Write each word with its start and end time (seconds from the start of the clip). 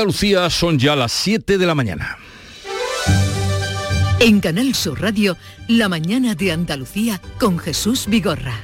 Andalucía 0.00 0.48
son 0.48 0.78
ya 0.78 0.96
las 0.96 1.12
7 1.12 1.58
de 1.58 1.66
la 1.66 1.74
mañana. 1.74 2.16
En 4.18 4.40
Canal 4.40 4.74
Sur 4.74 4.98
Radio, 4.98 5.36
La 5.68 5.90
mañana 5.90 6.34
de 6.34 6.52
Andalucía 6.52 7.20
con 7.38 7.58
Jesús 7.58 8.06
Vigorra. 8.08 8.54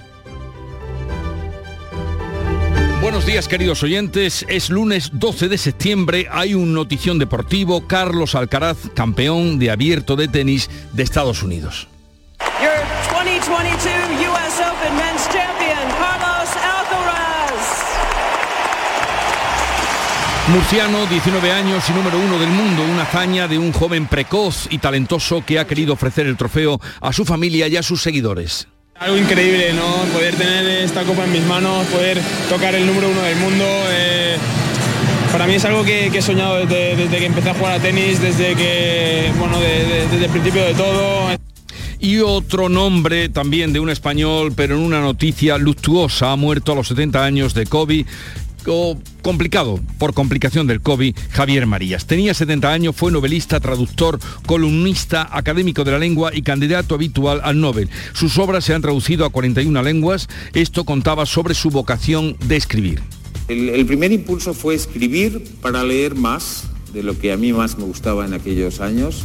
Buenos 3.02 3.26
días 3.26 3.48
queridos 3.48 3.82
oyentes, 3.82 4.46
es 4.48 4.70
lunes 4.70 5.10
12 5.12 5.48
de 5.48 5.58
septiembre, 5.58 6.26
hay 6.30 6.54
un 6.54 6.72
notición 6.72 7.18
deportivo, 7.18 7.86
Carlos 7.86 8.34
Alcaraz, 8.34 8.78
campeón 8.94 9.58
de 9.58 9.70
abierto 9.70 10.16
de 10.16 10.28
tenis 10.28 10.70
de 10.94 11.02
Estados 11.02 11.42
Unidos. 11.42 11.86
Murciano, 20.48 21.06
19 21.06 21.50
años 21.50 21.84
y 21.90 21.92
número 21.92 22.18
uno 22.20 22.38
del 22.38 22.50
mundo, 22.50 22.82
una 22.84 23.02
hazaña 23.02 23.48
de 23.48 23.58
un 23.58 23.72
joven 23.72 24.06
precoz 24.06 24.68
y 24.70 24.78
talentoso 24.78 25.44
que 25.44 25.58
ha 25.58 25.66
querido 25.66 25.94
ofrecer 25.94 26.26
el 26.26 26.36
trofeo 26.36 26.80
a 27.00 27.12
su 27.12 27.24
familia 27.24 27.66
y 27.66 27.76
a 27.76 27.82
sus 27.82 28.00
seguidores. 28.00 28.68
Algo 28.94 29.16
increíble, 29.18 29.72
¿no? 29.74 29.84
Poder 30.12 30.36
tener 30.36 30.64
esta 30.84 31.02
copa 31.02 31.24
en 31.24 31.32
mis 31.32 31.42
manos, 31.44 31.84
poder 31.86 32.20
tocar 32.48 32.74
el 32.76 32.86
número 32.86 33.10
uno 33.10 33.22
del 33.22 33.36
mundo. 33.38 33.64
eh, 33.90 34.36
para 35.32 35.46
mí 35.48 35.54
es 35.54 35.64
algo 35.64 35.82
que, 35.84 36.10
que 36.12 36.18
he 36.18 36.22
soñado 36.22 36.64
desde, 36.64 36.94
desde 36.96 37.18
que 37.18 37.26
empecé 37.26 37.50
a 37.50 37.54
jugar 37.54 37.72
a 37.74 37.78
tenis, 37.80 38.20
desde 38.22 38.54
que, 38.54 39.32
bueno, 39.38 39.58
de- 39.60 39.84
de- 39.84 40.06
desde 40.08 40.24
el 40.26 40.30
principio 40.30 40.64
de 40.64 40.74
todo. 40.74 41.36
Y 41.98 42.18
otro 42.20 42.68
nombre 42.68 43.28
también 43.30 43.72
de 43.72 43.80
un 43.80 43.90
español, 43.90 44.52
pero 44.54 44.76
en 44.76 44.82
una 44.82 45.00
noticia 45.00 45.58
luctuosa, 45.58 46.30
ha 46.32 46.36
muerto 46.36 46.72
a 46.72 46.74
los 46.76 46.88
70 46.88 47.24
años 47.24 47.52
de 47.52 47.66
COVID. 47.66 48.06
O 48.68 48.98
complicado 49.22 49.80
por 49.98 50.14
complicación 50.14 50.66
del 50.66 50.80
COVID, 50.80 51.14
Javier 51.30 51.66
Marías. 51.66 52.06
Tenía 52.06 52.34
70 52.34 52.72
años, 52.72 52.96
fue 52.96 53.12
novelista, 53.12 53.60
traductor, 53.60 54.18
columnista, 54.46 55.28
académico 55.30 55.84
de 55.84 55.92
la 55.92 55.98
lengua 55.98 56.30
y 56.34 56.42
candidato 56.42 56.94
habitual 56.94 57.40
al 57.44 57.60
Nobel. 57.60 57.88
Sus 58.12 58.38
obras 58.38 58.64
se 58.64 58.74
han 58.74 58.82
traducido 58.82 59.24
a 59.24 59.30
41 59.30 59.82
lenguas. 59.82 60.28
Esto 60.54 60.84
contaba 60.84 61.26
sobre 61.26 61.54
su 61.54 61.70
vocación 61.70 62.36
de 62.46 62.56
escribir. 62.56 63.02
El, 63.48 63.86
primer 63.86 64.10
impulso 64.10 64.54
fue 64.54 64.74
escribir 64.74 65.42
para 65.60 65.84
leer 65.84 66.16
más 66.16 66.64
de 66.92 67.04
lo 67.04 67.16
que 67.16 67.32
a 67.32 67.36
mí 67.36 67.52
más 67.52 67.78
me 67.78 67.84
gustaba 67.84 68.26
en 68.26 68.34
aquellos 68.34 68.80
años 68.80 69.22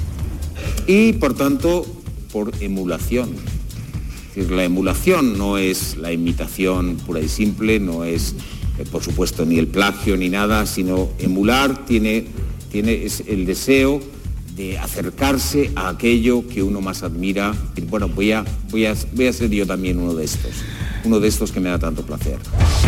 y 0.85 1.13
por 1.13 1.33
tanto 1.33 1.85
por 2.31 2.51
emulación. 2.59 3.29
Es 4.29 4.35
decir, 4.35 4.51
la 4.51 4.63
emulación 4.63 5.37
no 5.37 5.57
es 5.57 5.97
la 5.97 6.13
imitación 6.13 6.97
pura 6.97 7.19
y 7.19 7.27
simple, 7.27 7.79
no 7.79 8.03
es 8.03 8.35
por 8.85 9.03
supuesto 9.03 9.45
ni 9.45 9.59
el 9.59 9.67
plagio 9.67 10.17
ni 10.17 10.29
nada, 10.29 10.65
sino 10.65 11.09
emular 11.19 11.85
tiene, 11.85 12.25
tiene 12.71 13.05
es 13.05 13.23
el 13.27 13.45
deseo 13.45 14.01
de 14.55 14.77
acercarse 14.77 15.71
a 15.75 15.89
aquello 15.89 16.47
que 16.47 16.63
uno 16.63 16.81
más 16.81 17.03
admira. 17.03 17.53
Bueno, 17.89 18.09
voy 18.09 18.31
a, 18.31 18.45
voy 18.69 18.85
a, 18.85 18.95
voy 19.13 19.27
a 19.27 19.33
ser 19.33 19.49
yo 19.49 19.65
también 19.65 19.99
uno 19.99 20.13
de 20.13 20.25
estos, 20.25 20.51
uno 21.03 21.19
de 21.19 21.27
estos 21.27 21.51
que 21.51 21.59
me 21.59 21.69
da 21.69 21.79
tanto 21.79 22.03
placer. 22.05 22.37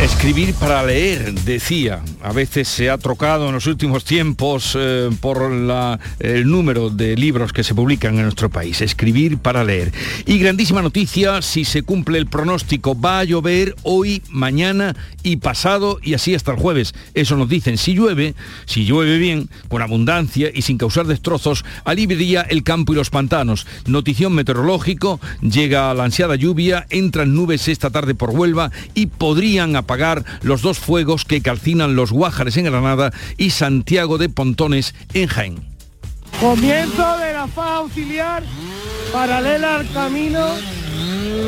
Escribir 0.02 0.53
para 0.56 0.83
leer, 0.86 1.33
decía. 1.42 2.02
A 2.22 2.31
veces 2.33 2.67
se 2.67 2.89
ha 2.89 2.97
trocado 2.97 3.47
en 3.47 3.53
los 3.53 3.67
últimos 3.67 4.03
tiempos 4.03 4.73
eh, 4.80 5.09
por 5.22 5.52
la- 5.52 6.00
el 6.19 6.47
número 6.50 6.89
de 6.89 7.16
libros 7.16 7.53
que 7.53 7.64
se 7.64 7.75
publican 7.75 8.16
en 8.16 8.23
nuestro 8.23 8.50
país. 8.50 8.81
Escribir 8.81 9.38
para 9.38 9.64
leer. 9.64 9.91
Y 10.25 10.38
grandísima 10.39 10.81
noticia, 10.81 11.41
si 11.41 11.64
se 11.66 11.84
cumple 11.84 12.17
el 12.17 12.28
pronóstico, 12.28 13.00
va 13.00 13.19
a 13.19 13.23
llover 13.23 13.75
hoy, 13.84 14.22
mañana 14.30 14.95
y 15.23 15.38
pasado 15.38 16.00
y 16.02 16.14
así 16.14 16.36
hasta 16.36 16.52
el 16.52 16.58
jueves. 16.58 16.94
Eso 17.14 17.38
nos 17.38 17.50
dicen. 17.50 17.78
Si 17.78 17.94
llueve, 17.94 18.36
si 18.66 18.86
llueve 18.86 19.17
bien, 19.17 19.50
con 19.69 19.81
abundancia 19.81 20.50
y 20.53 20.61
sin 20.64 20.78
causar 20.78 21.06
destrozos, 21.08 21.64
aliviaría 21.86 22.41
el 22.41 22.64
campo 22.64 22.94
y 22.94 22.95
los 22.95 23.09
pantanos. 23.09 23.66
Notición 23.86 24.34
meteorológico, 24.34 25.19
llega 25.41 25.94
la 25.94 26.03
ansiada 26.06 26.36
lluvia, 26.36 26.86
entran 26.89 27.34
nubes 27.34 27.68
esta 27.68 27.90
tarde 27.90 28.03
por 28.16 28.31
Huelva 28.31 28.72
y 28.94 29.08
podrían 29.08 29.75
apagar 29.75 30.24
los 30.41 30.62
dos 30.62 30.80
fuegos 30.80 31.25
que 31.25 31.41
calcinan 31.41 31.96
los 31.96 32.12
Guájares 32.12 32.58
en 32.58 32.66
Granada 32.66 33.12
y 33.38 33.52
Santiago 33.52 34.18
de 34.18 34.30
Pontones 34.30 34.94
en 35.14 35.28
Jaén. 35.28 35.74
Comienzo 36.40 37.18
de 37.18 37.34
la 37.34 37.47
faja 37.47 37.78
auxiliar 37.78 38.44
paralela 39.14 39.75
al 39.78 39.91
camino 39.94 40.46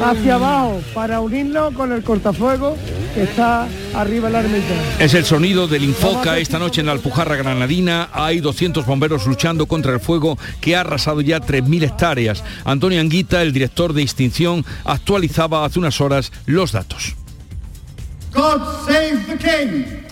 hacia 0.04 0.36
abajo 0.36 0.82
para 0.94 1.20
unirlo 1.22 1.72
con 1.74 1.92
el 1.92 2.04
cortafuego 2.04 2.78
que 3.14 3.24
está 3.24 3.68
arriba 3.94 4.28
en 4.28 4.34
la 4.34 4.40
ermita. 4.42 4.74
Es 5.00 5.14
el 5.14 5.26
sonido 5.26 5.68
del 5.68 5.84
Infoca 5.84 6.38
esta 6.38 6.60
noche 6.60 6.82
en 6.82 6.88
la 6.88 6.94
Alpujarra 6.94 7.36
Granadina. 7.36 8.10
Hay 8.14 8.40
200 8.42 8.86
bomberos 8.86 9.26
luchando 9.26 9.66
contra 9.66 9.94
el 9.94 10.00
fuego 10.00 10.38
que 10.62 10.76
ha 10.76 10.82
arrasado 10.82 11.22
ya 11.22 11.40
3.000 11.40 11.84
hectáreas. 11.84 12.44
Antonio 12.64 13.00
Anguita, 13.00 13.42
el 13.42 13.54
director 13.54 13.94
de 13.94 14.02
extinción, 14.02 14.66
actualizaba 14.84 15.66
hace 15.66 15.80
unas 15.80 16.02
horas 16.02 16.32
los 16.46 16.72
datos. 16.72 17.16
God 18.34 18.86
save 18.86 19.26
the 19.28 19.38
king. 19.38 20.06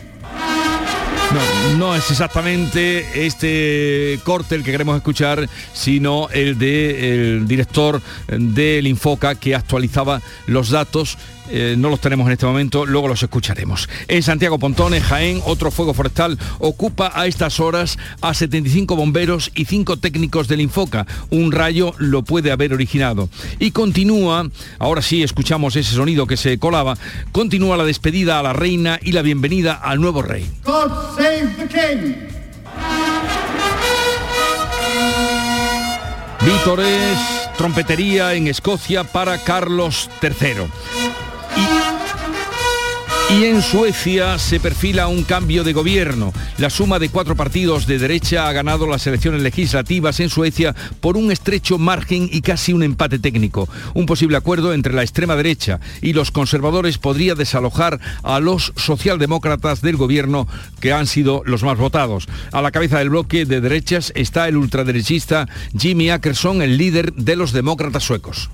No, 1.77 1.95
es 1.95 2.11
exactamente 2.11 3.25
este 3.25 4.19
corte 4.23 4.55
el 4.55 4.63
que 4.63 4.71
queremos 4.71 4.95
escuchar, 4.95 5.49
sino 5.73 6.29
el 6.29 6.57
del 6.57 7.47
director 7.47 8.01
del 8.27 8.87
Infoca 8.87 9.35
que 9.35 9.55
actualizaba 9.55 10.21
los 10.47 10.69
datos. 10.69 11.17
Eh, 11.55 11.75
no 11.77 11.89
los 11.89 12.01
tenemos 12.01 12.25
en 12.25 12.33
este 12.33 12.47
momento, 12.47 12.83
luego 12.83 13.07
los 13.07 13.21
escucharemos. 13.21 13.87
En 14.07 14.23
Santiago 14.23 14.57
Pontones, 14.57 15.03
Jaén, 15.03 15.39
otro 15.45 15.69
fuego 15.69 15.93
forestal 15.93 16.39
ocupa 16.57 17.11
a 17.13 17.27
estas 17.27 17.59
horas 17.59 17.99
a 18.21 18.33
75 18.33 18.95
bomberos 18.95 19.51
y 19.53 19.65
5 19.65 19.97
técnicos 19.97 20.47
del 20.47 20.61
Infoca. 20.61 21.05
Un 21.29 21.51
rayo 21.51 21.93
lo 21.99 22.23
puede 22.23 22.51
haber 22.51 22.73
originado. 22.73 23.29
Y 23.59 23.69
continúa, 23.69 24.49
ahora 24.79 25.03
sí 25.03 25.21
escuchamos 25.21 25.75
ese 25.75 25.93
sonido 25.93 26.25
que 26.25 26.37
se 26.37 26.57
colaba, 26.57 26.97
continúa 27.31 27.77
la 27.77 27.85
despedida 27.85 28.39
a 28.39 28.43
la 28.43 28.53
reina 28.53 28.99
y 29.03 29.11
la 29.11 29.21
bienvenida 29.21 29.73
al 29.73 30.01
nuevo 30.01 30.23
rey. 30.23 30.49
God 30.65 30.89
save 31.15 31.53
the 31.59 31.67
king. 31.67 32.15
Vítores, 36.43 37.17
trompetería 37.57 38.33
en 38.33 38.47
Escocia 38.47 39.03
para 39.03 39.37
Carlos 39.37 40.09
III. 40.21 41.02
Y, 43.29 43.45
en 43.45 43.61
Suecia 43.61 44.37
se 44.37 44.59
perfila 44.59 45.07
un 45.07 45.23
cambio 45.23 45.63
de 45.63 45.73
gobierno. 45.73 46.31
La 46.57 46.69
suma 46.69 46.99
de 46.99 47.09
cuatro 47.09 47.35
partidos 47.35 47.87
de 47.87 47.97
derecha 47.97 48.47
ha 48.47 48.53
ganado 48.53 48.85
las 48.85 49.07
elecciones 49.07 49.41
legislativas 49.41 50.19
en 50.19 50.29
Suecia 50.29 50.75
por 51.01 51.17
un 51.17 51.31
estrecho 51.31 51.79
margen 51.79 52.29
y 52.31 52.41
casi 52.41 52.73
un 52.73 52.83
empate 52.83 53.17
técnico. 53.17 53.67
Un 53.95 54.05
posible 54.05 54.37
acuerdo 54.37 54.71
entre 54.71 54.93
la 54.93 55.01
extrema 55.01 55.35
derecha 55.35 55.79
y 56.01 56.13
los 56.13 56.29
conservadores 56.29 56.99
podría 56.99 57.33
desalojar 57.33 57.99
a 58.21 58.39
los 58.39 58.71
socialdemócratas 58.75 59.81
del 59.81 59.97
gobierno 59.97 60.47
que 60.79 60.93
han 60.93 61.07
sido 61.07 61.41
los 61.45 61.63
más 61.63 61.77
votados. 61.77 62.27
A 62.51 62.61
la 62.61 62.71
cabeza 62.71 62.99
del 62.99 63.09
bloque 63.09 63.45
de 63.45 63.61
derechas 63.61 64.13
está 64.15 64.47
el 64.47 64.57
ultraderechista 64.57 65.47
Jimmy 65.77 66.11
Ackerson, 66.11 66.61
el 66.61 66.77
líder 66.77 67.13
de 67.13 67.35
los 67.35 67.51
demócratas 67.51 68.03
suecos. 68.03 68.49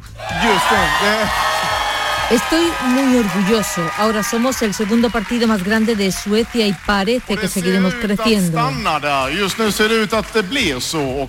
Estoy 2.30 2.62
muy 2.90 3.18
orgulloso. 3.18 3.82
Ahora 3.98 4.22
somos 4.22 4.62
el 4.62 4.76
segundo 4.76 5.10
partido 5.10 5.48
más 5.48 5.64
grande 5.64 5.96
de 5.96 6.12
Suecia 6.12 6.68
y 6.68 6.76
parece 6.86 7.36
que 7.36 7.48
seguiremos 7.48 7.96
creciendo. 7.96 8.70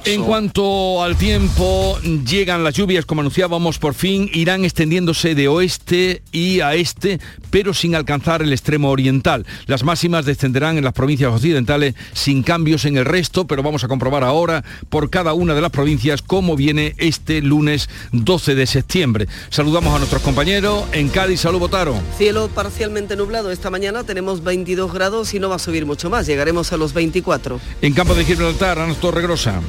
En 0.04 0.22
cuanto 0.22 1.02
al 1.02 1.16
tiempo, 1.16 1.98
llegan 2.02 2.62
las 2.62 2.74
lluvias, 2.74 3.06
como 3.06 3.22
anunciábamos, 3.22 3.78
por 3.78 3.94
fin 3.94 4.30
irán 4.34 4.66
extendiéndose 4.66 5.34
de 5.34 5.48
oeste 5.48 6.20
y 6.32 6.60
a 6.60 6.74
este, 6.74 7.18
pero 7.50 7.72
sin 7.72 7.94
alcanzar 7.94 8.42
el 8.42 8.52
extremo 8.52 8.90
oriental. 8.90 9.46
Las 9.64 9.84
máximas 9.84 10.26
descenderán 10.26 10.76
en 10.76 10.84
las 10.84 10.92
provincias 10.92 11.32
occidentales 11.32 11.94
sin 12.12 12.42
cambios 12.42 12.84
en 12.84 12.98
el 12.98 13.06
resto, 13.06 13.46
pero 13.46 13.62
vamos 13.62 13.84
a 13.84 13.88
comprobar 13.88 14.22
ahora 14.22 14.64
por 14.90 15.08
cada 15.08 15.32
una 15.32 15.54
de 15.54 15.62
las 15.62 15.70
provincias 15.70 16.20
cómo 16.20 16.56
viene 16.56 16.94
este 16.98 17.40
lunes 17.40 17.88
12 18.12 18.54
de 18.54 18.66
septiembre. 18.66 19.28
Saludamos 19.48 19.94
a 19.94 19.98
nuestros 19.98 20.20
compañeros 20.20 20.89
en 20.92 21.08
Cádiz. 21.08 21.40
Salud, 21.40 21.58
Botaro. 21.58 22.00
Cielo 22.16 22.48
parcialmente 22.48 23.16
nublado 23.16 23.50
esta 23.50 23.70
mañana, 23.70 24.04
tenemos 24.04 24.42
22 24.42 24.92
grados 24.92 25.34
y 25.34 25.38
no 25.38 25.48
va 25.48 25.56
a 25.56 25.58
subir 25.58 25.86
mucho 25.86 26.10
más, 26.10 26.26
llegaremos 26.26 26.72
a 26.72 26.76
los 26.76 26.92
24. 26.92 27.60
En 27.82 27.92
Campo 27.94 28.14
de 28.14 28.24
Gibraltar, 28.24 28.78
Ana 28.78 28.94
Torregrosa. 28.94 29.60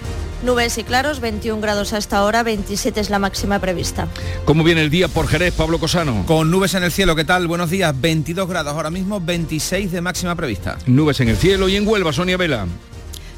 Nubes 0.44 0.80
y 0.80 0.84
claros, 0.84 1.20
21 1.20 1.62
grados 1.62 1.94
hasta 1.94 2.18
ahora, 2.18 2.42
27 2.42 3.00
es 3.00 3.12
la 3.12 3.20
máxima 3.20 3.60
prevista. 3.60 4.08
¿Cómo 4.44 4.64
viene 4.64 4.82
el 4.82 4.90
día 4.90 5.08
por 5.08 5.28
Jerez, 5.28 5.54
Pablo 5.54 5.80
Cosano? 5.80 6.24
Con 6.26 6.50
nubes 6.50 6.74
en 6.74 6.84
el 6.84 6.92
cielo, 6.92 7.16
¿qué 7.16 7.24
tal? 7.24 7.48
Buenos 7.48 7.70
días, 7.70 7.94
22 8.00 8.50
grados 8.50 8.74
ahora 8.74 8.90
mismo, 8.90 9.22
26 9.22 9.92
de 9.92 10.02
máxima 10.02 10.36
prevista. 10.36 10.80
Nubes 10.88 11.20
en 11.20 11.30
el 11.30 11.38
cielo 11.38 11.70
y 11.70 11.76
en 11.76 11.88
Huelva, 11.88 12.12
Sonia 12.12 12.38
Vela. 12.38 12.66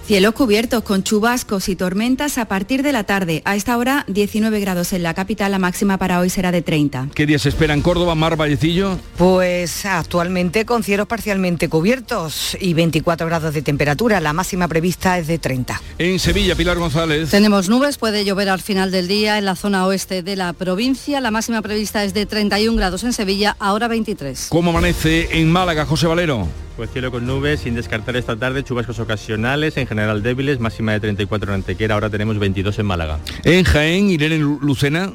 Cielos 0.05 0.33
cubiertos 0.33 0.83
con 0.83 1.01
chubascos 1.01 1.69
y 1.69 1.77
tormentas 1.77 2.37
a 2.37 2.43
partir 2.43 2.83
de 2.83 2.91
la 2.91 3.05
tarde. 3.05 3.41
A 3.45 3.55
esta 3.55 3.77
hora 3.77 4.03
19 4.09 4.59
grados 4.59 4.91
en 4.91 5.01
la 5.01 5.13
capital, 5.13 5.53
la 5.53 5.59
máxima 5.59 5.97
para 5.97 6.19
hoy 6.19 6.29
será 6.29 6.51
de 6.51 6.61
30. 6.61 7.07
¿Qué 7.15 7.25
días 7.25 7.43
se 7.43 7.49
espera 7.49 7.73
en 7.73 7.81
Córdoba, 7.81 8.13
Mar 8.13 8.35
Vallecillo? 8.35 8.99
Pues 9.17 9.85
actualmente 9.85 10.65
con 10.65 10.83
cielos 10.83 11.07
parcialmente 11.07 11.69
cubiertos 11.69 12.57
y 12.59 12.73
24 12.73 13.27
grados 13.27 13.53
de 13.53 13.61
temperatura. 13.61 14.19
La 14.19 14.33
máxima 14.33 14.67
prevista 14.67 15.17
es 15.17 15.27
de 15.27 15.39
30. 15.39 15.81
En 15.99 16.19
Sevilla, 16.19 16.55
Pilar 16.55 16.77
González. 16.77 17.29
Tenemos 17.29 17.69
nubes, 17.69 17.97
puede 17.97 18.25
llover 18.25 18.49
al 18.49 18.59
final 18.59 18.91
del 18.91 19.07
día 19.07 19.37
en 19.37 19.45
la 19.45 19.55
zona 19.55 19.87
oeste 19.87 20.21
de 20.21 20.35
la 20.35 20.51
provincia. 20.51 21.21
La 21.21 21.31
máxima 21.31 21.61
prevista 21.61 22.03
es 22.03 22.13
de 22.13 22.25
31 22.25 22.75
grados 22.75 23.05
en 23.05 23.13
Sevilla, 23.13 23.55
ahora 23.57 23.87
23. 23.87 24.47
¿Cómo 24.49 24.71
amanece 24.71 25.29
en 25.31 25.49
Málaga, 25.49 25.85
José 25.85 26.07
Valero? 26.07 26.49
Pues 26.75 26.89
cielo 26.89 27.11
con 27.11 27.27
nubes, 27.27 27.59
sin 27.59 27.75
descartar 27.75 28.15
esta 28.15 28.35
tarde 28.35 28.63
chubascos 28.63 28.99
ocasionales, 28.99 29.77
en 29.77 29.85
general 29.85 30.23
débiles, 30.23 30.59
máxima 30.59 30.93
de 30.93 31.01
34 31.01 31.51
en 31.51 31.55
Antequera, 31.55 31.93
ahora 31.93 32.09
tenemos 32.09 32.39
22 32.39 32.79
en 32.79 32.85
Málaga. 32.87 33.19
En 33.43 33.63
Jaén, 33.63 34.09
Irene 34.09 34.39
Lucena. 34.39 35.13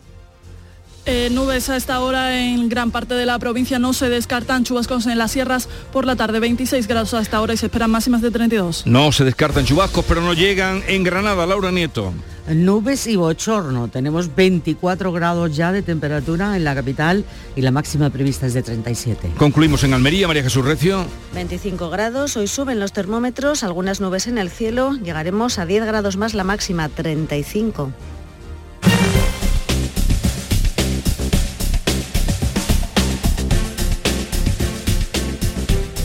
Eh, 1.10 1.30
nubes 1.30 1.70
a 1.70 1.76
esta 1.78 2.00
hora 2.00 2.38
en 2.38 2.68
gran 2.68 2.90
parte 2.90 3.14
de 3.14 3.24
la 3.24 3.38
provincia 3.38 3.78
no 3.78 3.94
se 3.94 4.10
descartan 4.10 4.64
chubascos 4.64 5.06
en 5.06 5.16
las 5.16 5.30
sierras 5.32 5.66
por 5.90 6.04
la 6.04 6.16
tarde 6.16 6.38
26 6.38 6.86
grados 6.86 7.14
a 7.14 7.22
esta 7.22 7.40
hora 7.40 7.54
y 7.54 7.56
se 7.56 7.64
esperan 7.64 7.90
máximas 7.90 8.20
de 8.20 8.30
32. 8.30 8.86
No 8.86 9.10
se 9.10 9.24
descartan 9.24 9.64
chubascos 9.64 10.04
pero 10.06 10.20
no 10.20 10.34
llegan 10.34 10.82
en 10.86 11.04
Granada, 11.04 11.46
Laura 11.46 11.70
Nieto. 11.70 12.12
Nubes 12.46 13.06
y 13.06 13.16
bochorno. 13.16 13.88
Tenemos 13.88 14.34
24 14.36 15.10
grados 15.10 15.56
ya 15.56 15.72
de 15.72 15.80
temperatura 15.80 16.54
en 16.58 16.64
la 16.64 16.74
capital 16.74 17.24
y 17.56 17.62
la 17.62 17.70
máxima 17.70 18.10
prevista 18.10 18.44
es 18.44 18.52
de 18.52 18.62
37. 18.62 19.30
Concluimos 19.38 19.84
en 19.84 19.94
Almería, 19.94 20.26
María 20.26 20.42
Jesús 20.42 20.62
Recio. 20.62 21.06
25 21.32 21.88
grados, 21.88 22.36
hoy 22.36 22.48
suben 22.48 22.80
los 22.80 22.92
termómetros, 22.92 23.62
algunas 23.62 24.02
nubes 24.02 24.26
en 24.26 24.36
el 24.36 24.50
cielo, 24.50 24.92
llegaremos 24.92 25.58
a 25.58 25.64
10 25.64 25.86
grados 25.86 26.18
más 26.18 26.34
la 26.34 26.44
máxima, 26.44 26.90
35. 26.90 27.94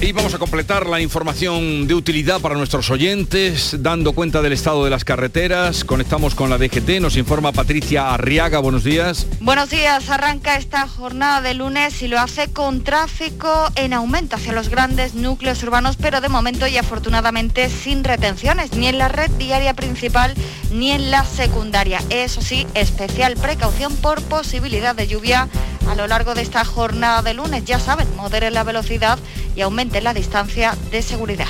Y 0.03 0.11
vamos 0.11 0.33
a 0.33 0.37
completar 0.37 0.85
la 0.85 0.99
información 0.99 1.87
de 1.87 1.93
utilidad 1.93 2.41
para 2.41 2.55
nuestros 2.55 2.91
oyentes, 2.91 3.77
dando 3.79 4.11
cuenta 4.11 4.41
del 4.41 4.51
estado 4.51 4.83
de 4.83 4.89
las 4.89 5.05
carreteras. 5.05 5.85
Conectamos 5.85 6.35
con 6.35 6.49
la 6.49 6.57
DGT, 6.57 6.99
nos 6.99 7.15
informa 7.15 7.53
Patricia 7.53 8.13
Arriaga. 8.13 8.59
Buenos 8.59 8.83
días. 8.83 9.27
Buenos 9.39 9.69
días. 9.69 10.09
Arranca 10.09 10.57
esta 10.57 10.89
jornada 10.89 11.39
de 11.39 11.53
lunes 11.53 12.01
y 12.01 12.09
lo 12.09 12.19
hace 12.19 12.51
con 12.51 12.83
tráfico 12.83 13.71
en 13.75 13.93
aumento 13.93 14.35
hacia 14.35 14.51
los 14.51 14.67
grandes 14.67 15.15
núcleos 15.15 15.63
urbanos, 15.63 15.95
pero 15.95 16.19
de 16.19 16.27
momento 16.27 16.67
y 16.67 16.75
afortunadamente 16.75 17.69
sin 17.69 18.03
retenciones, 18.03 18.73
ni 18.73 18.87
en 18.87 18.97
la 18.97 19.07
red 19.07 19.31
diaria 19.31 19.73
principal 19.73 20.33
ni 20.69 20.91
en 20.91 21.11
la 21.11 21.23
secundaria. 21.23 22.01
Eso 22.09 22.41
sí, 22.41 22.67
especial 22.73 23.35
precaución 23.35 23.95
por 23.95 24.21
posibilidad 24.23 24.95
de 24.95 25.07
lluvia 25.07 25.47
a 25.89 25.95
lo 25.95 26.07
largo 26.07 26.33
de 26.33 26.41
esta 26.41 26.65
jornada 26.65 27.21
de 27.21 27.33
lunes. 27.33 27.63
Ya 27.65 27.79
saben, 27.79 28.07
moderen 28.15 28.53
la 28.53 28.63
velocidad 28.63 29.17
y 29.55 29.61
aumente 29.61 30.01
la 30.01 30.13
distancia 30.13 30.77
de 30.91 31.01
seguridad. 31.01 31.47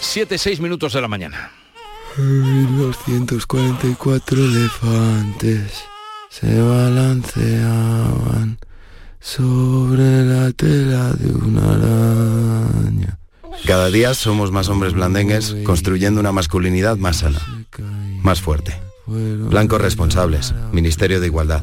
7, 0.00 0.38
6 0.38 0.60
minutos 0.60 0.92
de 0.92 1.00
la 1.00 1.08
mañana. 1.08 1.50
244 2.16 4.36
elefantes 4.36 5.84
se 6.28 6.60
balanceaban 6.60 8.58
sobre 9.20 10.24
la 10.24 10.50
tela 10.52 11.12
de 11.12 11.32
una 11.32 11.74
araña. 11.74 13.18
Cada 13.66 13.90
día 13.90 14.14
somos 14.14 14.50
más 14.50 14.68
hombres 14.68 14.94
blandengues 14.94 15.54
construyendo 15.64 16.20
una 16.20 16.32
masculinidad 16.32 16.96
más 16.96 17.18
sana, 17.18 17.40
más 18.22 18.40
fuerte. 18.40 18.80
Blancos 19.06 19.80
responsables, 19.80 20.52
Ministerio 20.72 21.20
de 21.20 21.26
Igualdad, 21.26 21.62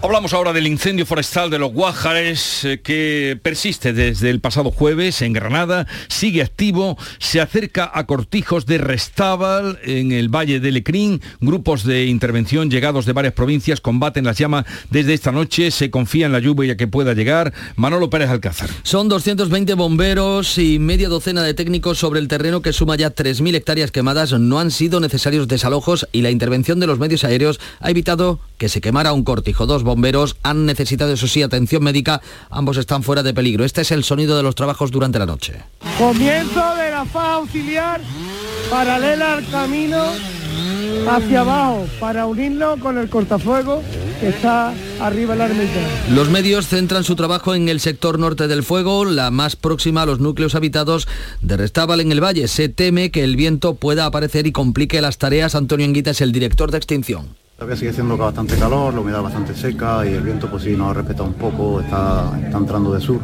Hablamos 0.00 0.32
ahora 0.32 0.52
del 0.52 0.68
incendio 0.68 1.04
forestal 1.04 1.50
de 1.50 1.58
los 1.58 1.72
Guájares 1.72 2.64
eh, 2.64 2.80
que 2.80 3.36
persiste 3.42 3.92
desde 3.92 4.30
el 4.30 4.40
pasado 4.40 4.70
jueves 4.70 5.22
en 5.22 5.32
Granada, 5.32 5.88
sigue 6.06 6.40
activo, 6.40 6.96
se 7.18 7.40
acerca 7.40 7.90
a 7.92 8.06
cortijos 8.06 8.64
de 8.64 8.78
Restábal 8.78 9.80
en 9.82 10.12
el 10.12 10.28
Valle 10.28 10.60
de 10.60 10.70
Lecrín. 10.70 11.20
Grupos 11.40 11.82
de 11.82 12.06
intervención 12.06 12.70
llegados 12.70 13.06
de 13.06 13.12
varias 13.12 13.34
provincias 13.34 13.80
combaten 13.80 14.24
las 14.24 14.38
llamas 14.38 14.66
desde 14.88 15.14
esta 15.14 15.32
noche, 15.32 15.72
se 15.72 15.90
confía 15.90 16.26
en 16.26 16.32
la 16.32 16.38
lluvia 16.38 16.76
que 16.76 16.86
pueda 16.86 17.12
llegar. 17.12 17.52
Manolo 17.74 18.08
Pérez 18.08 18.30
Alcázar. 18.30 18.70
Son 18.84 19.08
220 19.08 19.74
bomberos 19.74 20.58
y 20.58 20.78
media 20.78 21.08
docena 21.08 21.42
de 21.42 21.54
técnicos 21.54 21.98
sobre 21.98 22.20
el 22.20 22.28
terreno 22.28 22.62
que 22.62 22.72
suma 22.72 22.94
ya 22.94 23.12
3.000 23.16 23.56
hectáreas 23.56 23.90
quemadas. 23.90 24.32
No 24.32 24.60
han 24.60 24.70
sido 24.70 25.00
necesarios 25.00 25.48
desalojos 25.48 26.06
y 26.12 26.22
la 26.22 26.30
intervención 26.30 26.78
de 26.78 26.86
los 26.86 27.00
medios 27.00 27.24
aéreos 27.24 27.58
ha 27.80 27.90
evitado 27.90 28.38
que 28.58 28.68
se 28.68 28.80
quemara 28.80 29.12
un 29.12 29.24
cortijo. 29.24 29.66
Bomberos 29.88 30.36
han 30.42 30.66
necesitado, 30.66 31.12
eso 31.12 31.26
sí, 31.26 31.42
atención 31.42 31.82
médica. 31.82 32.20
Ambos 32.50 32.76
están 32.76 33.02
fuera 33.02 33.22
de 33.22 33.32
peligro. 33.32 33.64
Este 33.64 33.80
es 33.80 33.90
el 33.90 34.04
sonido 34.04 34.36
de 34.36 34.42
los 34.42 34.54
trabajos 34.54 34.90
durante 34.90 35.18
la 35.18 35.26
noche. 35.26 35.54
Comienzo 35.98 36.74
de 36.76 36.90
la 36.90 37.04
faja 37.06 37.34
auxiliar 37.34 38.00
paralela 38.70 39.34
al 39.34 39.48
camino 39.50 40.04
hacia 41.10 41.40
abajo 41.40 41.86
para 41.98 42.26
unirlo 42.26 42.76
con 42.78 42.98
el 42.98 43.08
cortafuego 43.08 43.82
que 44.20 44.28
está 44.28 44.74
arriba 45.00 45.34
la 45.34 45.46
ermita. 45.46 45.80
Los 46.10 46.28
medios 46.28 46.66
centran 46.66 47.04
su 47.04 47.16
trabajo 47.16 47.54
en 47.54 47.68
el 47.68 47.80
sector 47.80 48.18
norte 48.18 48.46
del 48.46 48.62
fuego, 48.62 49.04
la 49.04 49.30
más 49.30 49.56
próxima 49.56 50.02
a 50.02 50.06
los 50.06 50.20
núcleos 50.20 50.54
habitados 50.54 51.08
de 51.40 51.56
Restábal 51.56 52.00
en 52.00 52.12
el 52.12 52.22
Valle. 52.22 52.48
Se 52.48 52.68
teme 52.68 53.10
que 53.10 53.24
el 53.24 53.36
viento 53.36 53.74
pueda 53.74 54.04
aparecer 54.04 54.46
y 54.46 54.52
complique 54.52 55.00
las 55.00 55.18
tareas. 55.18 55.54
Antonio 55.54 55.86
Enguita 55.86 56.10
es 56.10 56.20
el 56.20 56.32
director 56.32 56.70
de 56.70 56.78
extinción. 56.78 57.36
Todavía 57.58 57.76
sigue 57.76 57.92
siendo 57.92 58.16
bastante 58.16 58.56
calor, 58.56 58.94
la 58.94 59.00
humedad 59.00 59.20
bastante 59.20 59.52
seca 59.52 60.06
y 60.06 60.14
el 60.14 60.22
viento 60.22 60.48
pues 60.48 60.62
sí 60.62 60.76
nos 60.76 60.96
respeta 60.96 61.24
un 61.24 61.32
poco, 61.32 61.80
está, 61.80 62.30
entrando 62.54 62.94
de 62.94 63.00
sur, 63.00 63.20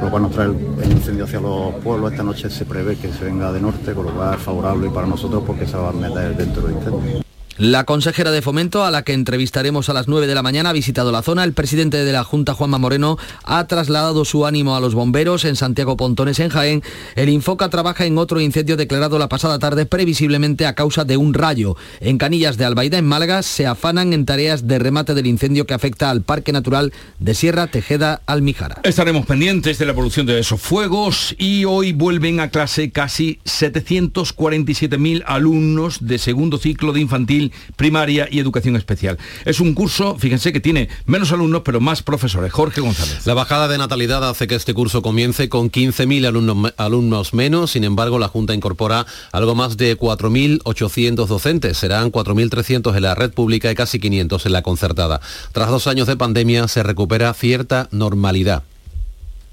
lo 0.00 0.10
cual 0.10 0.22
nos 0.22 0.32
trae 0.32 0.46
el 0.46 0.90
incendio 0.90 1.24
hacia 1.24 1.38
los 1.38 1.74
pueblos. 1.82 2.12
Esta 2.12 2.22
noche 2.24 2.48
se 2.48 2.64
prevé 2.64 2.96
que 2.96 3.12
se 3.12 3.26
venga 3.26 3.52
de 3.52 3.60
norte, 3.60 3.92
con 3.92 4.06
lo 4.06 4.14
cual 4.14 4.36
es 4.36 4.40
favorable 4.40 4.88
para 4.88 5.06
nosotros 5.06 5.42
porque 5.46 5.66
se 5.66 5.76
va 5.76 5.90
a 5.90 5.92
meter 5.92 6.34
dentro 6.34 6.62
del 6.62 6.76
incendio. 6.76 7.23
La 7.56 7.84
consejera 7.84 8.32
de 8.32 8.42
Fomento, 8.42 8.84
a 8.84 8.90
la 8.90 9.04
que 9.04 9.12
entrevistaremos 9.12 9.88
a 9.88 9.92
las 9.92 10.08
9 10.08 10.26
de 10.26 10.34
la 10.34 10.42
mañana, 10.42 10.70
ha 10.70 10.72
visitado 10.72 11.12
la 11.12 11.22
zona. 11.22 11.44
El 11.44 11.52
presidente 11.52 12.04
de 12.04 12.12
la 12.12 12.24
Junta, 12.24 12.52
Juanma 12.52 12.78
Moreno, 12.78 13.16
ha 13.44 13.64
trasladado 13.68 14.24
su 14.24 14.44
ánimo 14.44 14.74
a 14.74 14.80
los 14.80 14.96
bomberos 14.96 15.44
en 15.44 15.54
Santiago 15.54 15.96
Pontones, 15.96 16.40
en 16.40 16.48
Jaén. 16.48 16.82
El 17.14 17.28
Infoca 17.28 17.68
trabaja 17.68 18.06
en 18.06 18.18
otro 18.18 18.40
incendio 18.40 18.76
declarado 18.76 19.20
la 19.20 19.28
pasada 19.28 19.60
tarde, 19.60 19.86
previsiblemente 19.86 20.66
a 20.66 20.74
causa 20.74 21.04
de 21.04 21.16
un 21.16 21.32
rayo. 21.32 21.76
En 22.00 22.18
Canillas 22.18 22.56
de 22.56 22.64
Albaida, 22.64 22.98
en 22.98 23.06
Málaga, 23.06 23.44
se 23.44 23.68
afanan 23.68 24.12
en 24.12 24.26
tareas 24.26 24.66
de 24.66 24.80
remate 24.80 25.14
del 25.14 25.28
incendio 25.28 25.64
que 25.64 25.74
afecta 25.74 26.10
al 26.10 26.22
Parque 26.22 26.50
Natural 26.50 26.92
de 27.20 27.34
Sierra 27.34 27.68
Tejeda 27.68 28.20
Almijara. 28.26 28.80
Estaremos 28.82 29.26
pendientes 29.26 29.78
de 29.78 29.84
la 29.84 29.92
evolución 29.92 30.26
de 30.26 30.40
esos 30.40 30.60
fuegos 30.60 31.36
y 31.38 31.66
hoy 31.66 31.92
vuelven 31.92 32.40
a 32.40 32.50
clase 32.50 32.90
casi 32.90 33.38
747.000 33.44 35.22
alumnos 35.24 35.98
de 36.04 36.18
segundo 36.18 36.58
ciclo 36.58 36.92
de 36.92 37.00
infantil 37.00 37.43
primaria 37.76 38.28
y 38.30 38.38
educación 38.38 38.76
especial. 38.76 39.18
Es 39.44 39.60
un 39.60 39.74
curso, 39.74 40.16
fíjense 40.18 40.52
que 40.52 40.60
tiene 40.60 40.88
menos 41.06 41.32
alumnos 41.32 41.62
pero 41.64 41.80
más 41.80 42.02
profesores. 42.02 42.52
Jorge 42.52 42.80
González. 42.80 43.26
La 43.26 43.34
bajada 43.34 43.68
de 43.68 43.78
natalidad 43.78 44.28
hace 44.28 44.46
que 44.46 44.54
este 44.54 44.74
curso 44.74 45.02
comience 45.02 45.48
con 45.48 45.70
15.000 45.70 46.26
alumnos, 46.26 46.74
alumnos 46.76 47.34
menos, 47.34 47.72
sin 47.72 47.84
embargo 47.84 48.18
la 48.18 48.28
Junta 48.28 48.54
incorpora 48.54 49.06
algo 49.32 49.54
más 49.54 49.76
de 49.76 49.98
4.800 49.98 51.26
docentes, 51.26 51.78
serán 51.78 52.12
4.300 52.12 52.96
en 52.96 53.02
la 53.02 53.14
red 53.14 53.32
pública 53.32 53.70
y 53.70 53.74
casi 53.74 53.98
500 53.98 54.46
en 54.46 54.52
la 54.52 54.62
concertada. 54.62 55.20
Tras 55.52 55.68
dos 55.68 55.86
años 55.86 56.06
de 56.06 56.16
pandemia 56.16 56.68
se 56.68 56.82
recupera 56.82 57.32
cierta 57.34 57.88
normalidad. 57.90 58.62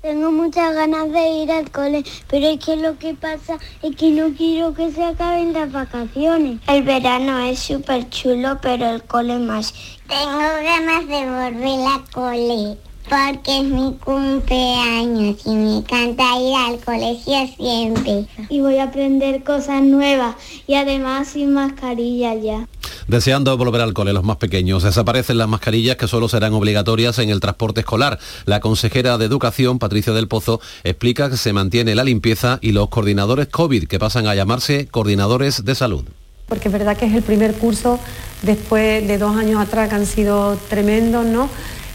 Tengo 0.01 0.31
muchas 0.31 0.73
ganas 0.73 1.11
de 1.11 1.29
ir 1.29 1.51
al 1.51 1.69
cole, 1.69 2.03
pero 2.27 2.47
es 2.47 2.65
que 2.65 2.75
lo 2.75 2.97
que 2.97 3.13
pasa 3.13 3.59
es 3.83 3.95
que 3.95 4.09
no 4.09 4.33
quiero 4.35 4.73
que 4.73 4.91
se 4.91 5.03
acaben 5.03 5.53
las 5.53 5.71
vacaciones. 5.71 6.59
El 6.67 6.81
verano 6.81 7.37
es 7.37 7.59
súper 7.59 8.09
chulo, 8.09 8.57
pero 8.63 8.89
el 8.89 9.03
cole 9.03 9.37
más. 9.37 9.75
Tengo 10.07 10.39
ganas 10.39 11.07
de 11.07 11.29
volver 11.29 11.87
al 11.87 12.09
cole. 12.09 12.90
Porque 13.11 13.59
es 13.59 13.65
mi 13.65 13.93
cumpleaños 13.95 15.35
y 15.45 15.49
me 15.49 15.77
encanta 15.79 16.39
ir 16.39 16.55
al 16.55 16.79
colegio 16.79 17.45
siempre. 17.57 18.25
Y 18.47 18.61
voy 18.61 18.77
a 18.77 18.85
aprender 18.85 19.43
cosas 19.43 19.83
nuevas 19.83 20.37
y 20.65 20.75
además 20.75 21.27
sin 21.27 21.51
mascarilla 21.51 22.35
ya. 22.35 22.69
Deseando 23.09 23.57
volver 23.57 23.81
al 23.81 23.93
cole 23.93 24.13
los 24.13 24.23
más 24.23 24.37
pequeños, 24.37 24.83
desaparecen 24.83 25.37
las 25.37 25.49
mascarillas 25.49 25.97
que 25.97 26.07
solo 26.07 26.29
serán 26.29 26.53
obligatorias 26.53 27.19
en 27.19 27.29
el 27.29 27.41
transporte 27.41 27.81
escolar. 27.81 28.17
La 28.45 28.61
consejera 28.61 29.17
de 29.17 29.25
Educación, 29.25 29.77
Patricia 29.77 30.13
del 30.13 30.29
Pozo, 30.29 30.61
explica 30.85 31.29
que 31.29 31.35
se 31.35 31.51
mantiene 31.51 31.95
la 31.95 32.05
limpieza 32.05 32.59
y 32.61 32.71
los 32.71 32.87
coordinadores 32.87 33.47
COVID, 33.47 33.89
que 33.89 33.99
pasan 33.99 34.25
a 34.27 34.35
llamarse 34.35 34.87
coordinadores 34.87 35.65
de 35.65 35.75
salud. 35.75 36.05
Porque 36.47 36.69
es 36.69 36.71
verdad 36.71 36.95
que 36.95 37.07
es 37.07 37.13
el 37.13 37.23
primer 37.23 37.55
curso 37.55 37.99
después 38.41 39.05
de 39.05 39.17
dos 39.17 39.35
años 39.35 39.59
atrás 39.59 39.89
que 39.89 39.95
han 39.95 40.05
sido 40.05 40.57
tremendos, 40.69 41.25
¿no? 41.25 41.49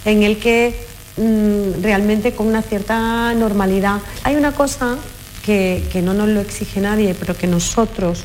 En 0.04 0.22
el 0.22 0.38
que 0.38 0.94
mm, 1.16 1.82
realmente 1.82 2.32
con 2.32 2.46
una 2.46 2.62
cierta 2.62 3.32
normalidad. 3.34 4.00
Hay 4.24 4.36
una 4.36 4.52
cosa 4.52 4.96
que, 5.44 5.84
que 5.92 6.02
no 6.02 6.14
nos 6.14 6.28
lo 6.28 6.40
exige 6.40 6.80
nadie, 6.80 7.14
pero 7.14 7.36
que 7.36 7.46
nosotros 7.46 8.24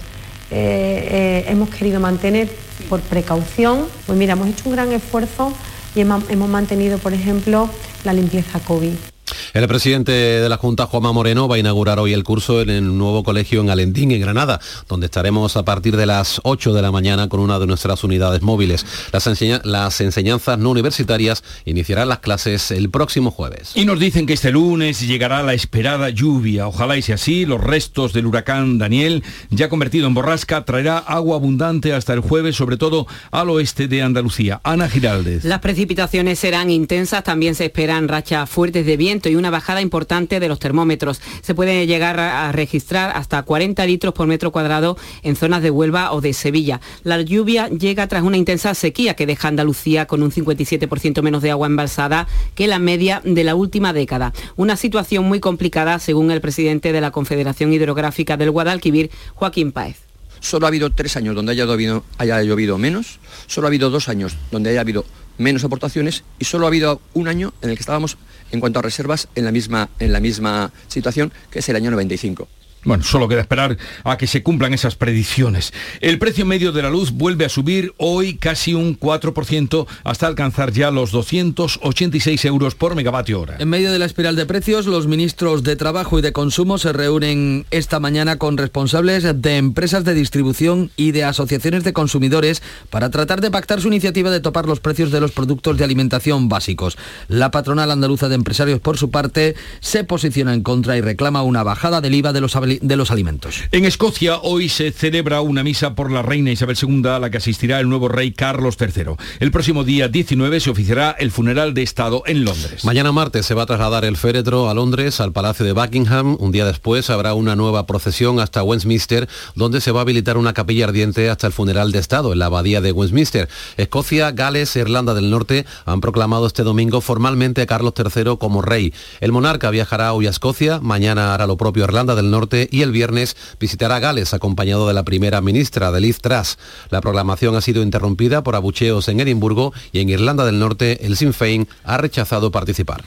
eh, 0.51 1.07
eh, 1.11 1.45
hemos 1.47 1.69
querido 1.69 1.99
mantener 1.99 2.49
por 2.89 2.99
precaución. 2.99 3.85
Pues 4.05 4.17
mira, 4.17 4.33
hemos 4.33 4.49
hecho 4.49 4.63
un 4.65 4.73
gran 4.73 4.91
esfuerzo 4.91 5.53
y 5.95 6.01
hemos, 6.01 6.29
hemos 6.29 6.49
mantenido, 6.49 6.97
por 6.97 7.13
ejemplo, 7.13 7.69
la 8.03 8.13
limpieza 8.13 8.59
COVID. 8.59 9.10
El 9.53 9.67
presidente 9.67 10.11
de 10.11 10.49
la 10.49 10.57
Junta, 10.57 10.85
Juanma 10.85 11.11
Moreno, 11.11 11.47
va 11.47 11.55
a 11.55 11.59
inaugurar 11.59 11.99
hoy 11.99 12.13
el 12.13 12.23
curso 12.23 12.61
en 12.61 12.69
el 12.69 12.97
nuevo 12.97 13.23
colegio 13.23 13.61
en 13.61 13.69
Alendín, 13.69 14.11
en 14.11 14.21
Granada, 14.21 14.59
donde 14.87 15.05
estaremos 15.05 15.57
a 15.57 15.63
partir 15.65 15.97
de 15.97 16.05
las 16.05 16.39
8 16.43 16.73
de 16.73 16.81
la 16.81 16.91
mañana 16.91 17.27
con 17.29 17.39
una 17.39 17.59
de 17.59 17.67
nuestras 17.67 18.03
unidades 18.03 18.41
móviles. 18.41 18.85
Las, 19.11 19.27
enseña- 19.27 19.61
las 19.63 19.99
enseñanzas 20.01 20.57
no 20.57 20.69
universitarias 20.69 21.43
iniciarán 21.65 22.09
las 22.09 22.19
clases 22.19 22.71
el 22.71 22.89
próximo 22.89 23.31
jueves. 23.31 23.71
Y 23.75 23.85
nos 23.85 23.99
dicen 23.99 24.25
que 24.25 24.33
este 24.33 24.51
lunes 24.51 24.99
llegará 25.01 25.43
la 25.43 25.53
esperada 25.53 26.09
lluvia. 26.09 26.67
Ojalá 26.67 26.97
y 26.97 27.01
sea 27.01 27.15
así, 27.15 27.45
los 27.45 27.61
restos 27.61 28.13
del 28.13 28.25
huracán 28.25 28.77
Daniel, 28.77 29.23
ya 29.49 29.69
convertido 29.69 30.07
en 30.07 30.13
borrasca, 30.13 30.65
traerá 30.65 30.97
agua 30.97 31.35
abundante 31.35 31.93
hasta 31.93 32.13
el 32.13 32.19
jueves, 32.21 32.55
sobre 32.55 32.77
todo 32.77 33.07
al 33.31 33.49
oeste 33.49 33.87
de 33.87 34.01
Andalucía. 34.01 34.59
Ana 34.63 34.89
Giraldez. 34.89 35.43
Las 35.43 35.59
precipitaciones 35.59 36.39
serán 36.39 36.69
intensas, 36.69 37.23
también 37.23 37.55
se 37.55 37.65
esperan 37.65 38.07
rachas 38.07 38.49
fuertes 38.49 38.85
de 38.85 38.97
viento 38.97 39.20
y 39.29 39.35
una 39.35 39.49
bajada 39.49 39.81
importante 39.81 40.39
de 40.39 40.47
los 40.47 40.59
termómetros. 40.59 41.21
Se 41.41 41.55
puede 41.55 41.87
llegar 41.87 42.19
a 42.19 42.51
registrar 42.51 43.15
hasta 43.15 43.43
40 43.43 43.85
litros 43.85 44.13
por 44.13 44.27
metro 44.27 44.51
cuadrado 44.51 44.97
en 45.23 45.35
zonas 45.35 45.61
de 45.61 45.71
Huelva 45.71 46.11
o 46.11 46.21
de 46.21 46.33
Sevilla. 46.33 46.81
La 47.03 47.21
lluvia 47.21 47.69
llega 47.69 48.07
tras 48.07 48.23
una 48.23 48.37
intensa 48.37 48.73
sequía 48.73 49.15
que 49.15 49.25
deja 49.25 49.47
Andalucía 49.47 50.05
con 50.05 50.23
un 50.23 50.31
57% 50.31 51.21
menos 51.21 51.41
de 51.41 51.51
agua 51.51 51.67
embalsada 51.67 52.27
que 52.55 52.67
la 52.67 52.79
media 52.79 53.21
de 53.23 53.43
la 53.43 53.55
última 53.55 53.93
década. 53.93 54.33
Una 54.55 54.75
situación 54.75 55.25
muy 55.25 55.39
complicada 55.39 55.99
según 55.99 56.31
el 56.31 56.41
presidente 56.41 56.91
de 56.91 57.01
la 57.01 57.11
Confederación 57.11 57.73
Hidrográfica 57.73 58.37
del 58.37 58.51
Guadalquivir, 58.51 59.11
Joaquín 59.35 59.71
Páez. 59.71 59.97
Solo 60.39 60.65
ha 60.65 60.69
habido 60.69 60.89
tres 60.89 61.15
años 61.17 61.35
donde 61.35 61.51
haya 61.51 62.41
llovido 62.43 62.77
menos, 62.77 63.19
solo 63.45 63.67
ha 63.67 63.69
habido 63.69 63.91
dos 63.91 64.09
años 64.09 64.35
donde 64.49 64.71
haya 64.71 64.81
habido 64.81 65.05
menos 65.37 65.63
aportaciones 65.63 66.23
y 66.39 66.45
solo 66.45 66.65
ha 66.65 66.69
habido 66.69 66.99
un 67.13 67.27
año 67.27 67.53
en 67.61 67.69
el 67.69 67.75
que 67.75 67.81
estábamos 67.81 68.17
en 68.51 68.59
cuanto 68.59 68.79
a 68.79 68.81
reservas 68.81 69.27
en 69.35 69.45
la 69.45 69.51
misma, 69.51 70.71
situación 70.87 71.31
que 71.49 71.59
es 71.59 71.69
el 71.69 71.75
año 71.75 71.91
95. 71.91 72.47
Bueno, 72.83 73.03
solo 73.03 73.27
queda 73.27 73.41
esperar 73.41 73.77
a 74.03 74.17
que 74.17 74.25
se 74.25 74.41
cumplan 74.41 74.73
esas 74.73 74.95
predicciones. 74.95 75.71
El 75.99 76.17
precio 76.17 76.47
medio 76.47 76.71
de 76.71 76.81
la 76.81 76.89
luz 76.89 77.11
vuelve 77.11 77.45
a 77.45 77.49
subir 77.49 77.93
hoy 77.97 78.35
casi 78.35 78.73
un 78.73 78.99
4% 78.99 79.85
hasta 80.03 80.25
alcanzar 80.25 80.71
ya 80.71 80.89
los 80.89 81.11
286 81.11 82.43
euros 82.45 82.73
por 82.73 82.95
megavatio 82.95 83.39
hora. 83.39 83.57
En 83.59 83.69
medio 83.69 83.91
de 83.91 83.99
la 83.99 84.05
espiral 84.05 84.35
de 84.35 84.47
precios, 84.47 84.87
los 84.87 85.05
ministros 85.05 85.63
de 85.63 85.75
Trabajo 85.75 86.17
y 86.17 86.23
de 86.23 86.33
Consumo 86.33 86.79
se 86.79 86.91
reúnen 86.91 87.65
esta 87.69 87.99
mañana 87.99 88.37
con 88.37 88.57
responsables 88.57 89.25
de 89.41 89.57
empresas 89.57 90.03
de 90.03 90.15
distribución 90.15 90.89
y 90.95 91.11
de 91.11 91.23
asociaciones 91.23 91.83
de 91.83 91.93
consumidores 91.93 92.63
para 92.89 93.11
tratar 93.11 93.41
de 93.41 93.51
pactar 93.51 93.79
su 93.79 93.89
iniciativa 93.89 94.31
de 94.31 94.39
topar 94.39 94.65
los 94.65 94.79
precios 94.79 95.11
de 95.11 95.21
los 95.21 95.31
productos 95.31 95.77
de 95.77 95.83
alimentación 95.83 96.49
básicos. 96.49 96.97
La 97.27 97.51
patronal 97.51 97.91
andaluza 97.91 98.27
de 98.27 98.35
empresarios, 98.35 98.79
por 98.79 98.97
su 98.97 99.11
parte, 99.11 99.55
se 99.81 100.03
posiciona 100.03 100.53
en 100.53 100.63
contra 100.63 100.97
y 100.97 101.01
reclama 101.01 101.43
una 101.43 101.61
bajada 101.61 102.01
del 102.01 102.15
IVA 102.15 102.33
de 102.33 102.41
los, 102.41 102.55
de 102.81 102.95
los 102.95 103.11
alimentos. 103.11 103.61
En 103.71 103.85
Escocia 103.85 104.37
hoy 104.39 104.69
se 104.69 104.91
celebra 104.91 105.41
una 105.41 105.63
misa 105.63 105.95
por 105.95 106.11
la 106.11 106.21
reina 106.21 106.51
Isabel 106.51 106.77
II 106.81 107.07
a 107.07 107.19
la 107.19 107.29
que 107.29 107.37
asistirá 107.37 107.79
el 107.79 107.89
nuevo 107.89 108.07
rey 108.07 108.31
Carlos 108.31 108.77
III. 108.79 109.15
El 109.39 109.51
próximo 109.51 109.83
día 109.83 110.07
19 110.07 110.59
se 110.59 110.69
oficiará 110.69 111.15
el 111.19 111.31
funeral 111.31 111.73
de 111.73 111.83
Estado 111.83 112.23
en 112.25 112.45
Londres. 112.45 112.85
Mañana 112.85 113.11
martes 113.11 113.45
se 113.45 113.53
va 113.53 113.63
a 113.63 113.65
trasladar 113.65 114.05
el 114.05 114.17
féretro 114.17 114.69
a 114.69 114.73
Londres, 114.73 115.19
al 115.19 115.31
Palacio 115.31 115.65
de 115.65 115.73
Buckingham. 115.73 116.37
Un 116.39 116.51
día 116.51 116.65
después 116.65 117.09
habrá 117.09 117.33
una 117.33 117.55
nueva 117.55 117.85
procesión 117.85 118.39
hasta 118.39 118.63
Westminster, 118.63 119.27
donde 119.55 119.81
se 119.81 119.91
va 119.91 119.99
a 119.99 120.03
habilitar 120.03 120.37
una 120.37 120.53
capilla 120.53 120.85
ardiente 120.85 121.29
hasta 121.29 121.47
el 121.47 121.53
funeral 121.53 121.91
de 121.91 121.99
Estado 121.99 122.33
en 122.33 122.39
la 122.39 122.47
abadía 122.47 122.81
de 122.81 122.91
Westminster. 122.91 123.49
Escocia, 123.77 124.31
Gales 124.31 124.75
e 124.75 124.79
Irlanda 124.79 125.13
del 125.13 125.29
Norte 125.29 125.65
han 125.85 126.01
proclamado 126.01 126.47
este 126.47 126.63
domingo 126.63 127.01
formalmente 127.01 127.61
a 127.61 127.65
Carlos 127.65 127.93
III 127.97 128.37
como 128.37 128.61
rey. 128.61 128.93
El 129.19 129.31
monarca 129.31 129.69
viajará 129.69 130.13
hoy 130.13 130.27
a 130.27 130.29
Escocia, 130.29 130.79
mañana 130.79 131.33
hará 131.33 131.47
lo 131.47 131.57
propio 131.57 131.83
Irlanda 131.83 132.15
del 132.15 132.31
Norte 132.31 132.60
y 132.71 132.81
el 132.81 132.91
viernes 132.91 133.35
visitará 133.59 133.99
Gales 133.99 134.33
acompañado 134.33 134.87
de 134.87 134.93
la 134.93 135.03
primera 135.03 135.41
ministra, 135.41 135.91
de 135.91 136.01
Liz 136.01 136.19
Truss. 136.19 136.57
La 136.89 137.01
proclamación 137.01 137.55
ha 137.55 137.61
sido 137.61 137.81
interrumpida 137.81 138.43
por 138.43 138.55
abucheos 138.55 139.07
en 139.07 139.19
Edimburgo 139.19 139.73
y 139.91 139.99
en 139.99 140.09
Irlanda 140.09 140.45
del 140.45 140.59
Norte 140.59 141.05
el 141.05 141.17
Sinn 141.17 141.33
Féin 141.33 141.67
ha 141.83 141.97
rechazado 141.97 142.51
participar. 142.51 143.03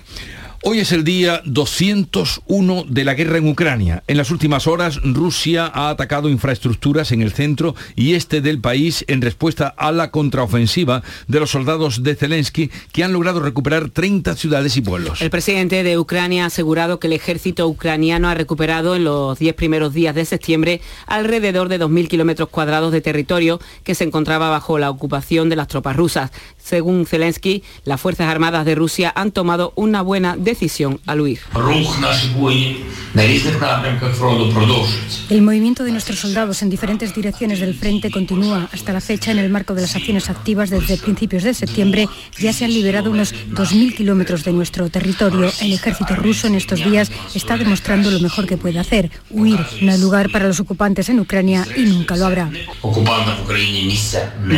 Hoy 0.67 0.79
es 0.79 0.93
el 0.93 1.05
día 1.05 1.43
201 1.45 2.85
de 2.89 3.05
la 3.05 3.13
guerra 3.13 3.37
en 3.37 3.49
Ucrania. 3.51 4.03
En 4.07 4.17
las 4.17 4.31
últimas 4.31 4.67
horas, 4.67 4.99
Rusia 5.03 5.67
ha 5.67 5.91
atacado 5.91 6.31
infraestructuras 6.31 7.13
en 7.13 7.21
el 7.21 7.35
centro 7.35 7.75
y 7.97 8.15
este 8.15 8.41
del 8.41 8.63
país 8.63 9.05
en 9.07 9.21
respuesta 9.21 9.75
a 9.77 9.93
la 9.93 10.11
contraofensiva 10.11 11.03
de 11.29 11.39
los 11.39 11.51
soldados 11.51 12.03
de 12.03 12.15
Zelensky 12.15 12.71
que 12.93 13.05
han 13.05 13.13
logrado 13.13 13.41
recuperar 13.41 13.91
30 13.91 14.37
ciudades 14.37 14.79
y 14.79 14.81
pueblos. 14.81 15.21
El 15.21 15.29
presidente 15.29 15.83
de 15.83 15.99
Ucrania 15.99 16.45
ha 16.45 16.47
asegurado 16.47 16.99
que 16.99 17.09
el 17.09 17.13
ejército 17.13 17.69
ucraniano 17.69 18.31
ha 18.31 18.35
recuperado 18.35 18.97
en 18.97 19.05
los 19.05 19.39
10 19.39 19.55
primeros 19.57 19.93
días 19.93 20.15
de 20.15 20.25
septiembre 20.25 20.81
alrededor 21.07 21.69
de 21.69 21.79
2.000 21.79 22.09
kilómetros 22.09 22.49
cuadrados 22.49 22.91
de 22.91 23.03
territorio 23.03 23.61
que 23.83 23.95
se 23.95 24.05
encontraba 24.05 24.49
bajo 24.49 24.79
la 24.79 24.89
ocupación 24.89 25.51
de 25.51 25.57
las 25.57 25.69
tropas 25.69 25.95
rusas. 25.95 26.31
Según 26.57 27.05
Zelensky, 27.05 27.63
las 27.85 28.01
Fuerzas 28.01 28.29
Armadas 28.29 28.65
de 28.65 28.75
Rusia 28.75 29.13
han 29.15 29.31
tomado 29.31 29.75
una 29.77 30.01
buena 30.01 30.39
decisión 30.39 30.54
decisión 30.55 31.01
al 31.07 31.21
huir. 31.21 31.41
El 35.31 35.43
movimiento 35.43 35.85
de 35.85 35.93
nuestros 35.93 36.19
soldados 36.19 36.63
en 36.63 36.71
diferentes 36.71 37.15
direcciones 37.15 37.61
del 37.61 37.75
frente 37.75 38.11
continúa. 38.11 38.69
Hasta 38.73 38.93
la 38.93 39.01
fecha, 39.01 39.33
en 39.33 39.39
el 39.39 39.51
marco 39.51 39.75
de 39.75 39.83
las 39.83 39.97
acciones 39.97 40.31
activas 40.31 40.71
desde 40.71 40.97
principios 40.97 41.43
de 41.43 41.55
septiembre, 41.55 42.09
ya 42.39 42.53
se 42.53 42.65
han 42.65 42.73
liberado 42.73 43.11
unos 43.11 43.35
2.000 43.51 43.97
kilómetros 43.97 44.45
de 44.45 44.53
nuestro 44.53 44.89
territorio. 44.91 45.51
El 45.61 45.73
ejército 45.73 46.15
ruso 46.15 46.47
en 46.47 46.55
estos 46.55 46.85
días 46.85 47.11
está 47.35 47.57
demostrando 47.57 48.11
lo 48.11 48.21
mejor 48.21 48.47
que 48.47 48.57
puede 48.57 48.79
hacer. 48.79 49.11
Huir 49.31 49.61
no 49.81 49.93
hay 49.93 49.99
lugar 50.01 50.31
para 50.31 50.47
los 50.47 50.61
ocupantes 50.61 51.09
en 51.09 51.21
Ucrania 51.21 51.67
y 51.77 51.83
nunca 51.83 52.17
lo 52.17 52.27
habrá. 52.27 52.51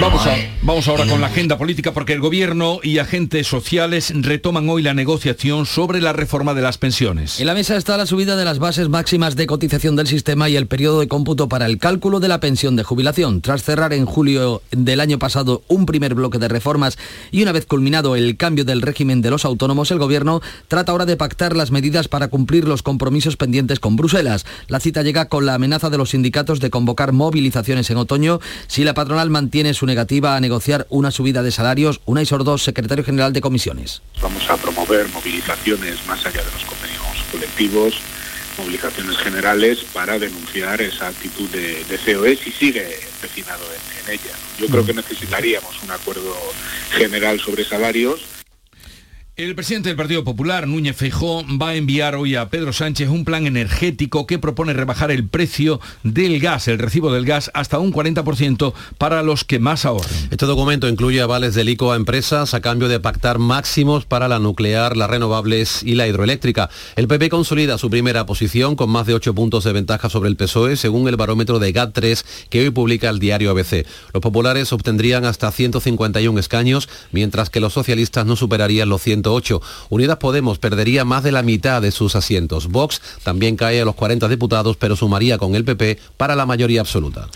Vamos, 0.01 0.27
a, 0.27 0.37
vamos 0.63 0.89
ahora 0.89 1.07
con 1.07 1.21
la 1.21 1.29
agenda 1.29 1.57
política 1.57 1.93
porque 1.93 2.13
el 2.13 2.21
gobierno 2.21 2.81
y 2.83 2.99
agentes 2.99 3.47
sociales 3.47 4.13
retoman 4.15 4.69
hoy 4.69 4.83
la 4.83 4.95
negociación 4.95 5.67
sobre 5.67 5.86
la 5.87 6.13
reforma 6.13 6.53
de 6.53 6.63
las 6.63 6.79
pensiones. 6.79 7.41
En 7.41 7.47
la 7.47 7.55
mesa 7.55 7.77
está 7.77 7.97
la 7.97 8.07
subida 8.07 8.37
de 8.37 8.45
las 8.45 8.59
bases 8.59 8.89
máximas 8.89 9.37
de 9.37 9.47
cotización 9.47 9.95
del 9.95 10.09
sistema 10.09 10.49
y 10.49 10.57
el 10.57 10.67
periodo 10.67 11.01
de 11.01 11.09
cómputo 11.09 11.49
para 11.49 11.67
el 11.67 11.79
cálculo 11.79 12.19
de 12.19 12.29
la 12.29 12.41
pensión 12.41 12.77
de 12.77 12.83
jubilación. 12.83 13.41
Tras 13.41 13.63
cerrar 13.63 13.93
en 13.93 14.05
julio 14.05 14.63
del 14.73 15.01
año 15.01 15.19
pasado 15.19 15.63
un 15.69 15.87
primer 15.87 16.15
bloque 16.15 16.39
de 16.39 16.49
reformas 16.49 16.99
y 17.31 17.43
una 17.43 17.53
vez 17.53 17.67
culminado 17.67 18.17
el 18.17 18.37
cambio 18.37 18.65
del 18.65 18.83
régimen 18.83 19.23
de 19.23 19.31
los 19.31 19.45
autónomos, 19.45 19.91
el 19.91 19.99
Gobierno 19.99 20.43
trata 20.69 20.93
ahora 20.93 21.07
de 21.07 21.17
pactar 21.17 21.55
las 21.55 21.71
medidas 21.71 22.09
para 22.09 22.29
cumplir 22.29 22.67
los 22.67 22.83
compromisos 22.83 23.37
pendientes 23.37 23.79
con 23.79 23.97
Bruselas. 23.97 24.45
La 24.67 24.81
cita 24.81 25.03
llega 25.03 25.29
con 25.29 25.47
la 25.47 25.55
amenaza 25.55 25.89
de 25.89 25.99
los 25.99 26.11
sindicatos 26.11 26.59
de 26.59 26.71
convocar 26.71 27.13
movilizaciones 27.13 27.89
en 27.91 27.99
otoño 27.99 28.41
si 28.67 28.83
la 28.83 28.95
patronal 28.95 29.31
mantiene 29.31 29.75
su 29.75 29.87
negativa 29.87 30.37
a 30.37 30.41
negociar 30.41 30.87
una 30.91 31.13
subida 31.13 31.43
de 31.43 31.53
salarios. 31.53 32.01
Unai 32.07 32.27
Sordo, 32.27 32.59
secretario 32.59 33.05
general 33.05 33.33
de 33.33 33.41
comisiones. 33.41 34.03
Vamos 34.21 34.49
a 34.51 34.57
promover 34.57 35.09
movilizaciones 35.11 35.66
más 36.07 36.25
allá 36.25 36.45
de 36.45 36.51
los 36.53 36.65
convenios 36.65 37.03
colectivos, 37.33 37.95
movilizaciones 38.57 39.17
generales 39.19 39.85
para 39.93 40.17
denunciar 40.17 40.81
esa 40.81 41.09
actitud 41.09 41.49
de, 41.51 41.85
de 41.85 41.99
COE 41.99 42.37
si 42.37 42.53
sigue 42.53 43.01
empecinado 43.15 43.65
en, 43.73 44.05
en 44.05 44.15
ella. 44.15 44.33
Yo 44.61 44.69
creo 44.69 44.87
que 44.87 44.95
necesitaríamos 44.95 45.83
un 45.83 45.91
acuerdo 45.91 46.35
general 46.93 47.41
sobre 47.41 47.65
salarios 47.65 48.21
El 49.39 49.55
presidente 49.55 49.91
del 49.91 49.99
Partido 49.99 50.25
Popular, 50.25 50.67
Núñez 50.67 50.97
Feijó, 50.97 51.45
va 51.61 51.69
a 51.69 51.75
enviar 51.75 52.15
hoy 52.15 52.37
a 52.37 52.49
Pedro 52.49 52.73
Sánchez 52.73 53.11
un 53.11 53.27
plan 53.27 53.47
energético 53.47 54.27
que 54.27 54.39
propone 54.39 54.73
rebajar 54.73 55.11
el 55.11 55.29
precio 55.29 55.79
del 56.05 56.41
gas, 56.41 56.69
el 56.69 56.79
recibo 56.79 57.13
del 57.13 57.27
gas, 57.27 57.51
hasta 57.53 57.79
un 57.79 57.93
40% 57.93 58.73
para 58.97 59.23
los 59.23 59.45
que 59.45 59.59
más 59.59 59.85
ahorren. 59.85 60.11
Este 60.31 60.47
documento 60.47 60.89
incluye 60.89 61.21
avales 61.21 61.55
del 61.55 61.69
ICO 61.69 61.93
a 61.93 61.97
empresas 61.97 62.55
a 62.55 62.63
cambio 62.63 62.89
de 62.89 62.99
pactar 62.99 63.39
máximos 63.39 64.07
para 64.07 64.27
la 64.27 64.39
nuclear, 64.39 64.97
las 64.97 65.11
renovables 65.11 65.83
y 65.83 65.97
la 65.97 66.09
hidroeléctrica. 66.09 66.71
El 66.95 67.07
PP 67.07 67.29
consolida 67.29 67.77
su 67.77 67.91
primera 67.91 68.25
posición 68.25 68.75
con 68.75 68.89
más 68.89 69.07
de 69.07 69.13
8 69.13 69.35
puntos 69.35 69.65
de 69.65 69.75
ventaja 69.75 70.09
sobre 70.09 70.31
el 70.31 70.37
PSOE, 70.37 70.77
según 70.77 71.09
el 71.09 71.17
barómetro 71.17 71.59
de 71.59 71.75
GAT3 71.75 72.25
que 72.49 72.63
hoy 72.63 72.71
publica 72.71 73.11
el 73.11 73.19
diario 73.19 73.51
ABC. 73.51 73.87
Los 74.15 74.23
populares 74.23 74.73
obtendrían 74.73 75.27
hasta 75.27 75.53
151 75.53 76.41
escaños, 76.41 76.89
mientras 77.13 77.51
que 77.51 77.61
los 77.61 77.75
socialistas 77.75 78.25
no 78.25 78.35
superarían 78.35 78.89
los 78.89 79.03
100 79.03 79.26
Unidas 79.89 80.19
Podemos 80.19 80.59
perdería 80.59 81.05
más 81.05 81.23
de 81.23 81.33
la 81.33 81.43
mitad 81.43 81.83
de 81.83 81.91
sus 81.91 82.17
asientos. 82.17 82.69
Vox 82.69 83.01
también 83.23 83.57
cae 83.57 83.81
a 83.81 83.85
los 83.85 83.95
40 83.95 84.29
diputados, 84.29 84.77
pero 84.77 84.97
sumaría 84.97 85.39
con 85.39 85.55
el 85.55 85.65
PP 85.65 85.99
para 86.17 86.37
la 86.37 86.47
mayoría 86.47 86.81
absoluta. 86.81 87.29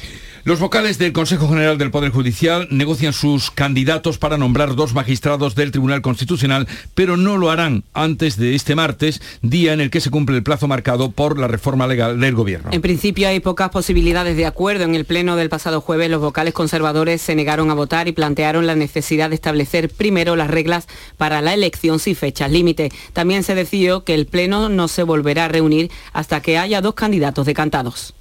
Los 0.43 0.59
vocales 0.59 0.97
del 0.97 1.13
Consejo 1.13 1.49
General 1.49 1.77
del 1.77 1.91
Poder 1.91 2.13
Judicial 2.13 2.67
negocian 2.71 3.13
sus 3.13 3.51
candidatos 3.51 4.17
para 4.17 4.39
nombrar 4.39 4.75
dos 4.75 4.95
magistrados 4.95 5.55
del 5.55 5.71
Tribunal 5.71 6.01
Constitucional, 6.01 6.67
pero 6.95 7.19
no 7.19 7.37
lo 7.37 7.51
harán 7.51 7.85
antes 7.93 8.39
de 8.39 8.55
este 8.55 8.75
martes, 8.75 9.21
día 9.43 9.75
en 9.75 9.83
el 9.83 9.91
que 9.91 10.01
se 10.01 10.09
cumple 10.09 10.39
el 10.39 10.43
plazo 10.43 10.67
marcado 10.67 11.11
por 11.11 11.39
la 11.39 11.47
reforma 11.47 11.87
legal 11.87 12.19
del 12.19 12.35
Gobierno. 12.35 12.71
En 12.73 12.81
principio 12.81 13.29
hay 13.29 13.41
pocas 13.41 13.69
posibilidades 13.69 14.35
de 14.39 14.47
acuerdo. 14.47 14.85
En 14.85 14.95
el 14.95 15.05
pleno 15.05 15.37
del 15.37 15.51
pasado 15.51 15.83
jueves 15.83 16.11
los 16.11 16.23
vocales 16.23 16.55
conservadores 16.55 17.21
se 17.21 17.35
negaron 17.35 17.71
a 17.71 17.75
votar 17.75 18.09
y 18.09 18.13
plantearon 18.13 18.67
la 18.67 18.77
necesidad 18.77 19.29
de 19.29 19.35
establecer 19.35 19.91
primero 19.91 20.37
las 20.37 20.49
reglas 20.49 20.89
para 21.19 21.43
la 21.43 21.53
elección 21.53 21.99
sin 21.99 22.17
fechas 22.17 22.51
límite. 22.51 22.91
También 23.13 23.43
se 23.43 23.55
decidió 23.55 24.05
que 24.05 24.15
el 24.15 24.25
pleno 24.25 24.71
no 24.71 24.89
se 24.89 25.03
volverá 25.03 25.45
a 25.45 25.49
reunir 25.49 25.91
hasta 26.15 26.41
que 26.41 26.57
haya 26.57 26.81
dos 26.81 26.95
candidatos 26.95 27.45
decantados. 27.45 28.15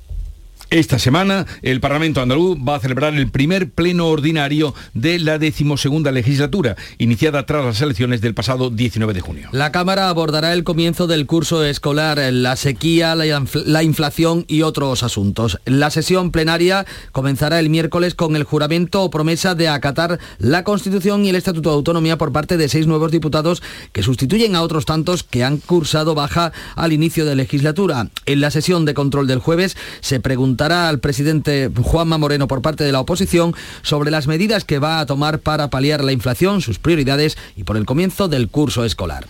Esta 0.71 0.99
semana 0.99 1.47
el 1.63 1.79
Parlamento 1.79 2.21
andaluz 2.21 2.55
va 2.55 2.75
a 2.75 2.79
celebrar 2.79 3.15
el 3.15 3.31
primer 3.31 3.71
pleno 3.71 4.05
ordinario 4.05 4.75
de 4.93 5.17
la 5.17 5.39
decimosegunda 5.39 6.11
legislatura, 6.11 6.75
iniciada 6.99 7.47
tras 7.47 7.65
las 7.65 7.81
elecciones 7.81 8.21
del 8.21 8.35
pasado 8.35 8.69
19 8.69 9.15
de 9.15 9.21
junio. 9.21 9.49
La 9.51 9.71
Cámara 9.71 10.09
abordará 10.09 10.53
el 10.53 10.63
comienzo 10.63 11.07
del 11.07 11.25
curso 11.25 11.63
escolar, 11.65 12.19
la 12.31 12.55
sequía, 12.55 13.15
la 13.15 13.83
inflación 13.83 14.45
y 14.47 14.61
otros 14.61 15.01
asuntos. 15.01 15.59
La 15.65 15.89
sesión 15.89 16.29
plenaria 16.29 16.85
comenzará 17.13 17.59
el 17.59 17.71
miércoles 17.71 18.13
con 18.13 18.35
el 18.35 18.43
juramento 18.43 19.01
o 19.01 19.09
promesa 19.09 19.55
de 19.55 19.69
acatar 19.69 20.19
la 20.37 20.63
Constitución 20.63 21.25
y 21.25 21.29
el 21.29 21.35
Estatuto 21.35 21.71
de 21.71 21.77
Autonomía 21.77 22.19
por 22.19 22.31
parte 22.31 22.57
de 22.57 22.69
seis 22.69 22.85
nuevos 22.85 23.11
diputados 23.11 23.63
que 23.91 24.03
sustituyen 24.03 24.55
a 24.55 24.61
otros 24.61 24.85
tantos 24.85 25.23
que 25.23 25.43
han 25.43 25.57
cursado 25.57 26.13
baja 26.13 26.53
al 26.75 26.93
inicio 26.93 27.25
de 27.25 27.35
legislatura. 27.35 28.09
En 28.27 28.39
la 28.39 28.51
sesión 28.51 28.85
de 28.85 28.93
control 28.93 29.25
del 29.25 29.39
jueves 29.39 29.75
se 30.01 30.19
pregunta 30.19 30.58
al 30.61 30.99
presidente 30.99 31.71
Juanma 31.81 32.17
Moreno 32.17 32.47
por 32.47 32.61
parte 32.61 32.83
de 32.83 32.91
la 32.91 32.99
oposición 32.99 33.55
sobre 33.81 34.11
las 34.11 34.27
medidas 34.27 34.65
que 34.65 34.79
va 34.79 34.99
a 34.99 35.05
tomar 35.05 35.39
para 35.39 35.69
paliar 35.69 36.03
la 36.03 36.11
inflación, 36.11 36.61
sus 36.61 36.79
prioridades 36.79 37.37
y 37.55 37.63
por 37.63 37.77
el 37.77 37.85
comienzo 37.85 38.27
del 38.27 38.49
curso 38.49 38.83
escolar. 38.83 39.25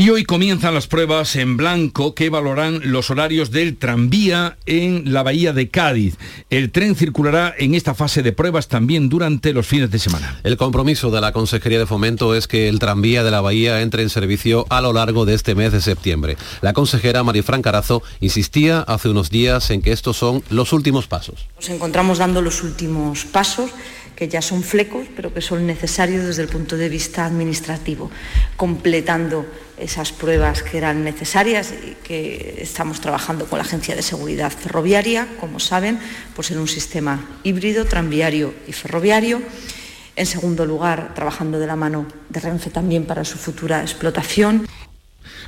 Y 0.00 0.08
hoy 0.08 0.24
comienzan 0.24 0.72
las 0.72 0.86
pruebas 0.86 1.36
en 1.36 1.58
blanco 1.58 2.14
que 2.14 2.30
valoran 2.30 2.80
los 2.90 3.10
horarios 3.10 3.50
del 3.50 3.76
tranvía 3.76 4.56
en 4.64 5.12
la 5.12 5.22
bahía 5.22 5.52
de 5.52 5.68
Cádiz. 5.68 6.16
El 6.48 6.70
tren 6.70 6.96
circulará 6.96 7.54
en 7.58 7.74
esta 7.74 7.92
fase 7.92 8.22
de 8.22 8.32
pruebas 8.32 8.68
también 8.68 9.10
durante 9.10 9.52
los 9.52 9.66
fines 9.66 9.90
de 9.90 9.98
semana. 9.98 10.40
El 10.42 10.56
compromiso 10.56 11.10
de 11.10 11.20
la 11.20 11.32
Consejería 11.32 11.78
de 11.78 11.84
Fomento 11.84 12.34
es 12.34 12.48
que 12.48 12.70
el 12.70 12.78
tranvía 12.78 13.22
de 13.22 13.30
la 13.30 13.42
bahía 13.42 13.82
entre 13.82 14.02
en 14.02 14.08
servicio 14.08 14.64
a 14.70 14.80
lo 14.80 14.94
largo 14.94 15.26
de 15.26 15.34
este 15.34 15.54
mes 15.54 15.70
de 15.70 15.82
septiembre. 15.82 16.38
La 16.62 16.72
consejera 16.72 17.22
Marifran 17.22 17.60
Carazo 17.60 18.02
insistía 18.20 18.80
hace 18.80 19.10
unos 19.10 19.28
días 19.28 19.68
en 19.68 19.82
que 19.82 19.92
estos 19.92 20.16
son 20.16 20.42
los 20.48 20.72
últimos 20.72 21.08
pasos. 21.08 21.46
Nos 21.56 21.68
encontramos 21.68 22.16
dando 22.16 22.40
los 22.40 22.62
últimos 22.62 23.26
pasos 23.26 23.70
que 24.20 24.28
ya 24.28 24.42
son 24.42 24.62
flecos, 24.62 25.06
pero 25.16 25.32
que 25.32 25.40
son 25.40 25.66
necesarios 25.66 26.26
desde 26.26 26.42
el 26.42 26.48
punto 26.48 26.76
de 26.76 26.90
vista 26.90 27.24
administrativo, 27.24 28.10
completando 28.54 29.46
esas 29.78 30.12
pruebas 30.12 30.62
que 30.62 30.76
eran 30.76 31.02
necesarias 31.02 31.72
y 31.72 31.94
que 32.04 32.58
estamos 32.60 33.00
trabajando 33.00 33.46
con 33.46 33.56
la 33.56 33.64
Agencia 33.64 33.96
de 33.96 34.02
Seguridad 34.02 34.52
Ferroviaria, 34.52 35.26
como 35.40 35.58
saben, 35.58 35.98
por 36.36 36.44
ser 36.44 36.58
un 36.58 36.68
sistema 36.68 37.40
híbrido, 37.44 37.86
tranviario 37.86 38.52
y 38.68 38.74
ferroviario. 38.74 39.40
En 40.16 40.26
segundo 40.26 40.66
lugar, 40.66 41.14
trabajando 41.14 41.58
de 41.58 41.66
la 41.66 41.76
mano 41.76 42.04
de 42.28 42.40
Renfe 42.40 42.68
también 42.68 43.06
para 43.06 43.24
su 43.24 43.38
futura 43.38 43.80
explotación. 43.80 44.66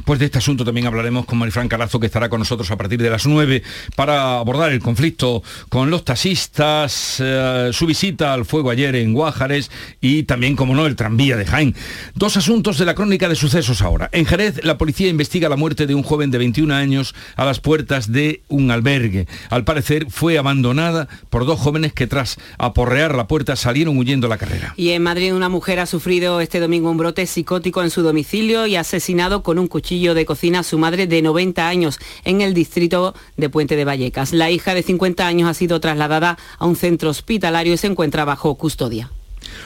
Pues 0.05 0.19
de 0.19 0.27
este 0.27 0.39
asunto 0.39 0.65
también 0.65 0.87
hablaremos 0.87 1.27
con 1.27 1.39
Marifran 1.39 1.69
Carazo, 1.69 2.01
que 2.01 2.07
estará 2.07 2.29
con 2.29 2.41
nosotros 2.41 2.71
a 2.71 2.77
partir 2.77 3.01
de 3.01 3.11
las 3.11 3.27
9 3.27 3.63
para 3.95 4.39
abordar 4.39 4.73
el 4.73 4.81
conflicto 4.81 5.43
con 5.69 5.91
los 5.91 6.05
taxistas, 6.05 7.17
eh, 7.21 7.71
su 7.73 7.87
visita 7.87 8.33
al 8.33 8.45
fuego 8.45 8.71
ayer 8.71 8.97
en 8.97 9.13
Guájares 9.13 9.71
y 10.01 10.25
también, 10.25 10.57
como 10.57 10.75
no, 10.75 10.87
el 10.87 10.97
tranvía 10.97 11.37
de 11.37 11.47
Jaén. 11.47 11.75
Dos 12.15 12.37
asuntos 12.37 12.79
de 12.79 12.85
la 12.85 12.95
crónica 12.95 13.29
de 13.29 13.37
sucesos 13.37 13.83
ahora. 13.83 14.09
En 14.13 14.27
Jerez, 14.27 14.65
la 14.65 14.79
policía 14.79 15.09
investiga 15.09 15.49
la 15.49 15.57
muerte 15.57 15.87
de 15.87 15.95
un 15.95 16.03
joven 16.03 16.31
de 16.31 16.39
21 16.39 16.75
años 16.75 17.15
a 17.37 17.45
las 17.45 17.61
puertas 17.61 18.11
de 18.11 18.43
un 18.49 18.71
albergue. 18.71 19.27
Al 19.51 19.65
parecer, 19.65 20.07
fue 20.11 20.39
abandonada 20.39 21.09
por 21.31 21.47
dos 21.47 21.61
jóvenes 21.61 21.93
que 21.93 22.07
tras 22.07 22.39
aporrear 22.59 23.15
la 23.15 23.29
puerta 23.29 23.57
salieron 23.57 23.97
huyendo 23.97 24.27
a 24.27 24.31
la 24.31 24.39
carrera. 24.39 24.75
Y 24.77 24.91
en 24.91 25.03
Madrid, 25.03 25.35
una 25.35 25.49
mujer 25.49 25.79
ha 25.79 25.87
sufrido 25.87 26.41
este 26.41 26.61
domingo 26.61 26.91
un 26.91 26.97
brote 26.97 27.27
psicótico 27.27 27.83
en 27.83 27.91
su 27.91 28.03
domicilio 28.03 28.67
y 28.67 28.77
asesinado 28.77 29.43
con 29.43 29.59
un 29.59 29.69
cuchillo 29.69 29.92
de 29.93 30.25
cocina 30.25 30.61
a 30.61 30.63
su 30.63 30.79
madre 30.79 31.07
de 31.07 31.21
90 31.21 31.69
años 31.69 31.99
en 32.25 32.41
el 32.41 32.55
distrito 32.55 33.15
de 33.37 33.51
Puente 33.51 33.77
de 33.77 33.85
Vallecas. 33.85 34.33
La 34.33 34.51
hija 34.51 34.75
de 34.75 34.83
50 34.83 35.27
años 35.27 35.51
ha 35.51 35.55
sido 35.55 35.81
trasladada 35.81 36.39
a 36.59 36.65
un 36.65 36.77
centro 36.77 37.11
hospitalario 37.11 37.75
y 37.75 37.77
se 37.77 37.89
encuentra 37.89 38.25
bajo 38.25 38.55
custodia. 38.55 39.11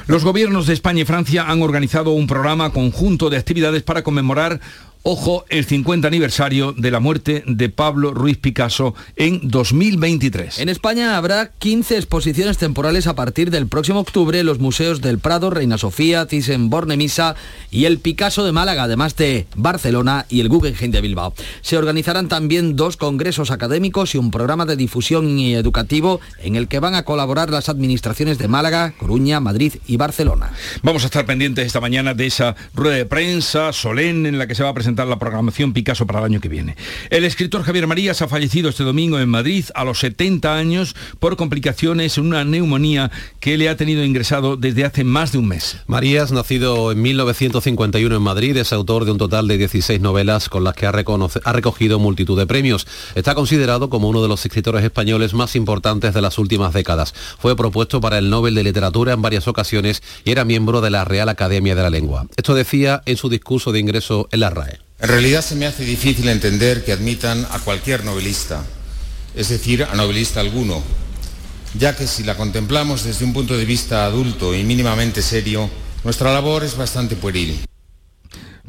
Los 0.08 0.24
gobiernos 0.24 0.66
de 0.66 0.74
España 0.74 1.02
y 1.02 1.04
Francia 1.04 1.44
han 1.48 1.62
organizado 1.62 2.10
un 2.10 2.26
programa 2.26 2.72
conjunto 2.72 3.30
de 3.30 3.36
actividades 3.36 3.84
para 3.84 4.02
conmemorar 4.02 4.60
Ojo, 5.08 5.44
el 5.50 5.64
50 5.64 6.08
aniversario 6.08 6.72
de 6.72 6.90
la 6.90 6.98
muerte 6.98 7.44
de 7.46 7.68
Pablo 7.68 8.12
Ruiz 8.12 8.38
Picasso 8.38 8.96
en 9.14 9.38
2023. 9.48 10.58
En 10.58 10.68
España 10.68 11.16
habrá 11.16 11.52
15 11.60 11.94
exposiciones 11.94 12.58
temporales 12.58 13.06
a 13.06 13.14
partir 13.14 13.52
del 13.52 13.68
próximo 13.68 14.00
octubre 14.00 14.40
en 14.40 14.46
los 14.46 14.58
museos 14.58 15.00
del 15.02 15.20
Prado, 15.20 15.50
Reina 15.50 15.78
Sofía, 15.78 16.26
Thyssen-Bornemisza 16.26 17.36
y 17.70 17.84
el 17.84 18.00
Picasso 18.00 18.44
de 18.44 18.50
Málaga, 18.50 18.82
además 18.82 19.14
de 19.14 19.46
Barcelona 19.54 20.26
y 20.28 20.40
el 20.40 20.48
Guggenheim 20.48 20.90
de 20.90 21.00
Bilbao. 21.00 21.34
Se 21.60 21.78
organizarán 21.78 22.26
también 22.26 22.74
dos 22.74 22.96
congresos 22.96 23.52
académicos 23.52 24.16
y 24.16 24.18
un 24.18 24.32
programa 24.32 24.66
de 24.66 24.74
difusión 24.74 25.38
y 25.38 25.54
educativo 25.54 26.18
en 26.42 26.56
el 26.56 26.66
que 26.66 26.80
van 26.80 26.96
a 26.96 27.04
colaborar 27.04 27.50
las 27.50 27.68
administraciones 27.68 28.38
de 28.38 28.48
Málaga, 28.48 28.94
Coruña, 28.98 29.38
Madrid 29.38 29.74
y 29.86 29.98
Barcelona. 29.98 30.50
Vamos 30.82 31.04
a 31.04 31.06
estar 31.06 31.24
pendientes 31.26 31.64
esta 31.64 31.80
mañana 31.80 32.12
de 32.12 32.26
esa 32.26 32.56
rueda 32.74 32.96
de 32.96 33.06
prensa 33.06 33.72
solemne 33.72 34.30
en 34.30 34.38
la 34.38 34.48
que 34.48 34.56
se 34.56 34.64
va 34.64 34.70
a 34.70 34.74
presentar 34.74 34.95
la 35.04 35.18
programación 35.18 35.72
Picasso 35.72 36.06
para 36.06 36.20
el 36.20 36.24
año 36.26 36.40
que 36.40 36.48
viene. 36.48 36.76
El 37.10 37.24
escritor 37.24 37.62
Javier 37.62 37.86
Marías 37.86 38.22
ha 38.22 38.28
fallecido 38.28 38.68
este 38.70 38.84
domingo 38.84 39.18
en 39.18 39.28
Madrid 39.28 39.64
a 39.74 39.84
los 39.84 39.98
70 39.98 40.56
años 40.56 40.96
por 41.18 41.36
complicaciones 41.36 42.16
en 42.18 42.26
una 42.26 42.44
neumonía 42.44 43.10
que 43.40 43.58
le 43.58 43.68
ha 43.68 43.76
tenido 43.76 44.04
ingresado 44.04 44.56
desde 44.56 44.84
hace 44.84 45.04
más 45.04 45.32
de 45.32 45.38
un 45.38 45.48
mes. 45.48 45.78
Marías, 45.86 46.32
nacido 46.32 46.92
en 46.92 47.02
1951 47.02 48.16
en 48.16 48.22
Madrid, 48.22 48.56
es 48.56 48.72
autor 48.72 49.04
de 49.04 49.12
un 49.12 49.18
total 49.18 49.48
de 49.48 49.58
16 49.58 50.00
novelas 50.00 50.48
con 50.48 50.64
las 50.64 50.74
que 50.74 50.86
ha, 50.86 50.90
ha 50.90 51.52
recogido 51.52 51.98
multitud 51.98 52.38
de 52.38 52.46
premios. 52.46 52.86
Está 53.14 53.34
considerado 53.34 53.90
como 53.90 54.08
uno 54.08 54.22
de 54.22 54.28
los 54.28 54.44
escritores 54.44 54.84
españoles 54.84 55.34
más 55.34 55.56
importantes 55.56 56.14
de 56.14 56.22
las 56.22 56.38
últimas 56.38 56.72
décadas. 56.72 57.14
Fue 57.38 57.56
propuesto 57.56 58.00
para 58.00 58.18
el 58.18 58.30
Nobel 58.30 58.54
de 58.54 58.64
Literatura 58.64 59.12
en 59.12 59.22
varias 59.22 59.48
ocasiones 59.48 60.02
y 60.24 60.30
era 60.30 60.44
miembro 60.44 60.80
de 60.80 60.90
la 60.90 61.04
Real 61.04 61.28
Academia 61.28 61.74
de 61.74 61.82
la 61.82 61.90
Lengua. 61.90 62.26
Esto 62.36 62.54
decía 62.54 63.02
en 63.06 63.16
su 63.16 63.28
discurso 63.28 63.72
de 63.72 63.80
ingreso 63.80 64.28
en 64.30 64.40
la 64.40 64.50
RAE. 64.50 64.85
En 64.98 65.08
realidad 65.08 65.42
se 65.42 65.56
me 65.56 65.66
hace 65.66 65.84
difícil 65.84 66.26
entender 66.28 66.82
que 66.82 66.92
admitan 66.92 67.46
a 67.50 67.58
cualquier 67.58 68.02
novelista, 68.02 68.64
es 69.34 69.50
decir, 69.50 69.84
a 69.84 69.94
novelista 69.94 70.40
alguno, 70.40 70.82
ya 71.78 71.94
que 71.94 72.06
si 72.06 72.22
la 72.24 72.34
contemplamos 72.34 73.04
desde 73.04 73.26
un 73.26 73.34
punto 73.34 73.58
de 73.58 73.66
vista 73.66 74.06
adulto 74.06 74.54
y 74.54 74.64
mínimamente 74.64 75.20
serio, 75.20 75.68
nuestra 76.02 76.32
labor 76.32 76.64
es 76.64 76.78
bastante 76.78 77.14
pueril. 77.14 77.60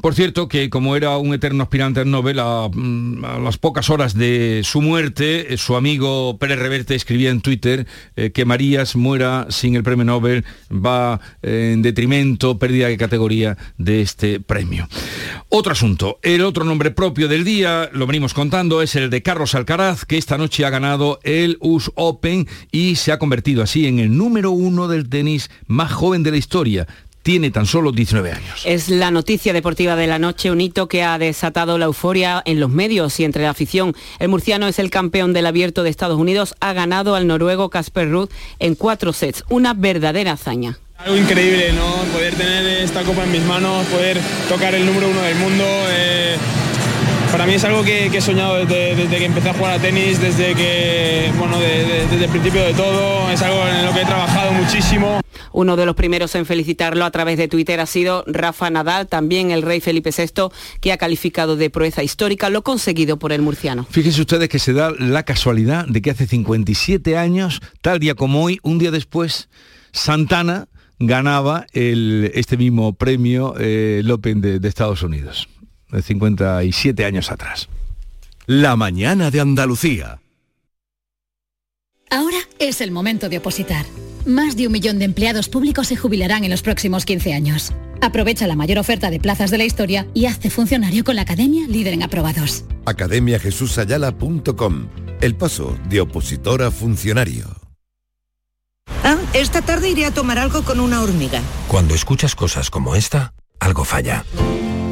Por 0.02 0.14
cierto, 0.14 0.48
que 0.48 0.70
como 0.70 0.96
era 0.96 1.18
un 1.18 1.34
eterno 1.34 1.64
aspirante 1.64 2.02
al 2.02 2.12
Nobel, 2.12 2.40
a, 2.40 2.70
mm, 2.72 3.44
las 3.44 3.58
pocas 3.58 3.90
horas 3.90 4.14
de 4.14 4.62
su 4.64 4.82
muerte, 4.82 5.54
eh, 5.54 5.58
su 5.58 5.76
amigo 5.76 6.38
Pérez 6.38 6.60
Reverte 6.60 6.94
escribía 6.94 7.32
en 7.32 7.42
Twitter 7.42 7.88
eh, 8.16 8.32
que 8.32 8.46
Marías 8.46 8.96
muera 8.96 9.48
sin 9.50 9.76
el 9.76 9.84
premio 9.84 10.06
Nobel 10.06 10.46
va 10.72 11.20
eh, 11.42 11.72
en 11.74 11.82
detrimento, 11.82 12.60
pérdida 12.60 12.88
de 12.88 12.98
categoría 12.98 13.58
de 13.78 14.02
este 14.02 14.40
premio. 14.40 14.88
Otro 15.50 15.72
asunto, 15.72 16.20
el 16.22 16.42
otro 16.44 16.64
nombre 16.64 16.92
propio 16.92 17.28
del 17.28 17.44
día, 17.44 17.90
lo 17.92 18.06
venimos 18.06 18.34
contando, 18.34 18.82
es 18.82 18.96
el 18.96 19.10
de 19.10 19.24
Carlos 19.24 19.56
Alcaraz, 19.56 20.06
que 20.06 20.18
esta 20.18 20.38
noche 20.38 20.66
ha 20.66 20.70
ganado 20.70 21.20
el 21.24 21.58
US 21.60 21.92
Open 21.96 22.48
y 22.72 22.96
se 22.96 23.12
ha 23.12 23.20
convertido 23.20 23.64
así 23.64 23.88
en 23.88 24.00
el 24.00 24.16
número 24.16 24.52
uno 24.52 24.88
del 24.88 25.10
tenis 25.10 25.50
más 25.66 25.92
joven 25.92 26.22
de 26.22 26.32
la 26.32 26.38
historia 26.38 26.88
tiene 27.28 27.52
tan 27.52 27.66
solo 27.66 27.92
19 27.92 28.32
años. 28.32 28.62
Es 28.64 28.88
la 28.88 29.12
noticia 29.12 29.52
deportiva 29.52 29.98
de 29.98 30.08
la 30.08 30.18
noche, 30.18 30.50
un 30.50 30.62
hito 30.62 30.88
que 30.88 31.04
ha 31.04 31.18
desatado 31.18 31.78
la 31.78 31.84
euforia 31.84 32.42
en 32.46 32.62
los 32.62 32.70
medios 32.70 33.20
y 33.20 33.26
entre 33.26 33.44
la 33.44 33.50
afición. 33.50 33.94
El 34.20 34.30
murciano 34.30 34.66
es 34.70 34.80
el 34.80 34.90
campeón 34.90 35.34
del 35.34 35.46
abierto 35.46 35.84
de 35.84 35.90
Estados 35.90 36.18
Unidos, 36.18 36.56
ha 36.62 36.72
ganado 36.72 37.16
al 37.16 37.28
noruego 37.28 37.70
Casper 37.70 38.10
Ruth 38.10 38.30
en 38.60 38.76
cuatro 38.76 39.12
sets, 39.12 39.44
una 39.50 39.74
verdadera 39.74 40.32
hazaña. 40.32 40.80
Algo 41.00 41.18
increíble, 41.18 41.74
¿no? 41.74 41.96
Poder 42.14 42.34
tener 42.36 42.66
esta 42.82 43.04
copa 43.04 43.26
en 43.26 43.32
mis 43.34 43.44
manos, 43.44 43.86
poder 43.88 44.18
tocar 44.48 44.74
el 44.74 44.86
número 44.86 45.10
uno 45.10 45.20
del 45.22 45.36
mundo. 45.36 45.66
eh, 45.90 46.38
para 47.30 47.46
mí 47.46 47.56
es 47.56 47.64
algo 47.66 47.84
que, 47.84 48.08
que 48.10 48.20
he 48.20 48.22
soñado 48.22 48.56
desde, 48.56 48.96
desde 48.96 49.18
que 49.18 49.26
empecé 49.26 49.50
a 49.50 49.54
jugar 49.54 49.74
a 49.74 49.80
tenis, 49.80 50.22
desde 50.22 50.56
que, 50.56 51.30
bueno, 51.38 51.60
de- 51.60 51.84
de- 51.84 52.08
desde 52.10 52.24
el 52.24 52.32
principio 52.32 52.62
de 52.64 52.74
todo. 52.74 53.30
Es 53.30 53.42
algo 53.42 53.68
en 53.68 53.86
lo 53.86 53.94
que 53.94 54.02
he 54.02 54.06
trabajado 54.06 54.54
muchísimo. 54.54 55.20
Uno 55.52 55.76
de 55.76 55.86
los 55.86 55.96
primeros 55.96 56.36
en 56.36 56.46
felicitarlo 56.46 57.06
a 57.06 57.12
través 57.12 57.38
de 57.38 57.48
Twitter 57.48 57.80
ha 57.80 57.86
sido 57.86 58.24
Rafa 58.28 58.70
Nadal, 58.70 59.08
también 59.08 59.52
el 59.52 59.62
rey 59.62 59.80
Felipe 59.82 60.12
VI, 60.16 60.50
que 60.82 60.92
ha 60.92 60.98
calificado 60.98 61.56
de 61.56 61.70
proeza 61.70 62.04
histórica 62.04 62.50
lo 62.50 62.64
conseguido 62.64 63.18
por 63.18 63.32
el 63.32 63.42
murciano. 63.42 63.86
Fíjense 63.90 64.22
ustedes 64.22 64.50
que 64.50 64.60
se 64.60 64.74
da 64.74 64.92
la 64.98 65.24
casualidad 65.24 65.86
de 65.88 66.02
que 66.02 66.12
hace 66.12 66.28
57 66.28 67.18
años, 67.18 67.62
tal 67.82 68.00
día 68.00 68.16
como 68.16 68.44
hoy, 68.44 68.60
un 68.64 68.80
día 68.80 68.92
después, 68.92 69.50
Santana 69.92 70.68
ganaba 71.00 71.66
el- 71.74 72.32
este 72.34 72.58
mismo 72.58 72.94
premio, 72.94 73.56
eh, 73.60 73.98
el 74.02 74.12
Open 74.12 74.42
de, 74.42 74.60
de 74.60 74.68
Estados 74.68 75.04
Unidos, 75.04 75.48
de 75.92 76.02
57 76.02 77.06
años 77.06 77.32
atrás. 77.32 77.68
La 78.46 78.76
mañana 78.76 79.30
de 79.32 79.40
Andalucía. 79.42 80.20
Ahora 82.10 82.38
es 82.60 82.82
el 82.82 82.92
momento 82.92 83.30
de 83.30 83.40
opositar. 83.40 83.86
Más 84.26 84.56
de 84.56 84.68
un 84.68 84.74
millón 84.74 85.00
de 85.00 85.06
empleados 85.06 85.50
públicos 85.50 85.88
se 85.88 85.96
jubilarán 85.96 86.44
en 86.44 86.52
los 86.52 86.62
próximos 86.62 87.06
15 87.06 87.34
años. 87.34 87.74
Aprovecha 88.02 88.48
la 88.48 88.56
mayor 88.56 88.78
oferta 88.78 89.10
de 89.10 89.20
plazas 89.20 89.52
de 89.52 89.58
la 89.58 89.66
historia 89.66 90.08
y 90.14 90.26
hazte 90.26 90.50
funcionario 90.50 91.04
con 91.04 91.16
la 91.16 91.24
Academia 91.24 91.68
Líder 91.68 91.94
en 91.94 92.04
Aprobados. 92.04 92.64
academiajesusayala.com. 92.86 94.88
El 95.20 95.36
paso 95.36 95.78
de 95.90 96.02
opositor 96.02 96.62
a 96.62 96.72
funcionario. 96.72 97.48
Ah, 99.04 99.18
esta 99.34 99.62
tarde 99.62 99.90
iré 99.90 100.06
a 100.06 100.12
tomar 100.12 100.38
algo 100.38 100.64
con 100.64 100.80
una 100.80 101.02
hormiga. 101.02 101.42
Cuando 101.68 101.96
escuchas 101.96 102.36
cosas 102.36 102.70
como 102.70 102.96
esta, 102.96 103.34
algo 103.60 103.84
falla. 103.84 104.24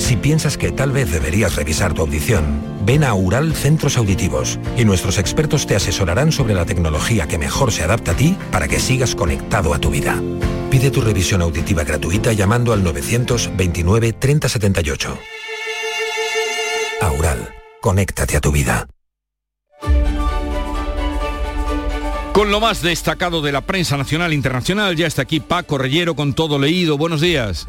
Si 0.05 0.15
piensas 0.17 0.55
que 0.55 0.71
tal 0.71 0.91
vez 0.91 1.11
deberías 1.11 1.55
revisar 1.55 1.95
tu 1.95 2.03
audición, 2.03 2.61
ven 2.85 3.03
a 3.03 3.15
Ural 3.15 3.55
Centros 3.55 3.97
Auditivos 3.97 4.59
y 4.77 4.85
nuestros 4.85 5.17
expertos 5.17 5.65
te 5.65 5.75
asesorarán 5.75 6.31
sobre 6.31 6.53
la 6.53 6.63
tecnología 6.63 7.27
que 7.27 7.39
mejor 7.39 7.71
se 7.71 7.81
adapta 7.81 8.11
a 8.11 8.15
ti 8.15 8.37
para 8.51 8.67
que 8.67 8.79
sigas 8.79 9.15
conectado 9.15 9.73
a 9.73 9.79
tu 9.79 9.89
vida. 9.89 10.21
Pide 10.69 10.91
tu 10.91 11.01
revisión 11.01 11.41
auditiva 11.41 11.83
gratuita 11.83 12.33
llamando 12.33 12.71
al 12.71 12.83
929 12.83 14.13
3078. 14.13 15.17
Aural, 17.01 17.49
conéctate 17.81 18.37
a 18.37 18.41
tu 18.41 18.51
vida. 18.51 18.87
Con 22.31 22.51
lo 22.51 22.59
más 22.59 22.83
destacado 22.83 23.41
de 23.41 23.51
la 23.51 23.61
prensa 23.61 23.97
nacional 23.97 24.33
e 24.33 24.35
internacional, 24.35 24.95
ya 24.95 25.07
está 25.07 25.23
aquí 25.23 25.39
Paco 25.39 25.79
Reyero 25.79 26.15
con 26.15 26.35
todo 26.35 26.59
leído. 26.59 26.95
Buenos 26.95 27.21
días. 27.21 27.65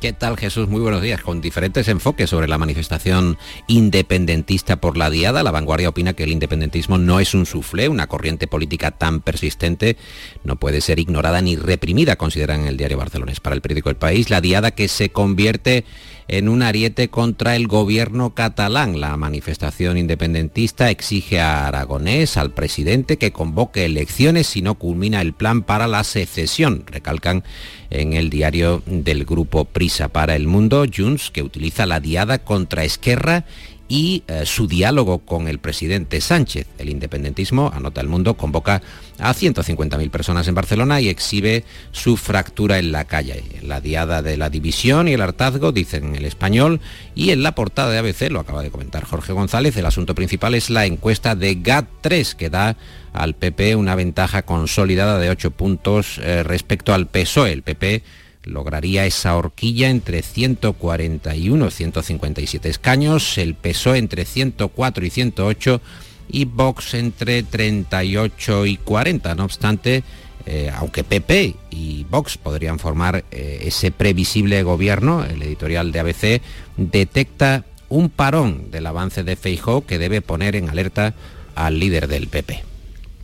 ¿Qué 0.00 0.14
tal 0.14 0.38
Jesús? 0.38 0.66
Muy 0.66 0.80
buenos 0.80 1.02
días. 1.02 1.20
Con 1.20 1.42
diferentes 1.42 1.86
enfoques 1.86 2.30
sobre 2.30 2.48
la 2.48 2.56
manifestación 2.56 3.36
independentista 3.66 4.80
por 4.80 4.96
la 4.96 5.10
diada, 5.10 5.42
la 5.42 5.50
vanguardia 5.50 5.90
opina 5.90 6.14
que 6.14 6.22
el 6.22 6.30
independentismo 6.30 6.96
no 6.96 7.20
es 7.20 7.34
un 7.34 7.44
suflé, 7.44 7.86
una 7.90 8.06
corriente 8.06 8.46
política 8.46 8.92
tan 8.92 9.20
persistente 9.20 9.98
no 10.42 10.56
puede 10.56 10.80
ser 10.80 11.00
ignorada 11.00 11.42
ni 11.42 11.54
reprimida, 11.54 12.16
consideran 12.16 12.66
el 12.66 12.78
diario 12.78 12.96
Barcelonés. 12.96 13.40
Para 13.40 13.54
el 13.54 13.60
periódico 13.60 13.90
El 13.90 13.96
País, 13.96 14.30
la 14.30 14.40
diada 14.40 14.70
que 14.70 14.88
se 14.88 15.10
convierte 15.10 15.84
en 16.30 16.48
un 16.48 16.62
ariete 16.62 17.08
contra 17.08 17.56
el 17.56 17.66
gobierno 17.66 18.34
catalán. 18.34 19.00
La 19.00 19.16
manifestación 19.16 19.98
independentista 19.98 20.88
exige 20.88 21.40
a 21.40 21.66
Aragonés, 21.66 22.36
al 22.36 22.52
presidente, 22.52 23.18
que 23.18 23.32
convoque 23.32 23.84
elecciones 23.84 24.46
si 24.46 24.62
no 24.62 24.76
culmina 24.76 25.20
el 25.22 25.32
plan 25.32 25.62
para 25.62 25.88
la 25.88 26.04
secesión. 26.04 26.84
Recalcan 26.86 27.42
en 27.90 28.12
el 28.12 28.30
diario 28.30 28.80
del 28.86 29.24
grupo 29.24 29.64
Prisa 29.64 30.06
para 30.06 30.36
el 30.36 30.46
Mundo, 30.46 30.86
Junts, 30.86 31.32
que 31.32 31.42
utiliza 31.42 31.84
la 31.84 31.98
diada 31.98 32.38
contra 32.38 32.84
Esquerra 32.84 33.44
y 33.90 34.22
eh, 34.28 34.46
su 34.46 34.68
diálogo 34.68 35.18
con 35.18 35.48
el 35.48 35.58
presidente 35.58 36.20
Sánchez. 36.20 36.68
El 36.78 36.88
independentismo, 36.88 37.72
anota 37.74 38.00
el 38.00 38.06
mundo, 38.06 38.34
convoca 38.34 38.82
a 39.18 39.34
150.000 39.34 40.10
personas 40.10 40.46
en 40.46 40.54
Barcelona 40.54 41.00
y 41.00 41.08
exhibe 41.08 41.64
su 41.90 42.16
fractura 42.16 42.78
en 42.78 42.92
la 42.92 43.04
calle. 43.04 43.42
La 43.62 43.80
diada 43.80 44.22
de 44.22 44.36
la 44.36 44.48
división 44.48 45.08
y 45.08 45.14
el 45.14 45.20
hartazgo, 45.20 45.72
dicen 45.72 46.04
en 46.04 46.14
el 46.14 46.24
español, 46.24 46.80
y 47.16 47.30
en 47.30 47.42
la 47.42 47.56
portada 47.56 47.90
de 47.90 47.98
ABC, 47.98 48.30
lo 48.30 48.38
acaba 48.38 48.62
de 48.62 48.70
comentar 48.70 49.04
Jorge 49.04 49.32
González, 49.32 49.76
el 49.76 49.86
asunto 49.86 50.14
principal 50.14 50.54
es 50.54 50.70
la 50.70 50.86
encuesta 50.86 51.34
de 51.34 51.58
GAT3 51.58 52.34
que 52.36 52.48
da 52.48 52.76
al 53.12 53.34
PP 53.34 53.74
una 53.74 53.96
ventaja 53.96 54.42
consolidada 54.42 55.18
de 55.18 55.30
8 55.30 55.50
puntos 55.50 56.18
eh, 56.18 56.44
respecto 56.44 56.94
al 56.94 57.08
PSOE. 57.08 57.52
El 57.52 57.62
PP 57.62 58.04
lograría 58.44 59.06
esa 59.06 59.36
horquilla 59.36 59.90
entre 59.90 60.22
141 60.22 61.66
y 61.66 61.70
157 61.70 62.68
escaños, 62.68 63.38
el 63.38 63.54
PSOE 63.54 63.98
entre 63.98 64.24
104 64.24 65.06
y 65.06 65.10
108 65.10 65.80
y 66.28 66.44
Vox 66.44 66.94
entre 66.94 67.42
38 67.42 68.66
y 68.66 68.76
40. 68.76 69.34
No 69.34 69.44
obstante, 69.44 70.02
eh, 70.46 70.70
aunque 70.74 71.04
PP 71.04 71.54
y 71.70 72.06
Vox 72.08 72.38
podrían 72.38 72.78
formar 72.78 73.24
eh, 73.30 73.62
ese 73.64 73.90
previsible 73.90 74.62
gobierno, 74.62 75.24
el 75.24 75.42
editorial 75.42 75.92
de 75.92 76.00
ABC 76.00 76.42
detecta 76.76 77.64
un 77.88 78.08
parón 78.08 78.70
del 78.70 78.86
avance 78.86 79.24
de 79.24 79.36
Feijóo 79.36 79.84
que 79.84 79.98
debe 79.98 80.22
poner 80.22 80.56
en 80.56 80.70
alerta 80.70 81.14
al 81.54 81.78
líder 81.78 82.08
del 82.08 82.28
PP. 82.28 82.69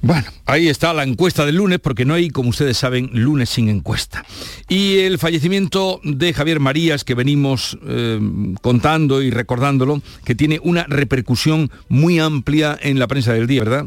Bueno, 0.06 0.28
ahí 0.44 0.68
está 0.68 0.94
la 0.94 1.02
encuesta 1.02 1.44
del 1.44 1.56
lunes, 1.56 1.80
porque 1.80 2.04
no 2.04 2.14
hay, 2.14 2.30
como 2.30 2.50
ustedes 2.50 2.76
saben, 2.76 3.10
lunes 3.12 3.50
sin 3.50 3.68
encuesta. 3.68 4.24
Y 4.68 4.98
el 4.98 5.18
fallecimiento 5.18 6.00
de 6.04 6.32
Javier 6.32 6.60
Marías, 6.60 7.02
que 7.02 7.16
venimos 7.16 7.76
eh, 7.84 8.20
contando 8.62 9.20
y 9.20 9.32
recordándolo, 9.32 10.00
que 10.24 10.36
tiene 10.36 10.60
una 10.62 10.84
repercusión 10.84 11.72
muy 11.88 12.20
amplia 12.20 12.78
en 12.80 13.00
la 13.00 13.08
prensa 13.08 13.32
del 13.32 13.48
día, 13.48 13.64
¿verdad? 13.64 13.86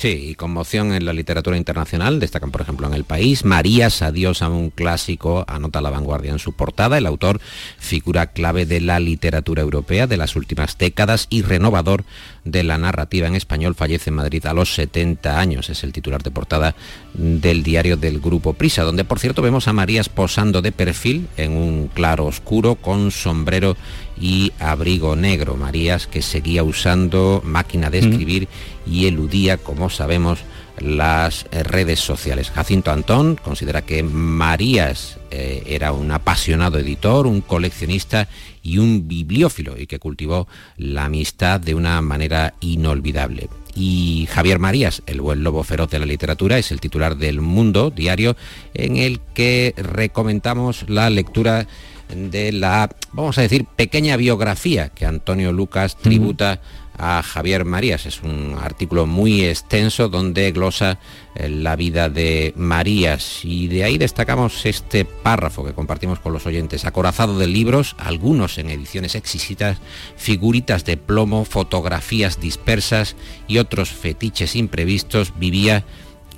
Sí, 0.00 0.28
y 0.30 0.34
conmoción 0.34 0.94
en 0.94 1.04
la 1.04 1.12
literatura 1.12 1.58
internacional, 1.58 2.20
destacan 2.20 2.50
por 2.50 2.62
ejemplo 2.62 2.86
en 2.86 2.94
El 2.94 3.04
País, 3.04 3.44
Marías, 3.44 4.00
adiós 4.00 4.40
a 4.40 4.48
un 4.48 4.70
clásico, 4.70 5.44
anota 5.46 5.82
la 5.82 5.90
vanguardia 5.90 6.32
en 6.32 6.38
su 6.38 6.54
portada, 6.54 6.96
el 6.96 7.04
autor 7.04 7.38
figura 7.76 8.28
clave 8.28 8.64
de 8.64 8.80
la 8.80 8.98
literatura 8.98 9.60
europea 9.60 10.06
de 10.06 10.16
las 10.16 10.36
últimas 10.36 10.78
décadas 10.78 11.26
y 11.28 11.42
renovador 11.42 12.04
de 12.46 12.62
la 12.62 12.78
narrativa 12.78 13.28
en 13.28 13.34
español, 13.34 13.74
fallece 13.74 14.08
en 14.08 14.16
Madrid 14.16 14.46
a 14.46 14.54
los 14.54 14.72
70 14.72 15.38
años, 15.38 15.68
es 15.68 15.84
el 15.84 15.92
titular 15.92 16.22
de 16.22 16.30
portada 16.30 16.74
del 17.12 17.62
diario 17.62 17.98
del 17.98 18.20
Grupo 18.20 18.54
Prisa, 18.54 18.84
donde 18.84 19.04
por 19.04 19.18
cierto 19.18 19.42
vemos 19.42 19.68
a 19.68 19.74
Marías 19.74 20.08
posando 20.08 20.62
de 20.62 20.72
perfil 20.72 21.28
en 21.36 21.52
un 21.52 21.88
claro 21.88 22.24
oscuro 22.24 22.76
con 22.76 23.10
sombrero 23.10 23.76
y 24.20 24.52
abrigo 24.58 25.16
negro. 25.16 25.56
Marías 25.56 26.06
que 26.06 26.22
seguía 26.22 26.62
usando 26.62 27.42
máquina 27.44 27.90
de 27.90 27.98
escribir 27.98 28.48
y 28.86 29.06
eludía, 29.06 29.56
como 29.56 29.90
sabemos, 29.90 30.40
las 30.78 31.46
eh, 31.50 31.62
redes 31.62 32.00
sociales. 32.00 32.50
Jacinto 32.50 32.90
Antón 32.90 33.36
considera 33.36 33.82
que 33.82 34.02
Marías 34.02 35.18
eh, 35.30 35.62
era 35.66 35.92
un 35.92 36.10
apasionado 36.10 36.78
editor, 36.78 37.26
un 37.26 37.40
coleccionista 37.40 38.28
y 38.62 38.78
un 38.78 39.06
bibliófilo 39.08 39.78
y 39.78 39.86
que 39.86 39.98
cultivó 39.98 40.48
la 40.76 41.06
amistad 41.06 41.60
de 41.60 41.74
una 41.74 42.00
manera 42.00 42.54
inolvidable. 42.60 43.48
Y 43.74 44.26
Javier 44.30 44.58
Marías, 44.58 45.02
el 45.06 45.20
buen 45.20 45.44
lobo 45.44 45.62
feroz 45.62 45.90
de 45.90 46.00
la 46.00 46.06
literatura, 46.06 46.58
es 46.58 46.72
el 46.72 46.80
titular 46.80 47.16
del 47.16 47.40
Mundo 47.40 47.90
diario 47.90 48.36
en 48.74 48.96
el 48.96 49.20
que 49.34 49.74
recomendamos 49.76 50.86
la 50.88 51.08
lectura 51.08 51.66
de 52.14 52.52
la, 52.52 52.90
vamos 53.12 53.38
a 53.38 53.42
decir, 53.42 53.64
pequeña 53.76 54.16
biografía 54.16 54.88
que 54.88 55.06
Antonio 55.06 55.52
Lucas 55.52 55.96
tributa 55.96 56.60
a 57.00 57.22
Javier 57.22 57.64
Marías. 57.64 58.04
Es 58.04 58.22
un 58.22 58.56
artículo 58.60 59.06
muy 59.06 59.44
extenso 59.44 60.08
donde 60.08 60.52
glosa 60.52 60.98
eh, 61.34 61.48
la 61.48 61.74
vida 61.74 62.10
de 62.10 62.52
Marías 62.56 63.40
y 63.42 63.68
de 63.68 63.84
ahí 63.84 63.96
destacamos 63.96 64.66
este 64.66 65.06
párrafo 65.06 65.64
que 65.64 65.72
compartimos 65.72 66.20
con 66.20 66.34
los 66.34 66.46
oyentes. 66.46 66.84
Acorazado 66.84 67.38
de 67.38 67.46
libros, 67.46 67.96
algunos 67.98 68.58
en 68.58 68.68
ediciones 68.68 69.14
exquisitas, 69.14 69.78
figuritas 70.16 70.84
de 70.84 70.98
plomo, 70.98 71.46
fotografías 71.46 72.38
dispersas 72.38 73.16
y 73.48 73.58
otros 73.58 73.88
fetiches 73.88 74.54
imprevistos, 74.54 75.32
vivía 75.38 75.84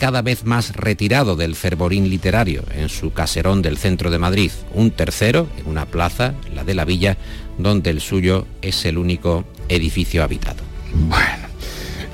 cada 0.02 0.22
vez 0.22 0.44
más 0.44 0.74
retirado 0.74 1.36
del 1.36 1.54
fervorín 1.54 2.08
literario 2.08 2.64
en 2.74 2.88
su 2.88 3.12
caserón 3.12 3.62
del 3.62 3.78
centro 3.78 4.10
de 4.10 4.18
Madrid, 4.18 4.50
un 4.74 4.90
tercero 4.90 5.48
en 5.58 5.68
una 5.68 5.86
plaza, 5.86 6.34
la 6.52 6.64
de 6.64 6.74
la 6.74 6.84
villa, 6.84 7.18
donde 7.62 7.90
el 7.90 8.00
suyo 8.00 8.46
es 8.60 8.84
el 8.84 8.98
único 8.98 9.44
edificio 9.68 10.22
habitado. 10.22 10.62
Bueno. 10.94 11.52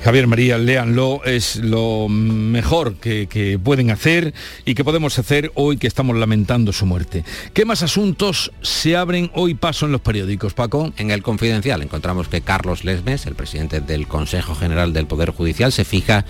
Javier 0.03 0.27
María, 0.27 0.57
léanlo, 0.57 1.21
es 1.25 1.57
lo 1.57 2.07
mejor 2.07 2.95
que, 2.95 3.27
que, 3.27 3.59
pueden 3.59 3.91
hacer 3.91 4.33
y 4.63 4.73
que 4.73 4.85
podemos 4.85 5.19
hacer 5.19 5.51
hoy 5.55 5.75
que 5.75 5.87
estamos 5.87 6.15
lamentando 6.15 6.71
su 6.71 6.85
muerte. 6.85 7.25
¿Qué 7.53 7.65
más 7.65 7.83
asuntos 7.83 8.53
se 8.61 8.95
abren 8.95 9.29
hoy 9.33 9.55
paso 9.55 9.85
en 9.85 9.91
los 9.91 9.99
periódicos, 9.99 10.53
Paco? 10.53 10.93
En 10.95 11.11
el 11.11 11.21
Confidencial 11.21 11.81
encontramos 11.81 12.29
que 12.29 12.39
Carlos 12.39 12.85
Lesmes, 12.85 13.25
el 13.25 13.35
presidente 13.35 13.81
del 13.81 14.07
Consejo 14.07 14.55
General 14.55 14.93
del 14.93 15.05
Poder 15.05 15.31
Judicial, 15.31 15.73
se 15.73 15.83
fija 15.83 16.25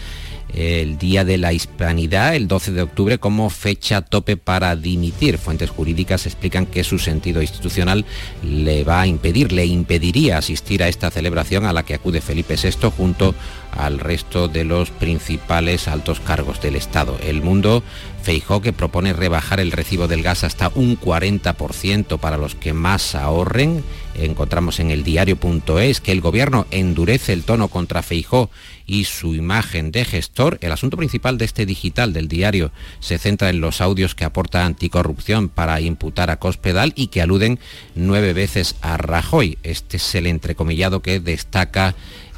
el 0.53 0.97
Día 0.97 1.23
de 1.23 1.37
la 1.37 1.53
Hispanidad, 1.53 2.35
el 2.35 2.47
12 2.47 2.71
de 2.71 2.81
octubre, 2.81 3.17
como 3.17 3.49
fecha 3.49 4.01
tope 4.01 4.37
para 4.37 4.75
dimitir. 4.75 5.37
Fuentes 5.37 5.69
jurídicas 5.69 6.25
explican 6.25 6.65
que 6.65 6.83
su 6.83 6.99
sentido 6.99 7.41
institucional 7.41 8.05
le 8.43 8.83
va 8.83 9.01
a 9.01 9.07
impedir, 9.07 9.51
le 9.51 9.65
impediría 9.65 10.37
asistir 10.37 10.83
a 10.83 10.87
esta 10.87 11.11
celebración 11.11 11.65
a 11.65 11.73
la 11.73 11.83
que 11.83 11.95
acude 11.95 12.21
Felipe 12.21 12.55
VI 12.55 12.89
junto 12.89 13.35
al 13.71 13.99
resto 13.99 14.47
de 14.47 14.63
los 14.63 14.89
principales 14.89 15.87
altos 15.87 16.19
cargos 16.19 16.61
del 16.61 16.75
Estado. 16.75 17.17
El 17.23 17.41
mundo 17.41 17.83
Feijó 18.21 18.61
que 18.61 18.73
propone 18.73 19.13
rebajar 19.13 19.59
el 19.59 19.71
recibo 19.71 20.07
del 20.07 20.23
gas 20.23 20.43
hasta 20.43 20.71
un 20.75 20.99
40% 20.99 22.19
para 22.19 22.37
los 22.37 22.53
que 22.53 22.73
más 22.73 23.15
ahorren. 23.15 23.83
Encontramos 24.15 24.79
en 24.79 24.91
el 24.91 25.03
diario.es 25.03 26.01
que 26.01 26.11
el 26.11 26.21
gobierno 26.21 26.67
endurece 26.71 27.31
el 27.31 27.43
tono 27.43 27.69
contra 27.69 28.03
Feijó 28.03 28.49
y 28.89 29.03
su 29.03 29.35
imagen 29.35 29.91
de 29.91 30.03
gestor. 30.03 30.57
El 30.61 30.71
asunto 30.71 30.97
principal 30.97 31.37
de 31.37 31.45
este 31.45 31.67
digital 31.67 32.11
del 32.11 32.27
diario 32.27 32.71
se 32.99 33.19
centra 33.19 33.51
en 33.51 33.61
los 33.61 33.81
audios 33.81 34.15
que 34.15 34.25
aporta 34.25 34.65
anticorrupción 34.65 35.47
para 35.47 35.79
imputar 35.79 36.31
a 36.31 36.39
Cospedal 36.39 36.93
y 36.95 37.07
que 37.07 37.21
aluden 37.21 37.59
nueve 37.93 38.33
veces 38.33 38.75
a 38.81 38.97
Rajoy. 38.97 39.59
Este 39.61 39.97
es 39.97 40.15
el 40.15 40.25
entrecomillado 40.25 41.03
que 41.03 41.19
destaca 41.19 41.93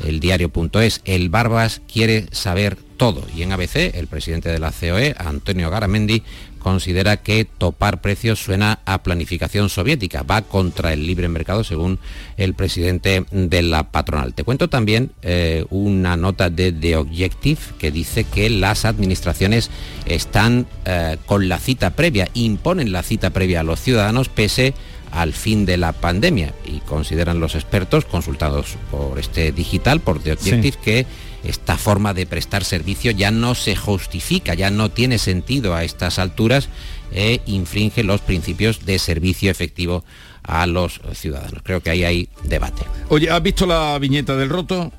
el 0.06 0.20
diario.es. 0.20 1.02
El 1.06 1.30
Barbas 1.30 1.82
quiere 1.92 2.26
saber 2.34 2.78
todo. 2.98 3.26
Y 3.34 3.44
en 3.44 3.54
ABC, 3.54 3.96
el 3.96 4.08
presidente 4.08 4.50
de 4.50 4.60
la 4.60 4.74
COE, 4.74 5.16
Antonio 5.18 5.70
Garamendi, 5.70 6.22
considera 6.62 7.18
que 7.18 7.46
topar 7.46 8.02
precios 8.02 8.40
suena 8.42 8.80
a 8.86 9.04
planificación 9.04 9.70
soviética, 9.70 10.24
va 10.24 10.42
contra 10.42 10.94
el 10.94 11.06
libre 11.06 11.28
mercado 11.28 11.64
según 11.64 12.00
el 12.38 12.54
presidente 12.54 13.26
de 13.32 13.62
la 13.64 13.92
patronal. 13.92 14.34
Te 14.34 14.44
cuento 14.44 14.70
también 14.70 15.12
eh, 15.22 15.66
una 15.70 16.16
nota 16.16 16.50
de 16.50 16.72
The 16.72 16.96
Objective 16.98 17.60
que 17.80 17.92
dice 17.92 18.24
que 18.24 18.50
las 18.50 18.86
administraciones 18.86 19.70
están 20.06 20.68
eh, 20.86 21.18
con 21.26 21.50
la 21.50 21.60
cita 21.60 21.92
previa, 21.92 22.30
imponen 22.34 22.92
la 22.92 23.04
cita 23.04 23.32
previa 23.32 23.62
a 23.62 23.64
los 23.64 23.82
ciudadanos 23.82 24.30
pese 24.30 24.74
al 25.12 25.34
fin 25.34 25.66
de 25.66 25.78
la 25.78 25.92
pandemia. 25.94 26.54
Y 26.66 26.80
consideran 26.80 27.40
los 27.40 27.56
expertos 27.56 28.06
consultados 28.06 28.78
por 28.90 29.20
este 29.20 29.52
digital, 29.52 30.00
por 30.00 30.22
The 30.22 30.34
Objective, 30.34 30.78
que 30.82 31.06
esta 31.44 31.78
forma 31.78 32.14
de 32.14 32.26
prestar 32.26 32.64
servicio 32.64 33.12
ya 33.12 33.32
no 33.32 33.56
se 33.56 33.76
justifica, 33.76 34.54
ya 34.54 34.70
no 34.70 34.90
tiene 34.90 35.18
sentido 35.18 35.76
a 35.76 35.84
estas 35.84 36.20
alturas 36.20 36.70
e 37.12 37.42
infringe 37.46 38.04
los 38.04 38.22
principios 38.22 38.86
de 38.86 39.00
servicio 39.00 39.52
efectivo 39.52 40.04
a 40.44 40.66
los 40.66 41.02
ciudadanos. 41.14 41.62
Creo 41.64 41.82
que 41.82 41.90
ahí 41.90 42.04
hay 42.04 42.30
debate. 42.44 42.84
Oye, 43.10 43.30
¿has 43.30 43.42
visto 43.42 43.66
la 43.66 43.98
viñeta 44.00 44.36
del 44.36 44.50
roto? 44.50 44.92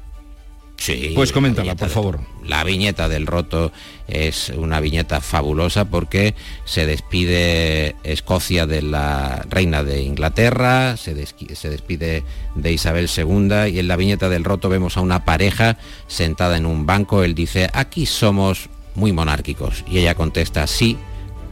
Sí. 0.82 1.12
Pues 1.14 1.30
coméntala, 1.30 1.76
por 1.76 1.90
favor. 1.90 2.18
La 2.44 2.64
viñeta 2.64 3.08
del 3.08 3.28
roto 3.28 3.70
es 4.08 4.48
una 4.48 4.80
viñeta 4.80 5.20
fabulosa 5.20 5.84
porque 5.84 6.34
se 6.64 6.86
despide 6.86 7.94
Escocia 8.02 8.66
de 8.66 8.82
la 8.82 9.46
reina 9.48 9.84
de 9.84 10.02
Inglaterra, 10.02 10.96
se, 10.96 11.14
se, 11.54 11.70
despide 11.70 12.24
de 12.56 12.72
Isabel 12.72 13.08
II 13.16 13.72
y 13.72 13.78
en 13.78 13.86
la 13.86 13.94
viñeta 13.94 14.28
del 14.28 14.42
roto 14.42 14.68
vemos 14.68 14.96
a 14.96 15.02
una 15.02 15.24
pareja 15.24 15.78
sentada 16.08 16.56
en 16.56 16.66
un 16.66 16.84
banco. 16.84 17.22
Él 17.22 17.36
dice, 17.36 17.70
aquí 17.72 18.04
somos 18.04 18.68
muy 18.96 19.12
monárquicos. 19.12 19.84
Y 19.88 19.98
ella 19.98 20.16
contesta, 20.16 20.66
sí, 20.66 20.98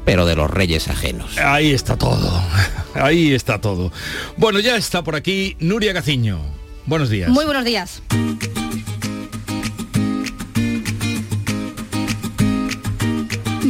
pero 0.04 0.26
de 0.26 0.34
los 0.34 0.50
reyes 0.50 0.88
ajenos. 0.88 1.38
Ahí 1.38 1.70
está 1.70 1.96
todo. 1.96 2.42
Ahí 2.94 3.32
está 3.32 3.60
todo. 3.60 3.92
Bueno, 4.36 4.58
ya 4.58 4.76
está 4.76 5.04
por 5.04 5.14
aquí 5.14 5.56
Nuria 5.60 5.92
Gaciño. 5.92 6.40
Buenos 6.84 7.10
días. 7.10 7.30
Muy 7.30 7.44
buenos 7.44 7.64
días. 7.64 8.02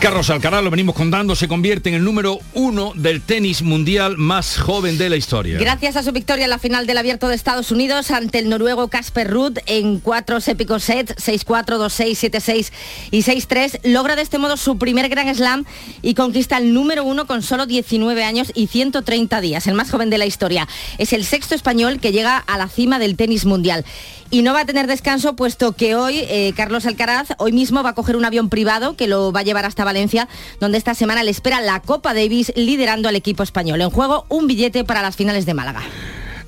Carlos 0.00 0.30
Alcaraz, 0.30 0.64
lo 0.64 0.70
venimos 0.70 0.94
contando, 0.94 1.36
se 1.36 1.46
convierte 1.46 1.90
en 1.90 1.94
el 1.94 2.02
número 2.02 2.38
uno 2.54 2.92
del 2.94 3.20
tenis 3.20 3.60
mundial 3.60 4.16
más 4.16 4.56
joven 4.56 4.96
de 4.96 5.10
la 5.10 5.16
historia. 5.16 5.58
Gracias 5.58 5.94
a 5.94 6.02
su 6.02 6.10
victoria 6.10 6.44
en 6.44 6.50
la 6.50 6.58
final 6.58 6.86
del 6.86 6.96
Abierto 6.96 7.28
de 7.28 7.34
Estados 7.34 7.70
Unidos 7.70 8.10
ante 8.10 8.38
el 8.38 8.48
noruego 8.48 8.88
Casper 8.88 9.30
Ruud 9.30 9.58
en 9.66 10.00
cuatro 10.00 10.38
épicos 10.46 10.84
sets, 10.84 11.14
6-4, 11.16 11.76
2-6, 11.76 12.30
7-6 12.30 12.72
y 13.10 13.22
6-3, 13.22 13.80
logra 13.84 14.16
de 14.16 14.22
este 14.22 14.38
modo 14.38 14.56
su 14.56 14.78
primer 14.78 15.10
Grand 15.10 15.36
Slam 15.36 15.66
y 16.00 16.14
conquista 16.14 16.56
el 16.56 16.72
número 16.72 17.04
uno 17.04 17.26
con 17.26 17.42
solo 17.42 17.66
19 17.66 18.24
años 18.24 18.52
y 18.54 18.68
130 18.68 19.42
días, 19.42 19.66
el 19.66 19.74
más 19.74 19.90
joven 19.90 20.08
de 20.08 20.16
la 20.16 20.24
historia. 20.24 20.66
Es 20.96 21.12
el 21.12 21.26
sexto 21.26 21.54
español 21.54 22.00
que 22.00 22.12
llega 22.12 22.38
a 22.38 22.56
la 22.56 22.68
cima 22.68 22.98
del 22.98 23.16
tenis 23.16 23.44
mundial 23.44 23.84
y 24.30 24.42
no 24.42 24.54
va 24.54 24.60
a 24.60 24.64
tener 24.64 24.86
descanso 24.86 25.34
puesto 25.34 25.72
que 25.72 25.96
hoy 25.96 26.20
eh, 26.20 26.52
Carlos 26.56 26.86
Alcaraz 26.86 27.30
hoy 27.38 27.52
mismo 27.52 27.82
va 27.82 27.90
a 27.90 27.94
coger 27.94 28.16
un 28.16 28.24
avión 28.24 28.48
privado 28.48 28.96
que 28.96 29.08
lo 29.08 29.32
va 29.32 29.40
a 29.40 29.42
llevar 29.42 29.66
hasta 29.66 29.84
Valencia, 29.90 30.28
donde 30.60 30.78
esta 30.78 30.94
semana 30.94 31.24
le 31.24 31.30
espera 31.30 31.60
la 31.60 31.80
Copa 31.80 32.14
Davis 32.14 32.52
liderando 32.54 33.08
al 33.08 33.16
equipo 33.16 33.42
español. 33.42 33.80
En 33.80 33.90
juego 33.90 34.24
un 34.28 34.46
billete 34.46 34.84
para 34.84 35.02
las 35.02 35.16
finales 35.16 35.46
de 35.46 35.54
Málaga. 35.54 35.82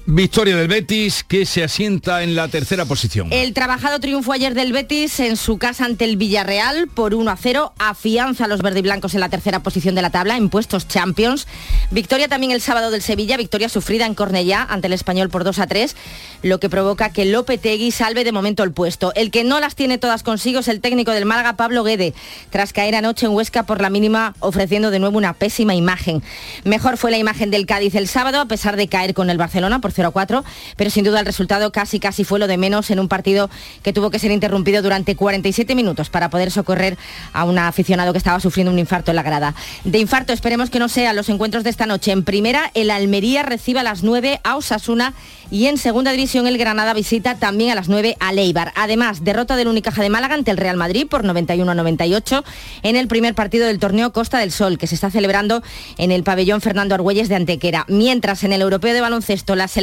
Victoria 0.04 0.56
del 0.56 0.66
Betis 0.66 1.22
que 1.22 1.46
se 1.46 1.62
asienta 1.62 2.24
en 2.24 2.34
la 2.34 2.48
tercera 2.48 2.84
posición. 2.86 3.28
El 3.30 3.54
trabajado 3.54 4.00
triunfo 4.00 4.32
ayer 4.32 4.52
del 4.52 4.72
Betis 4.72 5.20
en 5.20 5.36
su 5.36 5.58
casa 5.58 5.84
ante 5.84 6.04
el 6.04 6.16
Villarreal 6.16 6.88
por 6.88 7.14
1 7.14 7.30
a 7.30 7.36
0 7.36 7.72
afianza 7.78 8.46
a 8.46 8.48
los 8.48 8.62
verdiblancos 8.62 9.14
en 9.14 9.20
la 9.20 9.28
tercera 9.28 9.60
posición 9.60 9.94
de 9.94 10.02
la 10.02 10.10
tabla 10.10 10.36
en 10.36 10.48
puestos 10.48 10.88
Champions. 10.88 11.46
Victoria 11.92 12.26
también 12.26 12.50
el 12.50 12.60
sábado 12.60 12.90
del 12.90 13.00
Sevilla, 13.00 13.36
victoria 13.36 13.68
sufrida 13.68 14.04
en 14.04 14.16
Cornellá 14.16 14.66
ante 14.68 14.88
el 14.88 14.92
Español 14.92 15.28
por 15.30 15.44
2 15.44 15.60
a 15.60 15.68
3, 15.68 15.94
lo 16.42 16.58
que 16.58 16.68
provoca 16.68 17.12
que 17.12 17.24
Lopetegui 17.24 17.92
salve 17.92 18.24
de 18.24 18.32
momento 18.32 18.64
el 18.64 18.72
puesto. 18.72 19.12
El 19.14 19.30
que 19.30 19.44
no 19.44 19.60
las 19.60 19.76
tiene 19.76 19.98
todas 19.98 20.24
consigo 20.24 20.60
es 20.60 20.68
el 20.68 20.80
técnico 20.80 21.12
del 21.12 21.26
Málaga, 21.26 21.56
Pablo 21.56 21.84
Guede, 21.84 22.12
tras 22.50 22.72
caer 22.72 22.96
anoche 22.96 23.26
en 23.26 23.32
Huesca 23.32 23.62
por 23.62 23.80
la 23.80 23.88
mínima 23.88 24.34
ofreciendo 24.40 24.90
de 24.90 24.98
nuevo 24.98 25.16
una 25.16 25.32
pésima 25.32 25.76
imagen. 25.76 26.24
Mejor 26.64 26.96
fue 26.96 27.12
la 27.12 27.18
imagen 27.18 27.52
del 27.52 27.66
Cádiz 27.66 27.94
el 27.94 28.08
sábado 28.08 28.40
a 28.40 28.46
pesar 28.46 28.76
de 28.76 28.88
caer 28.88 29.14
con 29.14 29.30
el 29.30 29.38
Barcelona 29.38 29.80
por 29.80 29.91
0 29.92 30.08
a 30.08 30.10
4, 30.10 30.44
pero 30.76 30.90
sin 30.90 31.04
duda 31.04 31.20
el 31.20 31.26
resultado 31.26 31.72
casi 31.72 32.00
casi 32.00 32.24
fue 32.24 32.38
lo 32.38 32.46
de 32.46 32.56
menos 32.56 32.90
en 32.90 33.00
un 33.00 33.08
partido 33.08 33.50
que 33.82 33.92
tuvo 33.92 34.10
que 34.10 34.18
ser 34.18 34.30
interrumpido 34.30 34.82
durante 34.82 35.16
47 35.16 35.74
minutos 35.74 36.10
para 36.10 36.30
poder 36.30 36.50
socorrer 36.50 36.96
a 37.32 37.44
un 37.44 37.58
aficionado 37.58 38.12
que 38.12 38.18
estaba 38.18 38.40
sufriendo 38.40 38.72
un 38.72 38.78
infarto 38.78 39.10
en 39.10 39.16
la 39.16 39.22
grada. 39.22 39.54
De 39.84 39.98
infarto 39.98 40.32
esperemos 40.32 40.70
que 40.70 40.78
no 40.78 40.88
sean 40.88 41.16
los 41.16 41.28
encuentros 41.28 41.64
de 41.64 41.70
esta 41.70 41.86
noche. 41.86 42.12
En 42.12 42.24
primera, 42.24 42.70
el 42.74 42.90
Almería 42.90 43.42
recibe 43.42 43.80
a 43.80 43.82
las 43.82 44.02
9 44.02 44.40
a 44.42 44.56
Osasuna 44.56 45.14
y 45.50 45.66
en 45.66 45.76
segunda 45.76 46.12
división 46.12 46.46
el 46.46 46.56
Granada 46.56 46.94
visita 46.94 47.36
también 47.36 47.70
a 47.70 47.74
las 47.74 47.88
9 47.88 48.16
a 48.20 48.32
Leibar. 48.32 48.72
Además, 48.74 49.22
derrota 49.22 49.56
del 49.56 49.68
Unicaja 49.68 50.02
de 50.02 50.08
Málaga 50.08 50.34
ante 50.34 50.50
el 50.50 50.56
Real 50.56 50.76
Madrid 50.76 51.06
por 51.06 51.24
91 51.24 51.70
a 51.70 51.74
98 51.74 52.44
en 52.82 52.96
el 52.96 53.08
primer 53.08 53.34
partido 53.34 53.66
del 53.66 53.78
torneo 53.78 54.12
Costa 54.12 54.38
del 54.38 54.50
Sol, 54.50 54.78
que 54.78 54.86
se 54.86 54.94
está 54.94 55.10
celebrando 55.10 55.62
en 55.98 56.10
el 56.10 56.22
pabellón 56.22 56.60
Fernando 56.60 56.94
Argüelles 56.94 57.28
de 57.28 57.34
Antequera. 57.34 57.84
Mientras 57.88 58.44
en 58.44 58.52
el 58.52 58.62
Europeo 58.62 58.94
de 58.94 59.00
Baloncesto 59.00 59.54
la 59.54 59.68
selección 59.68 59.81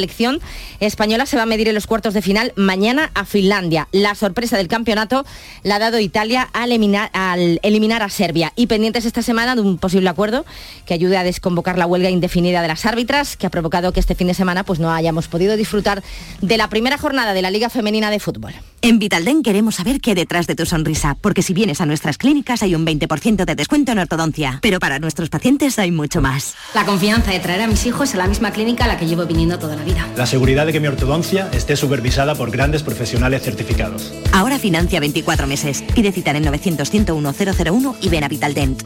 española 0.80 1.26
se 1.26 1.36
va 1.36 1.44
a 1.44 1.46
medir 1.46 1.68
en 1.68 1.74
los 1.74 1.86
cuartos 1.86 2.14
de 2.14 2.22
final 2.22 2.52
mañana 2.56 3.10
a 3.14 3.24
Finlandia. 3.24 3.88
La 3.92 4.14
sorpresa 4.14 4.56
del 4.56 4.68
campeonato 4.68 5.24
la 5.62 5.76
ha 5.76 5.78
dado 5.78 5.98
Italia 5.98 6.48
al 6.52 6.70
eliminar, 6.70 7.10
al 7.12 7.60
eliminar 7.62 8.02
a 8.02 8.08
Serbia. 8.08 8.52
Y 8.56 8.66
pendientes 8.66 9.04
esta 9.04 9.22
semana 9.22 9.54
de 9.54 9.62
un 9.62 9.78
posible 9.78 10.08
acuerdo 10.08 10.44
que 10.86 10.94
ayude 10.94 11.16
a 11.16 11.24
desconvocar 11.24 11.78
la 11.78 11.86
huelga 11.86 12.10
indefinida 12.10 12.62
de 12.62 12.68
las 12.68 12.86
árbitras, 12.86 13.36
que 13.36 13.46
ha 13.46 13.50
provocado 13.50 13.92
que 13.92 14.00
este 14.00 14.14
fin 14.14 14.26
de 14.26 14.34
semana 14.34 14.64
pues, 14.64 14.78
no 14.80 14.92
hayamos 14.92 15.28
podido 15.28 15.56
disfrutar 15.56 16.02
de 16.40 16.56
la 16.56 16.68
primera 16.68 16.98
jornada 16.98 17.34
de 17.34 17.42
la 17.42 17.50
Liga 17.50 17.70
Femenina 17.70 18.10
de 18.10 18.20
Fútbol. 18.20 18.54
En 18.82 18.98
Vitalden 18.98 19.42
queremos 19.42 19.74
saber 19.74 20.00
qué 20.00 20.10
hay 20.10 20.16
detrás 20.16 20.46
de 20.46 20.54
tu 20.54 20.64
sonrisa, 20.64 21.16
porque 21.20 21.42
si 21.42 21.52
vienes 21.52 21.80
a 21.80 21.86
nuestras 21.86 22.16
clínicas 22.16 22.62
hay 22.62 22.74
un 22.74 22.86
20% 22.86 23.44
de 23.44 23.54
descuento 23.54 23.92
en 23.92 23.98
ortodoncia, 23.98 24.58
pero 24.62 24.78
para 24.78 24.98
nuestros 24.98 25.28
pacientes 25.28 25.78
hay 25.78 25.90
mucho 25.90 26.20
más. 26.20 26.54
La 26.74 26.86
confianza 26.86 27.30
de 27.30 27.40
traer 27.40 27.62
a 27.62 27.66
mis 27.66 27.84
hijos 27.86 28.14
a 28.14 28.16
la 28.16 28.26
misma 28.26 28.52
clínica 28.52 28.84
a 28.84 28.88
la 28.88 28.96
que 28.96 29.06
llevo 29.06 29.26
viniendo 29.26 29.58
toda 29.58 29.76
la 29.76 29.84
vida. 29.84 29.89
La 30.16 30.26
seguridad 30.26 30.66
de 30.66 30.72
que 30.72 30.80
mi 30.80 30.88
ortodoncia 30.88 31.48
esté 31.52 31.76
supervisada 31.76 32.34
por 32.34 32.50
grandes 32.50 32.82
profesionales 32.82 33.42
certificados. 33.42 34.12
Ahora 34.32 34.58
financia 34.58 35.00
24 35.00 35.46
meses. 35.46 35.82
Pide 35.94 36.12
cita 36.12 36.30
en 36.30 36.44
900 36.44 36.90
101 36.90 37.34
001 37.64 37.96
y 38.00 38.08
ven 38.08 38.24
a 38.24 38.28
Vitaldent. 38.28 38.82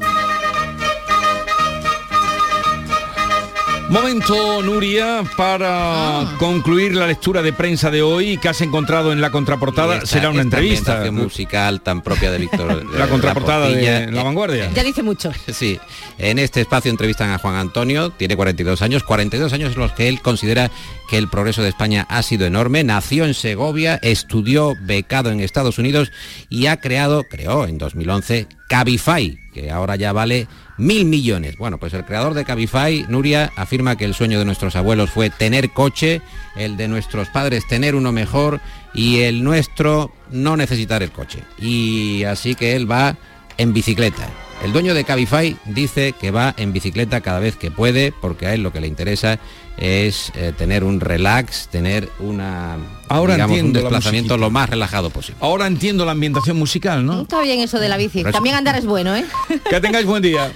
Momento, 3.91 4.63
Nuria, 4.63 5.23
para 5.37 6.21
Ah. 6.23 6.37
concluir 6.39 6.97
la 6.97 7.07
lectura 7.07 7.43
de 7.43 7.53
prensa 7.53 7.91
de 7.91 8.01
hoy 8.03 8.39
que 8.39 8.49
has 8.49 8.61
encontrado 8.63 9.13
en 9.13 9.21
la 9.21 9.31
contraportada. 9.31 9.97
Esta- 9.97 10.07
Será 10.07 10.31
una 10.31 10.43
esta 10.43 10.57
entrevista. 10.59 11.11
musical 11.13 11.81
tan 11.83 12.01
propia 12.03 12.31
de 12.33 12.39
Víctor. 12.39 12.85
de 12.93 12.99
La 12.99 13.07
contraportada 13.09 13.67
de 13.69 13.73
Portilla. 13.75 14.11
La 14.11 14.23
Vanguardia. 14.23 14.71
Ya 14.75 14.83
dice 14.83 15.03
mucho. 15.03 15.31
Sí, 15.53 15.79
en 16.19 16.39
este 16.39 16.63
espacio 16.63 16.91
entrevistan 16.91 17.31
a 17.31 17.39
Juan 17.39 17.57
Antonio, 17.57 18.11
tiene 18.11 18.37
42 18.37 18.81
años, 18.83 19.05
42 19.05 19.53
años 19.53 19.75
en 19.75 19.81
los 19.81 19.93
que 19.93 20.09
él 20.09 20.21
considera 20.23 20.71
que 21.09 21.19
el 21.19 21.29
progreso 21.29 21.63
de 21.63 21.69
España 21.69 22.07
ha 22.09 22.23
sido 22.23 22.47
enorme, 22.47 22.83
nació 22.83 23.27
en 23.27 23.35
Segovia, 23.35 24.01
estudió 24.03 24.75
becado 24.81 25.31
en 25.31 25.41
Estados 25.41 25.79
Unidos 25.79 26.11
y 26.49 26.67
ha 26.67 26.79
creado, 26.79 27.25
creó 27.25 27.67
en 27.67 27.77
2011, 27.79 28.49
Cabify, 28.69 29.39
que 29.53 29.71
ahora 29.71 29.97
ya 29.97 30.13
vale 30.13 30.49
mil 30.79 31.05
millones. 31.05 31.57
Bueno, 31.59 31.79
pues 31.79 31.95
el 31.95 32.05
creador 32.05 32.35
de 32.35 32.45
Cabify, 32.45 33.07
Nuria, 33.09 33.53
afirma 33.57 33.97
que 33.97 34.05
el 34.05 34.15
sueño 34.15 34.39
de 34.39 34.45
nuestros 34.45 34.77
abuelos 34.77 35.11
fue 35.11 35.31
tener 35.31 35.71
coche, 35.71 36.23
el 36.57 36.77
de 36.77 36.89
nuestros 36.89 37.29
padres 37.29 37.67
tener 37.67 37.95
uno 37.95 38.13
mejor 38.13 38.61
y 38.93 39.21
el 39.21 39.45
nuestro 39.45 40.13
no 40.31 40.57
necesitar 40.57 41.03
el 41.03 41.13
coche. 41.13 41.41
Y 41.59 42.25
así 42.25 42.55
que 42.55 42.75
él 42.77 42.91
va 42.91 43.17
en 43.59 43.73
bicicleta. 43.73 44.29
El 44.63 44.73
dueño 44.73 44.95
de 44.95 45.05
Cabify 45.05 45.57
dice 45.67 46.15
que 46.19 46.31
va 46.31 46.55
en 46.57 46.73
bicicleta 46.73 47.21
cada 47.21 47.39
vez 47.39 47.57
que 47.57 47.71
puede 47.71 48.13
porque 48.13 48.47
a 48.47 48.55
él 48.55 48.63
lo 48.63 48.73
que 48.73 48.81
le 48.81 48.87
interesa 48.87 49.39
es 49.77 50.33
eh, 50.35 50.53
tener 50.57 50.85
un 50.85 51.01
relax, 51.01 51.69
tener 51.69 52.09
una 52.19 52.77
Ahora 53.09 53.35
digamos, 53.35 53.55
un 53.55 53.59
entiendo 53.59 53.81
la 53.81 53.91
desplazamiento 53.91 54.37
lo 54.37 54.51
más 54.51 54.71
relajado 54.71 55.11
posible. 55.11 55.39
Ahora 55.41 55.67
entiendo 55.67 56.05
la 56.05 56.13
ambientación 56.13 56.57
musical, 56.57 57.05
¿no? 57.05 57.23
Está 57.23 57.41
bien 57.43 57.61
eso 57.61 57.79
de 57.79 57.89
la 57.89 57.97
bici. 57.97 58.23
También 58.25 58.57
andar 58.57 58.77
es 58.77 58.87
bueno, 58.87 59.15
¿eh? 59.17 59.25
Que 59.71 59.81
tengáis 59.81 60.07
buen 60.07 60.23
día. 60.23 60.53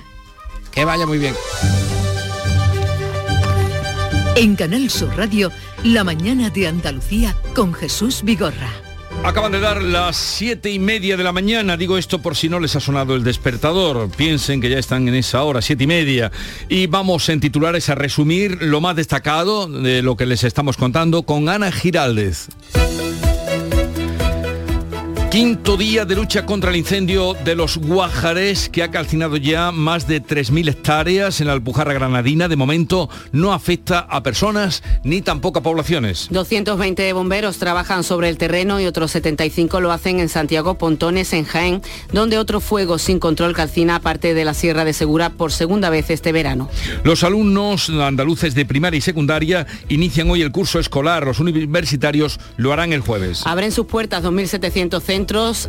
Que 0.71 0.85
vaya 0.85 1.07
muy 1.07 1.19
bien. 1.19 1.35
En 4.37 4.55
Canal 4.55 4.89
Sur 4.89 5.17
Radio, 5.17 5.51
La 5.83 6.05
mañana 6.05 6.51
de 6.51 6.69
Andalucía 6.69 7.35
con 7.55 7.75
Jesús 7.75 8.23
Vigorra. 8.23 8.88
Acaban 9.25 9.53
de 9.53 9.61
dar 9.61 9.83
las 9.83 10.17
siete 10.17 10.71
y 10.71 10.79
media 10.79 11.17
de 11.17 11.23
la 11.23 11.33
mañana, 11.33 11.77
digo 11.77 11.99
esto 11.99 12.21
por 12.21 12.35
si 12.35 12.49
no 12.49 12.61
les 12.61 12.77
ha 12.77 12.81
sonado 12.81 13.15
el 13.15 13.25
despertador, 13.25 14.11
piensen 14.17 14.61
que 14.61 14.71
ya 14.71 14.79
están 14.79 15.07
en 15.07 15.15
esa 15.15 15.43
hora, 15.43 15.61
siete 15.61 15.85
y 15.85 15.87
media, 15.87 16.33
y 16.69 16.87
vamos 16.87 17.29
en 17.29 17.41
titulares 17.41 17.91
a 17.91 17.95
resumir 17.95 18.63
lo 18.63 18.81
más 18.81 18.97
destacado 18.97 19.67
de 19.69 20.03
lo 20.03 20.17
que 20.17 20.25
les 20.25 20.45
estamos 20.45 20.77
contando 20.77 21.25
con 21.25 21.49
Ana 21.49 21.71
Giraldez. 21.71 22.49
Quinto 25.31 25.77
día 25.77 26.07
de 26.07 26.15
lucha 26.15 26.47
contra 26.47 26.71
el 26.71 26.77
incendio 26.77 27.35
de 27.45 27.55
los 27.55 27.77
Guajares 27.77 28.71
que 28.71 28.83
ha 28.83 28.91
calcinado 28.91 29.37
ya 29.37 29.73
más 29.73 30.09
de 30.09 30.23
3.000 30.23 30.71
hectáreas 30.71 31.43
en 31.43 31.49
la 31.49 31.53
Alpujarra 31.53 31.93
Granadina. 31.93 32.49
De 32.49 32.57
momento 32.57 33.11
no 33.31 33.53
afecta 33.53 33.99
a 33.99 34.23
personas 34.23 34.83
ni 35.05 35.21
tampoco 35.21 35.59
a 35.59 35.63
poblaciones. 35.63 36.29
220 36.31 37.13
bomberos 37.13 37.59
trabajan 37.59 38.05
sobre 38.05 38.31
el 38.31 38.39
terreno 38.39 38.81
y 38.81 38.87
otros 38.87 39.11
75 39.11 39.83
lo 39.83 39.93
hacen 39.93 40.19
en 40.19 40.31
Santiago 40.31 40.79
Pontones, 40.79 41.35
en 41.35 41.45
Jaén, 41.45 41.83
donde 42.11 42.39
otro 42.39 42.61
fuego 42.61 42.97
sin 42.97 43.19
control 43.19 43.53
calcina 43.53 44.01
parte 44.01 44.33
de 44.33 44.47
la 44.47 44.55
Sierra 44.55 44.87
de 44.87 44.95
Segura 44.95 45.29
por 45.29 45.53
segunda 45.53 45.91
vez 45.91 46.09
este 46.09 46.33
verano. 46.33 46.71
Los 47.05 47.23
alumnos 47.23 47.91
andaluces 47.91 48.55
de 48.55 48.65
primaria 48.65 48.97
y 48.97 49.03
secundaria 49.03 49.67
inician 49.91 50.31
hoy 50.31 50.41
el 50.41 50.53
curso 50.53 50.79
escolar. 50.79 51.27
Los 51.27 51.39
universitarios 51.39 52.41
lo 52.57 52.73
harán 52.73 52.95
el 52.95 53.03
jueves. 53.03 53.43
Abren 53.45 53.73
sus 53.73 53.85
puertas 53.85 54.25
2.700 54.25 55.03
centros 55.03 55.18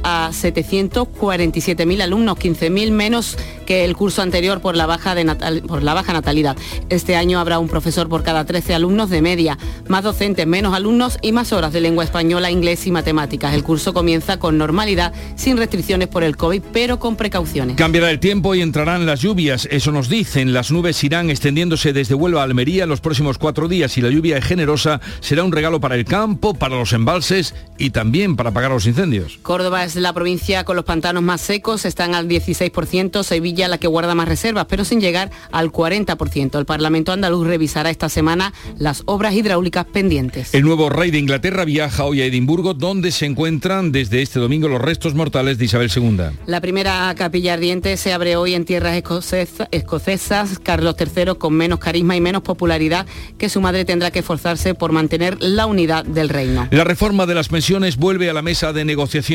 a 0.03 0.29
747.000 0.31 2.01
alumnos, 2.01 2.38
15.000 2.38 2.91
menos 2.91 3.38
que 3.65 3.83
el 3.83 3.95
curso 3.95 4.21
anterior 4.21 4.62
por 4.62 4.75
la, 4.75 4.85
baja 4.85 5.15
de 5.15 5.25
por 5.67 5.81
la 5.81 5.93
baja 5.95 6.13
natalidad. 6.13 6.55
Este 6.89 7.15
año 7.15 7.39
habrá 7.39 7.57
un 7.57 7.67
profesor 7.67 8.07
por 8.09 8.23
cada 8.23 8.45
13 8.45 8.75
alumnos 8.75 9.09
de 9.09 9.21
media, 9.21 9.57
más 9.88 10.03
docentes, 10.03 10.45
menos 10.45 10.75
alumnos 10.75 11.17
y 11.21 11.31
más 11.31 11.51
horas 11.51 11.73
de 11.73 11.81
lengua 11.81 12.03
española, 12.03 12.51
inglés 12.51 12.85
y 12.85 12.91
matemáticas. 12.91 13.55
El 13.55 13.63
curso 13.63 13.91
comienza 13.91 14.38
con 14.38 14.57
normalidad, 14.57 15.13
sin 15.35 15.57
restricciones 15.57 16.07
por 16.09 16.23
el 16.23 16.38
COVID, 16.38 16.62
pero 16.71 16.99
con 16.99 17.15
precauciones. 17.15 17.75
Cambiará 17.75 18.12
el 18.12 18.19
tiempo 18.19 18.53
y 18.53 18.62
entrarán 18.62 19.07
las 19.07 19.21
lluvias, 19.21 19.67
eso 19.71 19.91
nos 19.91 20.09
dicen. 20.09 20.53
Las 20.53 20.71
nubes 20.71 21.03
irán 21.03 21.31
extendiéndose 21.31 21.91
desde 21.91 22.13
Huelva 22.13 22.41
a 22.41 22.43
Almería 22.43 22.85
los 22.85 23.01
próximos 23.01 23.39
cuatro 23.39 23.67
días 23.67 23.97
y 23.97 24.01
la 24.01 24.09
lluvia 24.09 24.38
es 24.38 24.45
generosa 24.45 25.01
será 25.21 25.43
un 25.43 25.51
regalo 25.51 25.79
para 25.79 25.95
el 25.95 26.05
campo, 26.05 26.53
para 26.53 26.77
los 26.77 26.93
embalses 26.93 27.55
y 27.79 27.89
también 27.89 28.35
para 28.35 28.51
apagar 28.51 28.71
los 28.71 28.85
incendios. 28.85 29.38
Córdoba 29.41 29.84
es 29.84 29.95
la 29.95 30.13
provincia 30.13 30.63
con 30.63 30.75
los 30.75 30.86
pantanos 30.86 31.23
más 31.23 31.41
secos, 31.41 31.86
están 31.86 32.13
al 32.13 32.28
16%, 32.28 33.23
Sevilla 33.23 33.67
la 33.67 33.78
que 33.78 33.88
guarda 33.88 34.13
más 34.15 34.28
reservas, 34.28 34.65
pero 34.69 34.86
sin 34.86 35.02
llegar 35.02 35.32
al 35.52 35.71
40%. 35.71 36.58
El 36.60 36.65
Parlamento 36.65 37.12
andaluz 37.12 37.47
revisará 37.47 37.89
esta 37.89 38.10
semana 38.10 38.54
las 38.78 39.04
obras 39.06 39.34
hidráulicas 39.34 39.86
pendientes. 39.86 40.54
El 40.54 40.63
nuevo 40.63 40.89
rey 40.89 41.10
de 41.12 41.17
Inglaterra 41.19 41.65
viaja 41.65 42.04
hoy 42.04 42.21
a 42.21 42.25
Edimburgo, 42.25 42.73
donde 42.73 43.12
se 43.12 43.25
encuentran 43.25 43.91
desde 43.91 44.21
este 44.21 44.39
domingo 44.39 44.67
los 44.67 44.82
restos 44.82 45.15
mortales 45.15 45.58
de 45.58 45.65
Isabel 45.65 45.89
II. 45.95 46.17
La 46.45 46.62
primera 46.62 47.13
capilla 47.17 47.54
ardiente 47.54 47.95
se 47.97 48.13
abre 48.13 48.36
hoy 48.36 48.54
en 48.54 48.65
tierras 48.65 48.95
escocesa- 49.02 49.67
escocesas. 49.71 50.60
Carlos 50.60 50.95
III, 50.99 51.36
con 51.38 51.54
menos 51.54 51.80
carisma 51.80 52.15
y 52.15 52.21
menos 52.21 52.41
popularidad 52.43 53.06
que 53.38 53.49
su 53.49 53.62
madre, 53.62 53.86
tendrá 53.86 54.12
que 54.12 54.19
esforzarse 54.19 54.75
por 54.75 54.91
mantener 54.91 55.38
la 55.41 55.65
unidad 55.65 56.04
del 56.06 56.30
reino. 56.30 56.67
La 56.71 56.84
reforma 56.84 57.25
de 57.25 57.36
las 57.36 57.47
pensiones 57.47 57.97
vuelve 57.97 58.30
a 58.30 58.34
la 58.34 58.41
mesa 58.41 58.73
de 58.73 58.86
negociación. 58.86 59.28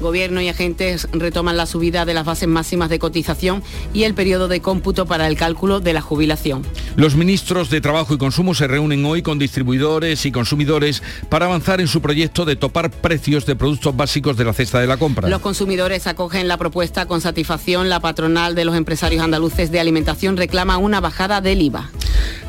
Gobierno 0.00 0.42
y 0.42 0.48
agentes 0.48 1.08
retoman 1.12 1.56
la 1.56 1.66
subida 1.66 2.04
de 2.04 2.12
las 2.12 2.26
bases 2.26 2.48
máximas 2.48 2.90
de 2.90 2.98
cotización 2.98 3.62
y 3.94 4.02
el 4.02 4.12
periodo 4.12 4.48
de 4.48 4.60
cómputo 4.60 5.06
para 5.06 5.28
el 5.28 5.36
cálculo 5.36 5.80
de 5.80 5.92
la 5.92 6.02
jubilación. 6.02 6.62
Los 6.96 7.14
ministros 7.14 7.70
de 7.70 7.80
Trabajo 7.80 8.12
y 8.12 8.18
Consumo 8.18 8.54
se 8.54 8.66
reúnen 8.66 9.04
hoy 9.06 9.22
con 9.22 9.38
distribuidores 9.38 10.26
y 10.26 10.32
consumidores 10.32 11.02
para 11.30 11.46
avanzar 11.46 11.80
en 11.80 11.88
su 11.88 12.02
proyecto 12.02 12.44
de 12.44 12.56
topar 12.56 12.90
precios 12.90 13.46
de 13.46 13.56
productos 13.56 13.96
básicos 13.96 14.36
de 14.36 14.44
la 14.44 14.52
cesta 14.52 14.80
de 14.80 14.88
la 14.88 14.96
compra. 14.96 15.28
Los 15.28 15.40
consumidores 15.40 16.06
acogen 16.06 16.48
la 16.48 16.58
propuesta 16.58 17.06
con 17.06 17.20
satisfacción. 17.20 17.88
La 17.88 18.00
patronal 18.00 18.54
de 18.54 18.64
los 18.64 18.76
empresarios 18.76 19.22
andaluces 19.22 19.70
de 19.70 19.80
alimentación 19.80 20.36
reclama 20.36 20.76
una 20.76 21.00
bajada 21.00 21.40
del 21.40 21.62
IVA. 21.62 21.90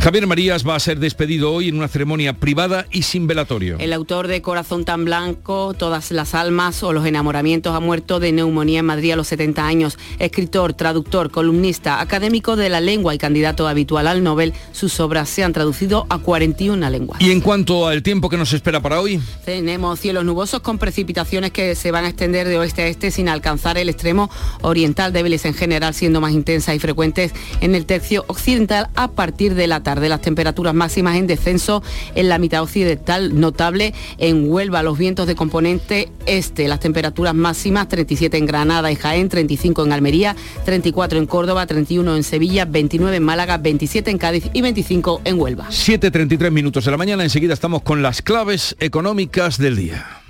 Javier 0.06 0.28
Marías 0.28 0.68
va 0.68 0.76
a 0.76 0.80
ser 0.80 1.00
despedido 1.00 1.52
hoy 1.52 1.68
en 1.68 1.78
una 1.80 1.88
ceremonia 1.88 2.34
privada 2.34 2.86
y 2.92 3.02
sin 3.02 3.26
velatorio. 3.26 3.78
El 3.80 3.92
autor 3.92 4.28
de 4.28 4.40
Corazón 4.44 4.86
tan 4.86 5.04
blanco, 5.04 5.74
Todas 5.74 6.12
las 6.12 6.36
almas 6.36 6.84
o 6.84 6.94
Los 6.94 7.08
enamoramientos 7.08 7.74
ha 7.74 7.80
muerto 7.80 8.20
de 8.20 8.32
neumonía 8.32 8.82
en 8.82 8.86
Madrid 8.86 9.14
a 9.14 9.16
los 9.16 9.26
70 9.30 9.66
años. 9.66 9.98
Escritor, 10.20 10.74
traductor, 10.74 11.32
columnista, 11.32 12.02
académico 12.02 12.56
de 12.56 12.70
la 12.70 12.82
lengua 12.82 13.16
y 13.16 13.18
candidato 13.18 13.68
habitual 13.68 14.06
al 14.06 14.22
Nobel, 14.22 14.54
sus 14.74 15.00
obras 15.00 15.28
se 15.28 15.44
han 15.44 15.54
traducido 15.54 16.06
a 16.08 16.20
41 16.20 16.88
lenguas. 16.92 17.20
Y 17.20 17.32
en 17.32 17.42
cuanto 17.42 17.88
al 17.88 18.04
tiempo 18.04 18.30
que 18.30 18.38
nos 18.38 18.54
espera 18.54 18.80
para 18.84 19.02
hoy, 19.02 19.20
Tenemos 19.44 20.00
cielos 20.00 20.24
nubosos 20.24 20.60
con 20.60 20.78
precipitaciones 20.78 21.50
que 21.50 21.74
se 21.74 21.90
van 21.90 22.06
a 22.06 22.10
extender 22.10 22.48
de 22.48 22.60
oeste 22.60 22.84
a 22.84 22.88
este 22.90 23.10
sin 23.10 23.28
alcanzar 23.28 23.80
el 23.80 23.90
extremo 23.90 24.30
oriental, 24.62 25.12
débiles 25.14 25.46
en 25.46 25.56
general, 25.56 25.96
siendo 25.96 26.22
más 26.22 26.32
intensas 26.32 26.76
y 26.76 26.80
frecuentes 26.80 27.34
en 27.60 27.74
el 27.74 27.88
tercio 27.88 28.24
occidental 28.28 28.90
a 28.94 29.08
partir 29.08 29.56
de 29.56 29.66
la 29.66 29.82
tarde. 29.82 29.95
Las 29.96 30.22
temperaturas 30.22 30.74
máximas 30.74 31.18
en 31.18 31.28
descenso 31.28 31.82
en 32.16 32.30
la 32.30 32.38
mitad 32.38 32.62
occidental, 32.62 33.40
notable 33.40 33.94
en 34.18 34.50
Huelva, 34.50 34.84
los 34.84 34.98
vientos 34.98 35.28
de 35.28 35.36
componente 35.36 36.10
este. 36.26 36.68
Las 36.68 36.80
temperaturas 36.80 37.34
máximas 37.34 37.88
37 37.88 38.38
en 38.38 38.46
Granada 38.46 38.92
y 38.92 38.96
Jaén, 38.96 39.30
35 39.30 39.86
en 39.86 39.92
Almería, 39.92 40.36
34 40.66 41.20
en 41.20 41.26
Córdoba, 41.26 41.66
31 41.66 42.16
en 42.16 42.24
Sevilla, 42.24 42.66
29 42.66 43.18
en 43.18 43.24
Málaga, 43.24 43.58
27 43.58 44.12
en 44.12 44.18
Cádiz 44.18 44.50
y 44.54 44.62
25 44.62 45.22
en 45.24 45.40
Huelva. 45.40 45.68
7.33 45.70 46.52
minutos 46.52 46.86
de 46.86 46.92
la 46.92 46.98
mañana, 46.98 47.24
enseguida 47.24 47.54
estamos 47.54 47.82
con 47.82 48.02
las 48.02 48.22
claves 48.22 48.76
económicas 48.80 49.58
del 49.58 49.76
día. 49.76 50.25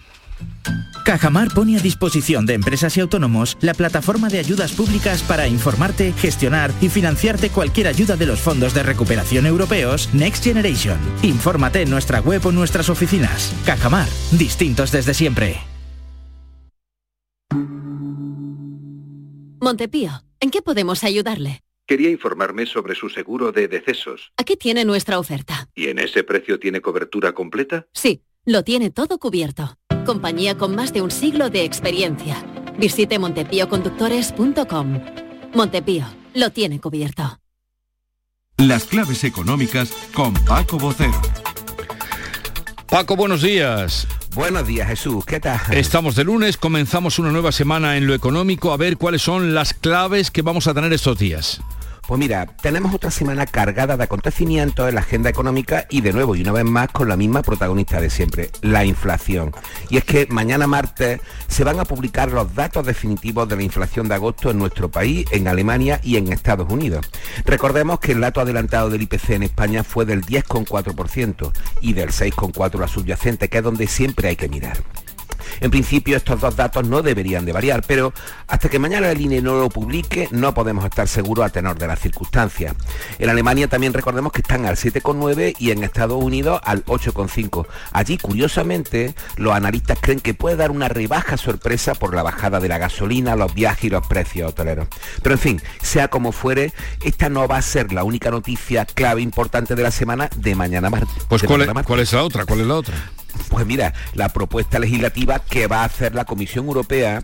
Cajamar 1.06 1.50
pone 1.54 1.78
a 1.78 1.80
disposición 1.80 2.48
de 2.48 2.56
empresas 2.56 2.98
y 2.98 3.00
autónomos 3.00 3.58
la 3.62 3.76
plataforma 3.76 4.28
de 4.28 4.40
ayudas 4.40 4.72
públicas 4.72 5.22
para 5.22 5.48
informarte, 5.48 6.14
gestionar 6.14 6.72
y 6.82 6.90
financiarte 6.90 7.52
cualquier 7.52 7.88
ayuda 7.88 8.16
de 8.16 8.26
los 8.26 8.40
fondos 8.40 8.74
de 8.74 8.82
recuperación 8.82 9.46
europeos 9.46 10.10
Next 10.14 10.44
Generation. 10.44 10.98
Infórmate 11.22 11.84
en 11.84 11.92
nuestra 11.92 12.22
web 12.22 12.44
o 12.48 12.52
nuestras 12.52 12.90
oficinas. 12.90 13.54
Cajamar, 13.66 14.08
distintos 14.32 14.92
desde 14.92 15.14
siempre. 15.14 15.58
Montepío, 19.62 20.12
¿en 20.40 20.52
qué 20.52 20.62
podemos 20.62 21.04
ayudarle? 21.04 21.62
Quería 21.88 22.10
informarme 22.10 22.66
sobre 22.66 22.96
su 22.96 23.10
seguro 23.10 23.52
de 23.52 23.68
decesos. 23.68 24.32
Aquí 24.38 24.58
tiene 24.58 24.86
nuestra 24.86 25.20
oferta. 25.20 25.70
¿Y 25.76 25.88
en 25.88 26.00
ese 26.00 26.24
precio 26.24 26.60
tiene 26.60 26.82
cobertura 26.82 27.34
completa? 27.34 27.88
Sí, 27.94 28.24
lo 28.44 28.64
tiene 28.64 28.90
todo 28.90 29.20
cubierto. 29.20 29.78
Compañía 30.06 30.56
con 30.56 30.76
más 30.76 30.94
de 30.94 31.02
un 31.02 31.12
siglo 31.12 31.50
de 31.50 31.66
experiencia. 31.66 32.38
Visite 32.78 33.20
montepíoconductores.com. 33.20 35.00
Montepío, 35.54 36.06
lo 36.34 36.52
tiene 36.52 36.80
cubierto. 36.80 37.40
Las 38.58 38.86
claves 38.86 39.24
económicas 39.24 39.92
con 40.14 40.34
Paco 40.34 40.78
Bocero. 40.78 41.20
Paco, 42.88 43.16
buenos 43.16 43.42
días. 43.42 44.08
Buenos 44.36 44.68
días, 44.68 44.88
Jesús. 44.88 45.26
¿Qué 45.26 45.40
tal? 45.40 45.60
Estamos 45.72 46.16
de 46.16 46.24
lunes, 46.24 46.58
comenzamos 46.58 47.20
una 47.20 47.32
nueva 47.32 47.52
semana 47.52 47.98
en 47.98 48.06
lo 48.06 48.14
económico, 48.14 48.72
a 48.72 48.78
ver 48.78 48.98
cuáles 48.98 49.22
son 49.22 49.54
las 49.54 49.74
claves 49.74 50.30
que 50.30 50.42
vamos 50.42 50.68
a 50.68 50.74
tener 50.74 50.94
estos 50.94 51.18
días. 51.18 51.62
Pues 52.08 52.20
mira, 52.20 52.46
tenemos 52.46 52.94
otra 52.94 53.10
semana 53.10 53.48
cargada 53.48 53.98
de 53.98 54.04
acontecimientos 54.04 54.88
en 54.88 54.94
la 54.94 55.02
agenda 55.02 55.28
económica 55.28 55.88
y 55.90 56.02
de 56.02 56.14
nuevo 56.14 56.36
y 56.36 56.42
una 56.42 56.52
vez 56.52 56.64
más 56.64 56.90
con 56.90 57.10
la 57.10 57.18
misma 57.18 57.42
protagonista 57.42 58.00
de 58.00 58.12
siempre, 58.12 58.52
la 58.62 58.86
inflación. 58.86 59.54
Y 59.90 59.98
es 59.98 60.04
que 60.04 60.28
mañana 60.30 60.68
martes 60.68 61.20
se 61.48 61.64
van 61.64 61.80
a 61.80 61.86
publicar 61.86 62.32
los 62.32 62.54
datos 62.54 62.86
definitivos 62.86 63.50
de 63.50 63.56
la 63.56 63.64
inflación 63.64 64.08
de 64.08 64.14
agosto 64.14 64.52
en 64.52 64.60
nuestro 64.60 64.92
país, 64.92 65.26
en 65.32 65.48
Alemania 65.48 66.00
y 66.04 66.18
en 66.18 66.32
Estados 66.32 66.72
Unidos. 66.72 67.10
Recordemos 67.44 68.00
que 68.00 68.12
el 68.12 68.22
dato 68.22 68.40
adelantado 68.40 68.92
del 68.92 69.02
IPC 69.02 69.32
en 69.32 69.44
España 69.44 69.84
fue 69.84 70.06
del 70.06 70.24
10,4% 70.24 71.52
y 71.82 71.94
del 71.94 72.10
6,4% 72.10 72.80
la 72.80 72.88
subyacente, 72.88 73.50
que 73.50 73.58
es 73.58 73.64
donde 73.64 73.88
siempre 73.88 74.30
hay 74.30 74.36
que 74.36 74.48
mirar. 74.48 74.78
En 75.62 75.72
principio 75.72 76.18
estos 76.18 76.40
dos 76.40 76.56
datos 76.56 76.88
no 76.88 77.02
deberían 77.02 77.46
de 77.46 77.54
variar, 77.54 77.84
pero 77.88 78.14
hasta 78.48 78.70
que 78.70 78.80
mañana 78.80 79.12
el 79.12 79.22
INE 79.22 79.42
no 79.42 79.56
lo 79.56 79.70
publique 79.70 80.28
no 80.32 80.54
podemos 80.54 80.86
estar 80.86 81.08
seguros 81.08 81.46
a 81.46 81.50
tenor 81.50 81.78
de 81.78 81.88
las 81.88 82.00
circunstancias. 82.00 82.76
En 83.20 83.30
Alemania 83.30 83.68
también 83.68 83.94
recordemos 83.94 84.32
que 84.32 84.42
están 84.42 84.66
al 84.66 84.76
7,9 84.76 85.56
y 85.60 85.72
en 85.72 85.84
Estados 85.84 86.22
Unidos 86.22 86.60
al 86.64 86.84
8,5. 86.86 87.66
Allí, 87.92 88.18
curiosamente, 88.18 89.16
los 89.38 89.54
analistas 89.54 89.98
creen 90.02 90.20
que 90.20 90.34
puede 90.34 90.56
dar 90.56 90.72
una 90.72 90.88
rebaja 90.88 91.38
sorpresa 91.38 91.96
por 91.96 92.14
la 92.14 92.24
bajada 92.24 92.60
de 92.60 92.68
la 92.68 92.78
gasolina, 92.78 93.36
los 93.36 93.54
viajes 93.54 93.86
y 93.86 93.90
los 93.90 94.06
precios 94.08 94.50
hoteleros. 94.50 94.88
Pero 95.22 95.36
en 95.36 95.40
fin, 95.40 95.62
sea 95.82 96.08
como 96.08 96.32
fuere, 96.32 96.74
esta 97.04 97.30
no 97.30 97.48
va 97.48 97.58
a 97.58 97.62
ser 97.62 97.94
la 97.94 98.04
única 98.04 98.32
noticia 98.32 98.86
clave 98.86 99.22
importante 99.22 99.76
de 99.76 99.84
la 99.84 99.92
semana 99.92 100.30
de 100.36 100.56
mañana 100.56 100.90
martes. 100.90 101.16
Pues 101.28 101.44
¿cuál 101.44 101.62
es, 101.62 101.70
¿cuál 101.86 102.00
es 102.00 102.14
la 102.14 102.24
otra? 102.24 102.46
¿Cuál 102.46 102.62
es 102.62 102.68
la 102.68 102.76
otra? 102.76 102.96
Pues 103.50 103.66
mira, 103.66 103.94
la 104.14 104.30
propuesta 104.30 104.80
legislativa 104.80 105.40
que 105.40 105.68
va 105.68 105.82
a 105.82 105.86
hacer 105.86 106.16
la 106.16 106.26
Comisión 106.26 106.66
Europea 106.68 107.24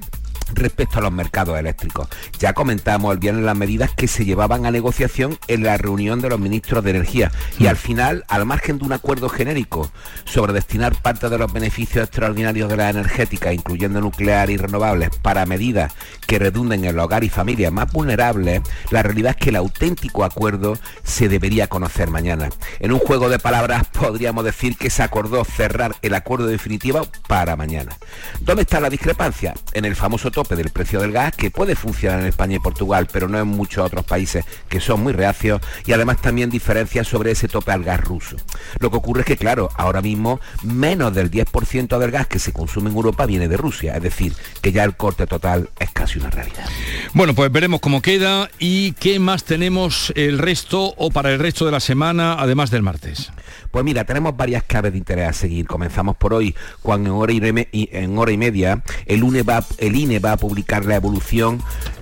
respecto 0.54 1.00
a 1.00 1.02
los 1.02 1.12
mercados 1.12 1.58
eléctricos. 1.58 2.08
Ya 2.40 2.54
comentamos 2.54 3.14
el 3.14 3.20
viernes 3.20 3.44
las 3.44 3.58
medidas 3.58 3.92
que 3.92 4.08
se 4.08 4.26
llevaban 4.26 4.66
a 4.66 4.72
negociación 4.72 5.38
en 5.48 5.64
la 5.64 5.78
reunión 5.78 6.22
de 6.22 6.30
los 6.30 6.40
ministros 6.40 6.84
de 6.84 6.92
Energía 6.92 7.32
y 7.60 7.68
al 7.68 7.78
final, 7.78 8.26
al 8.28 8.46
margen 8.46 8.78
de 8.78 8.86
un 8.86 8.94
acuerdo 8.94 9.30
genérico 9.30 9.92
sobre 10.26 10.54
destinar 10.54 10.96
parte 11.02 11.30
de 11.30 11.38
los 11.38 11.52
beneficios 11.52 12.06
extraordinarios 12.06 12.70
de 12.70 12.78
la 12.78 12.90
energética, 12.90 13.54
incluyendo 13.54 14.02
nuclear 14.02 14.50
y 14.50 14.58
renovables, 14.58 15.10
para 15.22 15.46
medidas 15.46 15.94
que 16.28 16.40
redunden 16.40 16.86
en 16.86 16.92
el 16.92 17.00
hogar 17.00 17.24
y 17.24 17.30
familias 17.30 17.72
más 17.72 17.92
vulnerables, 17.92 18.62
la 18.90 19.04
realidad 19.04 19.36
es 19.38 19.44
que 19.44 19.50
el 19.50 19.56
auténtico 19.58 20.24
acuerdo 20.24 20.78
se 21.04 21.30
debería 21.30 21.68
conocer 21.68 22.10
mañana. 22.10 22.50
En 22.80 22.92
un 22.92 23.00
juego 23.00 23.30
de 23.30 23.40
palabras 23.40 23.86
podríamos 23.88 24.44
decir 24.44 24.78
que 24.78 24.90
se 24.90 25.04
acordó 25.04 25.44
cerrar 25.44 25.96
el 26.02 26.14
acuerdo 26.14 26.48
definitivo 26.48 27.08
para 27.28 27.56
mañana. 27.56 27.98
¿Dónde 28.40 28.64
está 28.64 28.80
la 28.80 28.90
discrepancia? 28.90 29.54
En 29.74 29.86
el 29.86 29.96
famoso 29.96 30.32
tope 30.42 30.56
del 30.56 30.70
precio 30.70 31.00
del 31.02 31.12
gas 31.12 31.36
que 31.36 31.52
puede 31.52 31.76
funcionar 31.76 32.22
en 32.22 32.26
España 32.26 32.56
y 32.56 32.60
Portugal, 32.60 33.08
pero 33.12 33.28
no 33.28 33.38
en 33.38 33.48
muchos 33.48 33.86
otros 33.86 34.04
países 34.06 34.44
que 34.70 34.80
son 34.80 35.04
muy 35.04 35.14
reacios 35.14 35.62
y 35.86 35.94
además 35.94 36.20
también 36.20 36.50
diferencias 36.50 37.08
sobre 37.08 37.30
ese 37.30 37.48
tope 37.48 37.72
al 37.72 37.84
gas 37.84 38.02
ruso. 38.02 38.38
Lo 38.80 38.90
que 38.90 38.98
ocurre 38.98 39.22
es 39.22 39.28
que, 39.28 39.38
claro, 39.38 39.70
ahora 39.76 40.02
mismo 40.02 40.40
menos 40.64 41.14
del 41.14 41.30
10% 41.30 42.00
del 42.00 42.10
gas 42.10 42.26
que 42.26 42.40
se 42.40 42.54
consume 42.54 42.90
en 42.90 42.96
Europa 42.96 43.28
viene 43.28 43.48
de 43.48 43.56
Rusia, 43.56 43.96
es 43.96 44.02
decir, 44.02 44.34
que 44.62 44.72
ya 44.72 44.84
el 44.84 44.96
corte 44.96 45.28
total 45.28 45.70
es 45.80 45.92
casi 45.92 46.18
una 46.18 46.32
realidad. 46.32 46.66
Bueno, 47.14 47.36
pues 47.36 47.52
veremos 47.52 47.82
cómo 47.82 48.02
queda 48.02 48.50
y 48.58 48.94
qué 48.94 49.20
más 49.20 49.44
tenemos 49.44 50.12
el 50.16 50.40
resto 50.40 50.96
o 50.98 51.12
para 51.12 51.32
el 51.32 51.38
resto 51.38 51.68
de 51.68 51.72
la 51.72 51.80
semana, 51.80 52.34
además 52.40 52.72
del 52.72 52.82
martes. 52.82 53.32
Pues 53.70 53.86
mira, 53.86 54.06
tenemos 54.06 54.36
varias 54.36 54.64
claves 54.64 54.92
de 54.92 54.98
interés 54.98 55.30
a 55.30 55.34
seguir. 55.34 55.68
Comenzamos 55.68 56.16
por 56.18 56.34
hoy, 56.34 56.56
cuando 56.82 57.10
en 57.10 57.16
hora 57.16 57.34
y, 57.72 57.90
en 57.92 58.18
hora 58.18 58.32
y 58.32 58.38
media 58.38 58.82
el, 59.06 59.24
va, 59.48 59.64
el 59.78 59.96
INE 59.96 60.20
va 60.20 60.31
publicar 60.38 60.86
la 60.86 60.96
evolución 60.96 61.62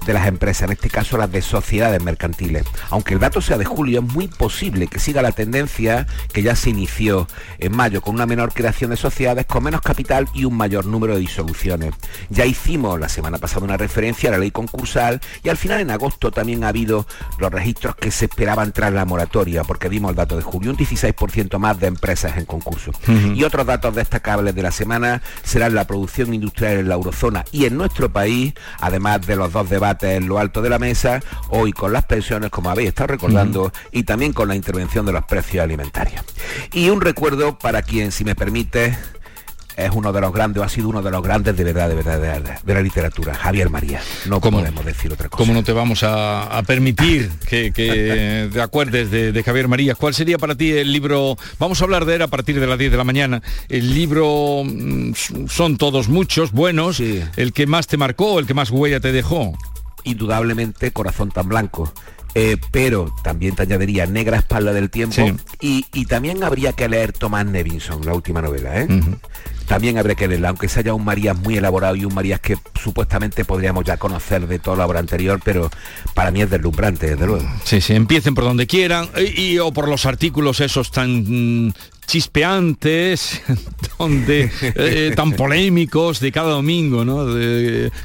de 0.09 0.15
las 0.15 0.27
empresas, 0.27 0.63
en 0.63 0.71
este 0.71 0.89
caso 0.89 1.17
las 1.17 1.31
de 1.31 1.43
sociedades 1.43 2.01
mercantiles. 2.01 2.63
Aunque 2.89 3.13
el 3.13 3.19
dato 3.19 3.41
sea 3.41 3.59
de 3.59 3.65
julio, 3.65 3.99
es 3.99 4.13
muy 4.13 4.27
posible 4.27 4.87
que 4.87 4.97
siga 4.97 5.21
la 5.21 5.33
tendencia 5.33 6.07
que 6.33 6.41
ya 6.41 6.55
se 6.55 6.71
inició 6.71 7.27
en 7.59 7.75
mayo, 7.75 8.01
con 8.01 8.15
una 8.15 8.25
menor 8.25 8.51
creación 8.51 8.89
de 8.89 8.97
sociedades, 8.97 9.45
con 9.45 9.63
menos 9.63 9.81
capital 9.81 10.27
y 10.33 10.45
un 10.45 10.57
mayor 10.57 10.87
número 10.87 11.13
de 11.13 11.19
disoluciones. 11.19 11.93
Ya 12.29 12.47
hicimos 12.47 12.99
la 12.99 13.07
semana 13.07 13.37
pasada 13.37 13.65
una 13.65 13.77
referencia 13.77 14.29
a 14.29 14.31
la 14.31 14.39
ley 14.39 14.49
concursal 14.49 15.21
y 15.43 15.49
al 15.49 15.57
final 15.57 15.79
en 15.79 15.91
agosto 15.91 16.31
también 16.31 16.63
ha 16.63 16.69
habido 16.69 17.05
los 17.37 17.51
registros 17.51 17.95
que 17.95 18.09
se 18.09 18.25
esperaban 18.25 18.71
tras 18.71 18.91
la 18.91 19.05
moratoria, 19.05 19.63
porque 19.63 19.89
vimos 19.89 20.09
el 20.09 20.15
dato 20.15 20.37
de 20.37 20.41
julio, 20.41 20.71
un 20.71 20.77
16% 20.77 21.59
más 21.59 21.79
de 21.79 21.85
empresas 21.85 22.35
en 22.37 22.45
concurso. 22.45 22.91
Y 23.35 23.43
otros 23.43 23.67
datos 23.67 23.93
destacables 23.93 24.55
de 24.55 24.63
la 24.63 24.71
semana 24.71 25.21
serán 25.43 25.75
la 25.75 25.85
producción 25.85 26.33
industrial 26.33 26.79
en 26.79 26.89
la 26.89 26.95
eurozona 26.95 27.45
y 27.51 27.65
en 27.65 27.77
nuestro 27.77 28.11
país, 28.11 28.55
además 28.79 29.27
de 29.27 29.35
los 29.35 29.53
dos 29.53 29.69
debates 29.69 29.98
en 30.03 30.27
lo 30.27 30.39
alto 30.39 30.61
de 30.61 30.69
la 30.69 30.79
mesa, 30.79 31.21
hoy 31.49 31.71
con 31.71 31.93
las 31.93 32.05
pensiones, 32.05 32.49
como 32.49 32.69
habéis 32.69 32.89
estado 32.89 33.07
recordando, 33.07 33.71
y 33.91 34.03
también 34.03 34.33
con 34.33 34.47
la 34.47 34.55
intervención 34.55 35.05
de 35.05 35.11
los 35.11 35.25
precios 35.25 35.63
alimentarios. 35.63 36.23
Y 36.73 36.89
un 36.89 37.01
recuerdo 37.01 37.57
para 37.57 37.81
quien, 37.81 38.11
si 38.11 38.23
me 38.23 38.35
permite, 38.35 38.97
es 39.85 39.91
uno 39.93 40.11
de 40.11 40.21
los 40.21 40.33
grandes, 40.33 40.61
o 40.61 40.65
ha 40.65 40.69
sido 40.69 40.89
uno 40.89 41.01
de 41.01 41.11
los 41.11 41.23
grandes 41.23 41.55
de 41.55 41.63
verdad, 41.63 41.89
de 41.89 41.95
verdad, 41.95 42.59
de, 42.63 42.73
la 42.73 42.81
literatura, 42.81 43.33
Javier 43.33 43.69
María. 43.69 44.01
No 44.27 44.41
podemos 44.41 44.85
decir 44.85 45.11
otra 45.11 45.29
cosa. 45.29 45.37
¿Cómo 45.37 45.53
no 45.53 45.63
te 45.63 45.71
vamos 45.71 46.03
a, 46.03 46.61
permitir 46.67 47.29
que, 47.47 47.71
te 48.53 48.61
acuerdes 48.61 49.09
de, 49.11 49.43
Javier 49.43 49.67
María? 49.67 49.95
¿Cuál 49.95 50.13
sería 50.13 50.37
para 50.37 50.55
ti 50.55 50.71
el 50.71 50.91
libro? 50.91 51.37
Vamos 51.57 51.81
a 51.81 51.85
hablar 51.85 52.05
de 52.05 52.15
él 52.15 52.21
a 52.21 52.27
partir 52.27 52.59
de 52.59 52.67
las 52.67 52.77
10 52.77 52.91
de 52.91 52.97
la 52.97 53.03
mañana. 53.03 53.41
El 53.69 53.93
libro 53.93 54.63
mm, 54.65 55.13
son 55.47 55.77
todos 55.77 56.09
muchos, 56.09 56.51
buenos. 56.51 56.99
El 56.99 57.53
que 57.53 57.65
más 57.65 57.87
te 57.87 57.97
marcó, 57.97 58.39
el 58.39 58.45
que 58.45 58.53
más 58.53 58.71
huella 58.71 58.99
te 58.99 59.11
dejó. 59.11 59.53
Indudablemente, 60.11 60.91
Corazón 60.91 61.31
tan 61.31 61.47
blanco. 61.49 61.91
Eh, 62.35 62.57
pero 62.71 63.13
también 63.23 63.55
te 63.55 63.63
añadiría 63.63 64.05
Negra 64.05 64.37
Espalda 64.37 64.71
del 64.71 64.91
Tiempo 64.91 65.15
y, 65.59 65.83
también 66.05 66.43
habría 66.43 66.73
que 66.73 66.87
leer 66.87 67.11
Tomás 67.11 67.45
Nevinson, 67.45 68.05
la 68.05 68.13
última 68.13 68.41
novela. 68.41 68.81
¿eh? 68.81 68.87
también 69.69 69.99
habría 69.99 70.15
que 70.15 70.27
leerla, 70.27 70.49
aunque 70.49 70.67
sea 70.67 70.81
ya 70.81 70.95
un 70.95 71.05
Marías 71.05 71.37
muy 71.37 71.55
elaborado 71.55 71.95
y 71.95 72.03
un 72.03 72.13
Marías 72.13 72.39
que 72.39 72.57
supuestamente 72.81 73.45
podríamos 73.45 73.85
ya 73.85 73.97
conocer 73.97 74.47
de 74.47 74.57
toda 74.57 74.77
la 74.77 74.87
obra 74.87 74.99
anterior, 74.99 75.39
pero 75.45 75.69
para 76.15 76.31
mí 76.31 76.41
es 76.41 76.49
deslumbrante, 76.49 77.11
desde 77.11 77.27
luego. 77.27 77.47
Sí, 77.63 77.79
sí, 77.79 77.93
empiecen 77.93 78.33
por 78.33 78.45
donde 78.45 78.65
quieran 78.65 79.09
y, 79.37 79.59
o 79.59 79.71
por 79.71 79.87
los 79.87 80.07
artículos 80.07 80.59
esos 80.59 80.91
tan 80.91 81.67
mm, 81.67 81.73
chispeantes, 82.09 83.41
donde, 83.99 84.49
eh, 84.61 85.13
tan 85.15 85.33
polémicos 85.33 86.19
de 86.19 86.31
cada 86.31 86.49
domingo, 86.49 87.05
¿no? 87.05 87.25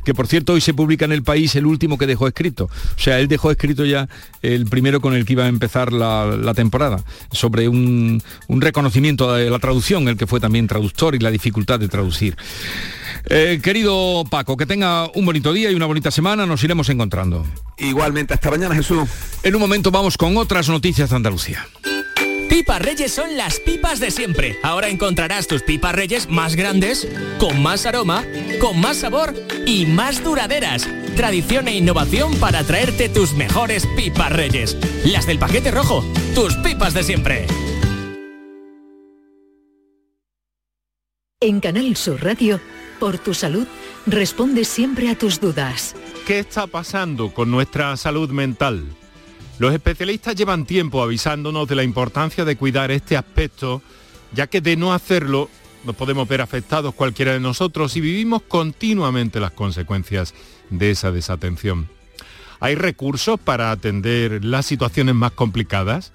que 0.05 0.15
por 0.15 0.27
cierto 0.27 0.53
hoy 0.53 0.61
se 0.61 0.75
publica 0.75 1.07
en 1.07 1.13
el 1.13 1.23
país 1.23 1.57
el 1.57 1.65
último 1.65 1.97
que 1.97 2.07
dejó 2.07 2.29
escrito. 2.29 2.65
O 2.65 3.01
sea, 3.01 3.19
él 3.19 3.29
dejó 3.29 3.51
escrito 3.51 3.87
ya 3.87 4.09
el 4.43 4.67
primero 4.67 5.01
con 5.01 5.15
el 5.15 5.25
que 5.25 5.33
iba 5.33 5.45
a 5.45 5.49
empezar 5.49 5.93
la, 5.93 6.53
temporada, 6.55 7.03
sobre 7.33 7.69
un, 7.69 8.23
un, 8.47 8.61
reconocimiento 8.61 9.33
de 9.33 9.49
la 9.49 9.59
traducción, 9.59 10.07
el 10.09 10.17
que 10.17 10.27
fue 10.27 10.39
también 10.39 10.67
traductor 10.67 11.15
y 11.15 11.19
la 11.19 11.31
dificultad 11.31 11.81
de 11.81 11.89
traducir. 11.89 12.37
Eh, 13.27 13.61
querido 13.63 14.25
Paco, 14.31 14.57
que 14.57 14.67
tenga 14.67 15.09
un 15.15 15.25
bonito 15.25 15.53
día 15.53 15.71
y 15.71 15.75
una 15.75 15.87
bonita 15.87 16.11
semana, 16.11 16.45
nos 16.45 16.63
iremos 16.63 16.91
encontrando. 16.91 17.47
Igualmente, 17.79 18.35
hasta 18.35 18.51
mañana 18.51 18.75
Jesús. 18.75 19.09
En 19.43 19.55
un 19.55 19.61
momento 19.63 19.91
vamos 19.91 20.19
con 20.19 20.37
otras 20.37 20.69
noticias 20.69 21.09
de 21.11 21.17
Andalucía. 21.17 21.67
Pipas 22.65 22.81
Reyes 22.81 23.13
son 23.13 23.37
las 23.37 23.61
pipas 23.61 24.01
de 24.01 24.11
siempre. 24.11 24.59
Ahora 24.63 24.89
encontrarás 24.89 25.47
tus 25.47 25.63
pipas 25.63 25.95
Reyes 25.95 26.31
más 26.31 26.57
grandes, 26.57 27.07
con 27.39 27.63
más 27.63 27.85
aroma, 27.85 28.25
con 28.59 28.81
más 28.81 28.97
sabor 28.97 29.35
y 29.67 29.85
más 29.85 30.25
duraderas. 30.25 30.89
Tradición 31.15 31.69
e 31.69 31.77
innovación 31.77 32.35
para 32.37 32.65
traerte 32.65 33.11
tus 33.11 33.35
mejores 33.35 33.87
pipas 33.97 34.33
Reyes. 34.33 34.79
Las 35.05 35.27
del 35.27 35.39
paquete 35.39 35.73
rojo, 35.73 36.03
tus 36.35 36.57
pipas 36.57 36.95
de 36.95 37.03
siempre. 37.03 37.47
En 41.41 41.61
Canal 41.61 41.95
Sur 41.97 42.25
Radio, 42.25 42.63
por 42.99 43.19
tu 43.19 43.35
salud, 43.35 43.67
responde 44.07 44.65
siempre 44.65 45.11
a 45.11 45.19
tus 45.19 45.39
dudas. 45.39 45.95
¿Qué 46.27 46.39
está 46.39 46.67
pasando 46.67 47.29
con 47.35 47.51
nuestra 47.51 47.95
salud 47.99 48.31
mental? 48.31 48.87
Los 49.59 49.73
especialistas 49.73 50.35
llevan 50.35 50.67
tiempo 50.67 51.03
avisándonos 51.03 51.69
de 51.69 51.77
la 51.77 51.85
importancia 51.85 52.45
de 52.45 52.57
cuidar 52.57 52.91
este 52.91 53.17
aspecto, 53.17 53.83
ya 54.33 54.49
que 54.49 54.61
de 54.61 54.77
no 54.77 54.93
hacerlo 54.93 55.49
nos 55.85 55.95
podemos 55.95 56.27
ver 56.27 56.41
afectados 56.41 56.95
cualquiera 56.95 57.33
de 57.33 57.41
nosotros 57.41 57.97
y 57.97 58.01
vivimos 58.01 58.43
continuamente 58.43 59.39
las 59.39 59.53
consecuencias 59.53 60.35
de 60.71 60.91
esa 60.91 61.13
desatención. 61.13 61.89
¿Hay 62.59 62.75
recursos 62.75 63.39
para 63.39 63.71
atender 63.71 64.45
las 64.45 64.67
situaciones 64.67 65.15
más 65.15 65.33
complicadas? 65.33 66.13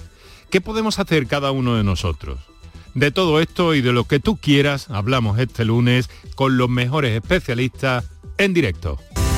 ¿Qué 0.49 0.61
podemos 0.61 0.99
hacer 0.99 1.27
cada 1.27 1.51
uno 1.51 1.75
de 1.75 1.83
nosotros? 1.83 2.39
De 2.95 3.11
todo 3.11 3.39
esto 3.39 3.75
y 3.75 3.81
de 3.81 3.93
lo 3.93 4.05
que 4.05 4.19
tú 4.19 4.37
quieras 4.37 4.89
hablamos 4.89 5.39
este 5.39 5.63
lunes 5.63 6.09
con 6.35 6.57
los 6.57 6.69
mejores 6.69 7.15
especialistas 7.15 8.09
en 8.37 8.53
directo. 8.53 8.97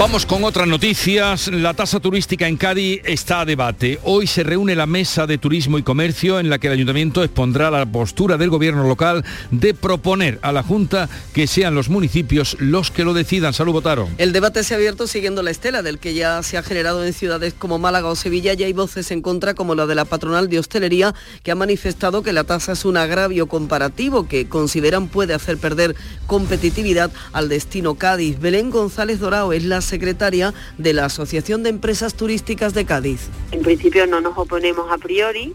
Vamos 0.00 0.24
con 0.24 0.44
otras 0.44 0.66
noticias. 0.66 1.48
La 1.48 1.74
tasa 1.74 2.00
turística 2.00 2.48
en 2.48 2.56
Cádiz 2.56 3.02
está 3.04 3.42
a 3.42 3.44
debate. 3.44 4.00
Hoy 4.02 4.26
se 4.26 4.42
reúne 4.42 4.74
la 4.74 4.86
mesa 4.86 5.26
de 5.26 5.36
turismo 5.36 5.76
y 5.76 5.82
comercio 5.82 6.40
en 6.40 6.48
la 6.48 6.58
que 6.58 6.68
el 6.68 6.72
ayuntamiento 6.72 7.22
expondrá 7.22 7.70
la 7.70 7.84
postura 7.84 8.38
del 8.38 8.48
gobierno 8.48 8.88
local 8.88 9.26
de 9.50 9.74
proponer 9.74 10.38
a 10.40 10.52
la 10.52 10.62
Junta 10.62 11.10
que 11.34 11.46
sean 11.46 11.74
los 11.74 11.90
municipios 11.90 12.56
los 12.60 12.90
que 12.90 13.04
lo 13.04 13.12
decidan. 13.12 13.52
Salud, 13.52 13.74
Botaro. 13.74 14.08
El 14.16 14.32
debate 14.32 14.64
se 14.64 14.72
ha 14.72 14.78
abierto 14.78 15.06
siguiendo 15.06 15.42
la 15.42 15.50
estela 15.50 15.82
del 15.82 15.98
que 15.98 16.14
ya 16.14 16.42
se 16.42 16.56
ha 16.56 16.62
generado 16.62 17.04
en 17.04 17.12
ciudades 17.12 17.52
como 17.52 17.78
Málaga 17.78 18.08
o 18.08 18.16
Sevilla. 18.16 18.54
Ya 18.54 18.64
hay 18.64 18.72
voces 18.72 19.10
en 19.10 19.20
contra 19.20 19.52
como 19.52 19.74
la 19.74 19.84
de 19.84 19.96
la 19.96 20.06
patronal 20.06 20.48
de 20.48 20.60
hostelería 20.60 21.14
que 21.42 21.50
ha 21.50 21.56
manifestado 21.56 22.22
que 22.22 22.32
la 22.32 22.44
tasa 22.44 22.72
es 22.72 22.86
un 22.86 22.96
agravio 22.96 23.48
comparativo 23.48 24.26
que 24.26 24.48
consideran 24.48 25.08
puede 25.08 25.34
hacer 25.34 25.58
perder 25.58 25.94
competitividad 26.26 27.10
al 27.34 27.50
destino 27.50 27.96
Cádiz. 27.96 28.40
Belén 28.40 28.70
González 28.70 29.20
Dorao 29.20 29.52
es 29.52 29.64
la 29.64 29.89
secretaria 29.90 30.54
de 30.78 30.94
la 30.94 31.04
Asociación 31.04 31.62
de 31.62 31.68
Empresas 31.68 32.14
Turísticas 32.14 32.72
de 32.72 32.86
Cádiz. 32.86 33.28
En 33.52 33.62
principio 33.62 34.06
no 34.06 34.22
nos 34.22 34.38
oponemos 34.38 34.90
a 34.90 34.96
priori, 34.96 35.54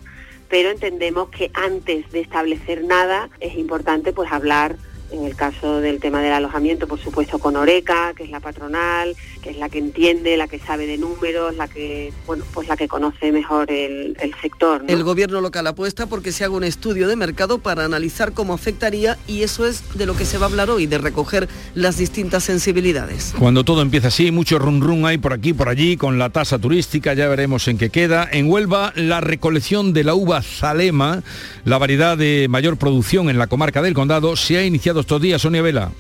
pero 0.50 0.70
entendemos 0.70 1.30
que 1.30 1.50
antes 1.54 2.12
de 2.12 2.20
establecer 2.20 2.84
nada 2.84 3.30
es 3.40 3.56
importante 3.56 4.14
pues 4.14 4.32
hablar 4.32 4.76
en 5.12 5.26
el 5.26 5.36
caso 5.36 5.82
del 5.82 6.00
tema 6.00 6.22
del 6.22 6.34
alojamiento, 6.34 6.88
por 6.88 7.00
supuesto, 7.00 7.40
con 7.40 7.56
Oreca, 7.56 8.14
que 8.16 8.24
es 8.24 8.30
la 8.30 8.40
patronal, 8.40 9.16
que 9.42 9.52
es 9.52 9.58
la 9.58 9.70
que 9.70 9.78
entiende, 9.78 10.38
la 10.38 10.48
que 10.48 10.60
sabe 10.60 10.88
de 10.88 10.98
números, 10.98 11.56
la 11.56 11.68
que, 11.68 12.12
bueno, 12.26 12.44
pues 12.54 12.68
la 12.68 12.76
que 12.76 12.88
conoce 12.88 13.32
mejor 13.32 13.72
el, 13.72 14.18
el 14.20 14.34
sector. 14.42 14.84
¿no? 14.84 14.90
El 14.90 15.04
gobierno 15.04 15.42
local 15.42 15.68
apuesta 15.68 16.08
porque 16.08 16.32
se 16.32 16.44
haga 16.44 16.56
un 16.56 16.64
estudio 16.64 17.08
de 17.08 17.16
mercado 17.16 17.60
para 17.60 17.86
analizar 17.86 18.34
cómo 18.34 18.54
afectaría 18.54 19.18
y 19.28 19.44
eso 19.44 19.66
es 19.66 19.84
de 19.98 20.06
lo 20.06 20.16
que 20.16 20.26
se 20.26 20.38
va 20.38 20.46
a 20.46 20.50
hablar 20.50 20.70
hoy, 20.70 20.88
de 20.88 20.98
recoger 20.98 21.48
las 21.74 21.98
distintas 21.98 22.44
sensibilidades. 22.44 23.34
Cuando 23.38 23.64
todo 23.64 23.82
empieza 23.82 24.08
así, 24.08 24.32
mucho 24.32 24.60
run 24.60 24.82
run 24.82 25.06
hay 25.06 25.18
por 25.18 25.34
aquí, 25.34 25.54
por 25.54 25.70
allí, 25.70 25.98
con 25.98 26.18
la 26.18 26.30
tasa 26.30 26.60
turística, 26.60 27.14
ya 27.14 27.28
veremos 27.28 27.68
en 27.68 27.78
qué 27.78 27.90
queda. 27.90 28.28
En 28.32 28.50
Huelva, 28.50 28.94
la 28.96 29.22
recolección 29.22 29.94
de 29.94 30.04
la 30.04 30.16
uva 30.16 30.42
Zalema, 30.42 31.24
la 31.64 31.78
variedad 31.78 32.18
de 32.18 32.48
mayor 32.50 32.78
producción 32.78 33.30
en 33.30 33.38
la 33.38 33.48
comarca 33.48 33.82
del 33.82 33.94
condado, 33.94 34.36
se 34.36 34.58
ha 34.58 34.66
iniciado 34.66 34.95
estos 35.02 35.22
días, 35.22 35.42
Sonia 35.42 35.62
Vela. 35.62 35.92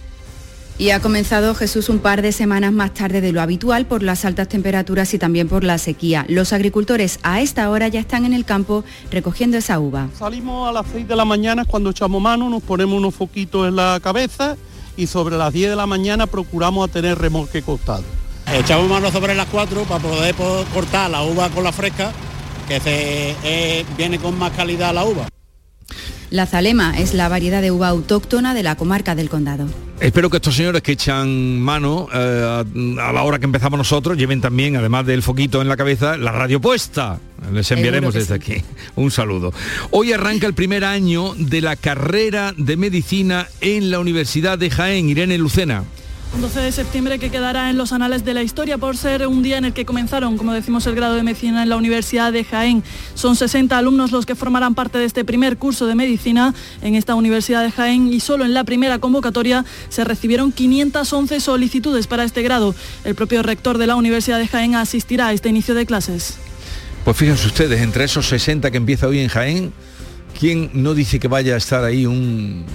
Y 0.77 0.89
ha 0.89 0.99
comenzado 0.99 1.55
Jesús 1.55 1.87
un 1.87 1.99
par 1.99 2.21
de 2.21 2.33
semanas 2.33 2.73
más 2.73 2.93
tarde 2.93 3.21
de 3.21 3.31
lo 3.31 3.41
habitual 3.41 3.85
por 3.85 4.03
las 4.03 4.25
altas 4.25 4.49
temperaturas 4.49 5.13
y 5.13 5.17
también 5.17 5.47
por 5.47 5.63
la 5.63 5.77
sequía. 5.77 6.25
Los 6.27 6.51
agricultores 6.51 7.19
a 7.23 7.39
esta 7.39 7.69
hora 7.69 7.87
ya 7.87 8.01
están 8.01 8.25
en 8.25 8.33
el 8.33 8.43
campo 8.43 8.83
recogiendo 9.09 9.55
esa 9.57 9.79
uva. 9.79 10.09
Salimos 10.19 10.67
a 10.67 10.73
las 10.73 10.85
6 10.91 11.07
de 11.07 11.15
la 11.15 11.23
mañana 11.23 11.63
cuando 11.63 11.91
echamos 11.91 12.21
mano, 12.21 12.49
nos 12.49 12.61
ponemos 12.61 12.97
unos 12.97 13.15
foquitos 13.15 13.69
en 13.69 13.77
la 13.77 14.01
cabeza 14.03 14.57
y 14.97 15.07
sobre 15.07 15.37
las 15.37 15.53
10 15.53 15.69
de 15.69 15.75
la 15.77 15.87
mañana 15.87 16.27
procuramos 16.27 16.89
a 16.89 16.91
tener 16.91 17.17
remolque 17.17 17.61
costado. 17.61 18.03
Echamos 18.53 18.89
mano 18.89 19.09
sobre 19.11 19.33
las 19.33 19.47
4 19.47 19.83
para 19.83 20.03
poder 20.03 20.35
cortar 20.73 21.09
la 21.09 21.23
uva 21.23 21.49
con 21.49 21.63
la 21.63 21.71
fresca, 21.71 22.11
que 22.67 22.81
se, 22.81 23.35
eh, 23.43 23.85
viene 23.97 24.19
con 24.19 24.37
más 24.37 24.51
calidad 24.51 24.93
la 24.93 25.05
uva. 25.05 25.27
La 26.31 26.45
Zalema 26.45 26.97
es 26.97 27.13
la 27.13 27.29
variedad 27.29 27.61
de 27.61 27.71
uva 27.71 27.87
autóctona 27.89 28.53
de 28.53 28.63
la 28.63 28.75
comarca 28.75 29.15
del 29.15 29.29
condado. 29.29 29.67
Espero 29.99 30.29
que 30.29 30.37
estos 30.37 30.55
señores 30.55 30.81
que 30.81 30.91
echan 30.91 31.59
mano 31.59 32.07
eh, 32.13 32.63
a, 32.97 33.09
a 33.09 33.13
la 33.13 33.23
hora 33.23 33.39
que 33.39 33.45
empezamos 33.45 33.77
nosotros 33.77 34.17
lleven 34.17 34.41
también, 34.41 34.75
además 34.75 35.05
del 35.05 35.21
foquito 35.21 35.61
en 35.61 35.69
la 35.69 35.77
cabeza, 35.77 36.17
la 36.17 36.31
radio 36.31 36.59
puesta. 36.59 37.19
Les 37.53 37.69
enviaremos 37.71 38.13
desde 38.13 38.39
sí. 38.39 38.53
aquí 38.53 38.63
un 38.95 39.11
saludo. 39.11 39.53
Hoy 39.91 40.11
arranca 40.11 40.47
el 40.47 40.53
primer 40.53 40.83
año 40.83 41.33
de 41.37 41.61
la 41.61 41.75
carrera 41.75 42.53
de 42.57 42.75
medicina 42.75 43.47
en 43.61 43.91
la 43.91 43.99
Universidad 43.99 44.57
de 44.57 44.69
Jaén. 44.69 45.09
Irene 45.09 45.37
Lucena. 45.37 45.83
Un 46.35 46.41
12 46.41 46.59
de 46.59 46.71
septiembre 46.73 47.17
que 47.17 47.31
quedará 47.31 47.69
en 47.69 47.77
los 47.77 47.93
anales 47.93 48.25
de 48.25 48.33
la 48.33 48.43
historia 48.43 48.77
por 48.77 48.97
ser 48.97 49.25
un 49.25 49.41
día 49.41 49.57
en 49.57 49.63
el 49.63 49.71
que 49.71 49.85
comenzaron, 49.85 50.37
como 50.37 50.51
decimos, 50.51 50.85
el 50.85 50.93
grado 50.93 51.15
de 51.15 51.23
medicina 51.23 51.63
en 51.63 51.69
la 51.69 51.77
Universidad 51.77 52.33
de 52.33 52.43
Jaén. 52.43 52.83
Son 53.13 53.37
60 53.37 53.77
alumnos 53.77 54.11
los 54.11 54.25
que 54.25 54.35
formarán 54.35 54.75
parte 54.75 54.97
de 54.97 55.05
este 55.05 55.23
primer 55.23 55.55
curso 55.55 55.87
de 55.87 55.95
medicina 55.95 56.53
en 56.81 56.95
esta 56.95 57.15
Universidad 57.15 57.63
de 57.63 57.71
Jaén 57.71 58.11
y 58.11 58.19
solo 58.19 58.43
en 58.43 58.53
la 58.53 58.65
primera 58.65 58.99
convocatoria 58.99 59.63
se 59.87 60.03
recibieron 60.03 60.51
511 60.51 61.39
solicitudes 61.39 62.05
para 62.05 62.25
este 62.25 62.41
grado. 62.41 62.75
El 63.05 63.15
propio 63.15 63.41
rector 63.41 63.77
de 63.77 63.87
la 63.87 63.95
Universidad 63.95 64.37
de 64.37 64.49
Jaén 64.49 64.75
asistirá 64.75 65.27
a 65.27 65.33
este 65.33 65.47
inicio 65.47 65.73
de 65.73 65.85
clases. 65.85 66.35
Pues 67.05 67.15
fíjense 67.15 67.47
ustedes, 67.47 67.79
entre 67.79 68.03
esos 68.03 68.27
60 68.27 68.71
que 68.71 68.77
empieza 68.77 69.07
hoy 69.07 69.19
en 69.19 69.29
Jaén, 69.29 69.71
¿quién 70.37 70.69
no 70.73 70.95
dice 70.95 71.17
que 71.17 71.29
vaya 71.29 71.53
a 71.53 71.57
estar 71.57 71.85
ahí 71.85 72.05
un 72.05 72.65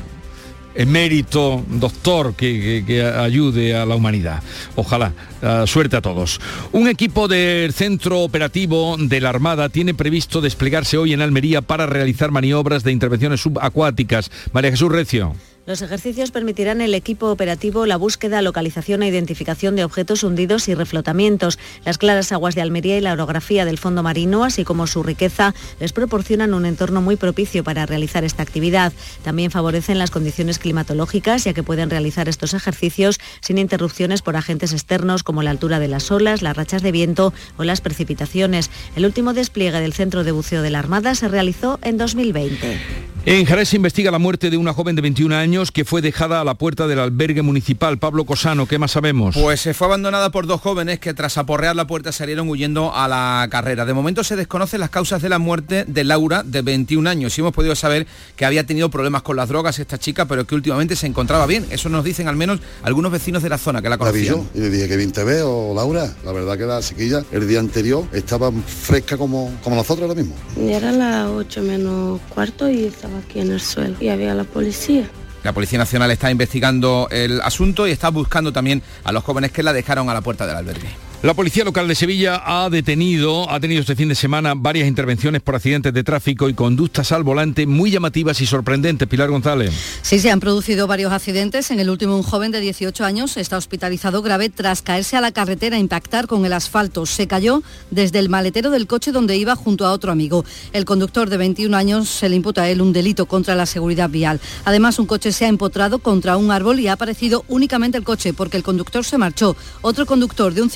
emérito 0.81 1.64
doctor 1.68 2.35
que, 2.35 2.85
que, 2.87 3.03
ayude 3.03 3.76
a 3.76 3.85
la 3.85 3.95
humanidad. 3.95 4.43
Ojalá, 4.76 5.12
uh, 5.43 5.66
suerte 5.66 5.97
a 5.97 6.01
todos. 6.01 6.41
Un 6.72 6.89
equipo 6.89 7.28
del 7.28 7.72
centro 7.72 8.20
operativo 8.20 8.97
de 8.99 9.20
la 9.20 9.28
Armada 9.28 9.68
tiene 9.68 9.95
previsto 9.95 10.41
desplegarse 10.41 10.97
hoy 10.97 11.12
en 11.12 11.22
Almería 11.22 11.61
para 11.62 11.87
realizar 11.87 12.31
maniobras 12.31 12.83
de 12.83 12.93
intervenciones 12.93 13.41
subacuáticas. 13.41 14.31
María 14.53 14.70
Jesús 14.70 14.91
Recio. 14.91 15.35
Los 15.70 15.82
ejercicios 15.82 16.32
permitirán 16.32 16.80
al 16.80 16.92
equipo 16.94 17.30
operativo 17.30 17.86
la 17.86 17.96
búsqueda, 17.96 18.42
localización 18.42 19.04
e 19.04 19.06
identificación 19.06 19.76
de 19.76 19.84
objetos 19.84 20.24
hundidos 20.24 20.66
y 20.66 20.74
reflotamientos. 20.74 21.60
Las 21.84 21.96
claras 21.96 22.32
aguas 22.32 22.56
de 22.56 22.60
Almería 22.60 22.98
y 22.98 23.00
la 23.00 23.12
orografía 23.12 23.64
del 23.64 23.78
fondo 23.78 24.02
marino, 24.02 24.42
así 24.42 24.64
como 24.64 24.88
su 24.88 25.04
riqueza, 25.04 25.54
les 25.78 25.92
proporcionan 25.92 26.54
un 26.54 26.66
entorno 26.66 27.02
muy 27.02 27.14
propicio 27.14 27.62
para 27.62 27.86
realizar 27.86 28.24
esta 28.24 28.42
actividad. 28.42 28.92
También 29.22 29.52
favorecen 29.52 30.00
las 30.00 30.10
condiciones 30.10 30.58
climatológicas, 30.58 31.44
ya 31.44 31.52
que 31.52 31.62
pueden 31.62 31.88
realizar 31.88 32.28
estos 32.28 32.52
ejercicios 32.52 33.20
sin 33.40 33.56
interrupciones 33.56 34.22
por 34.22 34.34
agentes 34.34 34.72
externos 34.72 35.22
como 35.22 35.44
la 35.44 35.52
altura 35.52 35.78
de 35.78 35.86
las 35.86 36.10
olas, 36.10 36.42
las 36.42 36.56
rachas 36.56 36.82
de 36.82 36.90
viento 36.90 37.32
o 37.58 37.62
las 37.62 37.80
precipitaciones. 37.80 38.72
El 38.96 39.06
último 39.06 39.34
despliegue 39.34 39.78
del 39.78 39.92
Centro 39.92 40.24
de 40.24 40.32
Buceo 40.32 40.62
de 40.62 40.70
la 40.70 40.80
Armada 40.80 41.14
se 41.14 41.28
realizó 41.28 41.78
en 41.82 41.96
2020. 41.96 42.80
En 43.26 43.44
Jerez 43.44 43.68
se 43.68 43.76
investiga 43.76 44.10
la 44.10 44.18
muerte 44.18 44.48
de 44.48 44.56
una 44.56 44.72
joven 44.72 44.96
de 44.96 45.02
21 45.02 45.36
años 45.36 45.59
que 45.70 45.84
fue 45.84 46.00
dejada 46.00 46.40
a 46.40 46.44
la 46.44 46.54
puerta 46.54 46.86
del 46.86 46.98
albergue 46.98 47.42
municipal. 47.42 47.98
Pablo 47.98 48.24
Cosano, 48.24 48.66
¿qué 48.66 48.78
más 48.78 48.92
sabemos? 48.92 49.34
Pues 49.34 49.61
se 49.61 49.74
fue 49.74 49.88
abandonada 49.88 50.30
por 50.30 50.46
dos 50.46 50.62
jóvenes 50.62 50.98
que 50.98 51.12
tras 51.12 51.36
aporrear 51.36 51.76
la 51.76 51.86
puerta 51.86 52.12
salieron 52.12 52.48
huyendo 52.48 52.94
a 52.94 53.06
la 53.06 53.46
carrera. 53.50 53.84
De 53.84 53.92
momento 53.92 54.24
se 54.24 54.36
desconocen 54.36 54.80
las 54.80 54.88
causas 54.88 55.20
de 55.20 55.28
la 55.28 55.38
muerte 55.38 55.84
de 55.86 56.04
Laura, 56.04 56.42
de 56.42 56.62
21 56.62 57.08
años. 57.11 57.36
Y 57.36 57.42
hemos 57.42 57.52
podido 57.52 57.76
saber 57.76 58.06
que 58.36 58.46
había 58.46 58.64
tenido 58.64 58.88
problemas 58.88 59.20
con 59.20 59.36
las 59.36 59.48
drogas 59.50 59.78
esta 59.78 59.98
chica, 59.98 60.24
pero 60.24 60.46
que 60.46 60.54
últimamente 60.54 60.96
se 60.96 61.06
encontraba 61.06 61.44
bien. 61.44 61.66
Eso 61.70 61.90
nos 61.90 62.02
dicen 62.02 62.26
al 62.26 62.36
menos 62.36 62.61
algunos 62.82 63.12
vecinos 63.12 63.42
de 63.42 63.50
la 63.50 63.58
zona 63.58 63.82
que 63.82 63.90
la 63.90 63.98
conocían. 63.98 64.48
Y 64.54 64.61
le 64.61 64.70
dije 64.70 64.88
que 64.88 64.96
bien 64.96 65.12
te 65.12 65.24
veo, 65.24 65.74
Laura. 65.74 66.11
La 66.24 66.32
verdad 66.32 66.56
que 66.56 66.64
la 66.64 66.80
chiquilla 66.80 67.22
el 67.30 67.46
día 67.46 67.61
anterior 67.61 68.04
estaba 68.12 68.50
fresca 68.52 69.18
como, 69.18 69.52
como 69.62 69.76
nosotros 69.76 70.08
ahora 70.08 70.20
mismo. 70.20 70.34
Y 70.56 70.72
era 70.72 70.92
las 70.92 71.26
8 71.28 71.62
menos 71.62 72.20
cuarto 72.32 72.70
y 72.70 72.84
estaba 72.84 73.18
aquí 73.18 73.40
en 73.40 73.52
el 73.52 73.61
suelo 73.61 73.96
y 74.00 74.08
había 74.08 74.34
la 74.34 74.44
policía. 74.44 75.08
La 75.43 75.53
Policía 75.53 75.78
Nacional 75.78 76.11
está 76.11 76.30
investigando 76.30 77.09
el 77.11 77.41
asunto 77.41 77.86
y 77.86 77.91
está 77.91 78.11
buscando 78.11 78.53
también 78.53 78.82
a 79.05 79.12
los 79.12 79.24
jóvenes 79.24 79.53
que 79.53 79.62
la 79.62 79.72
dejaron 79.72 80.11
a 80.11 80.14
la 80.14 80.20
puerta 80.20 80.47
del 80.47 80.57
albergue. 80.57 81.09
La 81.22 81.34
Policía 81.34 81.64
Local 81.64 81.86
de 81.86 81.94
Sevilla 81.94 82.40
ha 82.46 82.70
detenido, 82.70 83.50
ha 83.50 83.60
tenido 83.60 83.82
este 83.82 83.94
fin 83.94 84.08
de 84.08 84.14
semana 84.14 84.54
varias 84.56 84.88
intervenciones 84.88 85.42
por 85.42 85.54
accidentes 85.54 85.92
de 85.92 86.02
tráfico 86.02 86.48
y 86.48 86.54
conductas 86.54 87.12
al 87.12 87.24
volante 87.24 87.66
muy 87.66 87.90
llamativas 87.90 88.40
y 88.40 88.46
sorprendentes. 88.46 89.06
Pilar 89.06 89.28
González. 89.28 89.70
Sí, 90.00 90.18
se 90.18 90.30
han 90.30 90.40
producido 90.40 90.86
varios 90.86 91.12
accidentes. 91.12 91.70
En 91.70 91.78
el 91.78 91.90
último 91.90 92.16
un 92.16 92.22
joven 92.22 92.52
de 92.52 92.60
18 92.60 93.04
años 93.04 93.36
está 93.36 93.58
hospitalizado 93.58 94.22
grave 94.22 94.48
tras 94.48 94.80
caerse 94.80 95.18
a 95.18 95.20
la 95.20 95.30
carretera 95.30 95.76
e 95.76 95.80
impactar 95.80 96.26
con 96.26 96.46
el 96.46 96.54
asfalto. 96.54 97.04
Se 97.04 97.26
cayó 97.26 97.62
desde 97.90 98.18
el 98.18 98.30
maletero 98.30 98.70
del 98.70 98.86
coche 98.86 99.12
donde 99.12 99.36
iba 99.36 99.54
junto 99.56 99.84
a 99.84 99.92
otro 99.92 100.12
amigo. 100.12 100.46
El 100.72 100.86
conductor 100.86 101.28
de 101.28 101.36
21 101.36 101.76
años 101.76 102.08
se 102.08 102.30
le 102.30 102.36
imputa 102.36 102.62
a 102.62 102.70
él 102.70 102.80
un 102.80 102.94
delito 102.94 103.26
contra 103.26 103.54
la 103.54 103.66
seguridad 103.66 104.08
vial. 104.08 104.40
Además, 104.64 104.98
un 104.98 105.04
coche 105.04 105.32
se 105.32 105.44
ha 105.44 105.48
empotrado 105.48 105.98
contra 105.98 106.38
un 106.38 106.50
árbol 106.50 106.80
y 106.80 106.88
ha 106.88 106.94
aparecido 106.94 107.44
únicamente 107.48 107.98
el 107.98 108.04
coche 108.04 108.32
porque 108.32 108.56
el 108.56 108.62
conductor 108.62 109.04
se 109.04 109.18
marchó. 109.18 109.54
Otro 109.82 110.06
conductor 110.06 110.54
de 110.54 110.62
un 110.62 110.70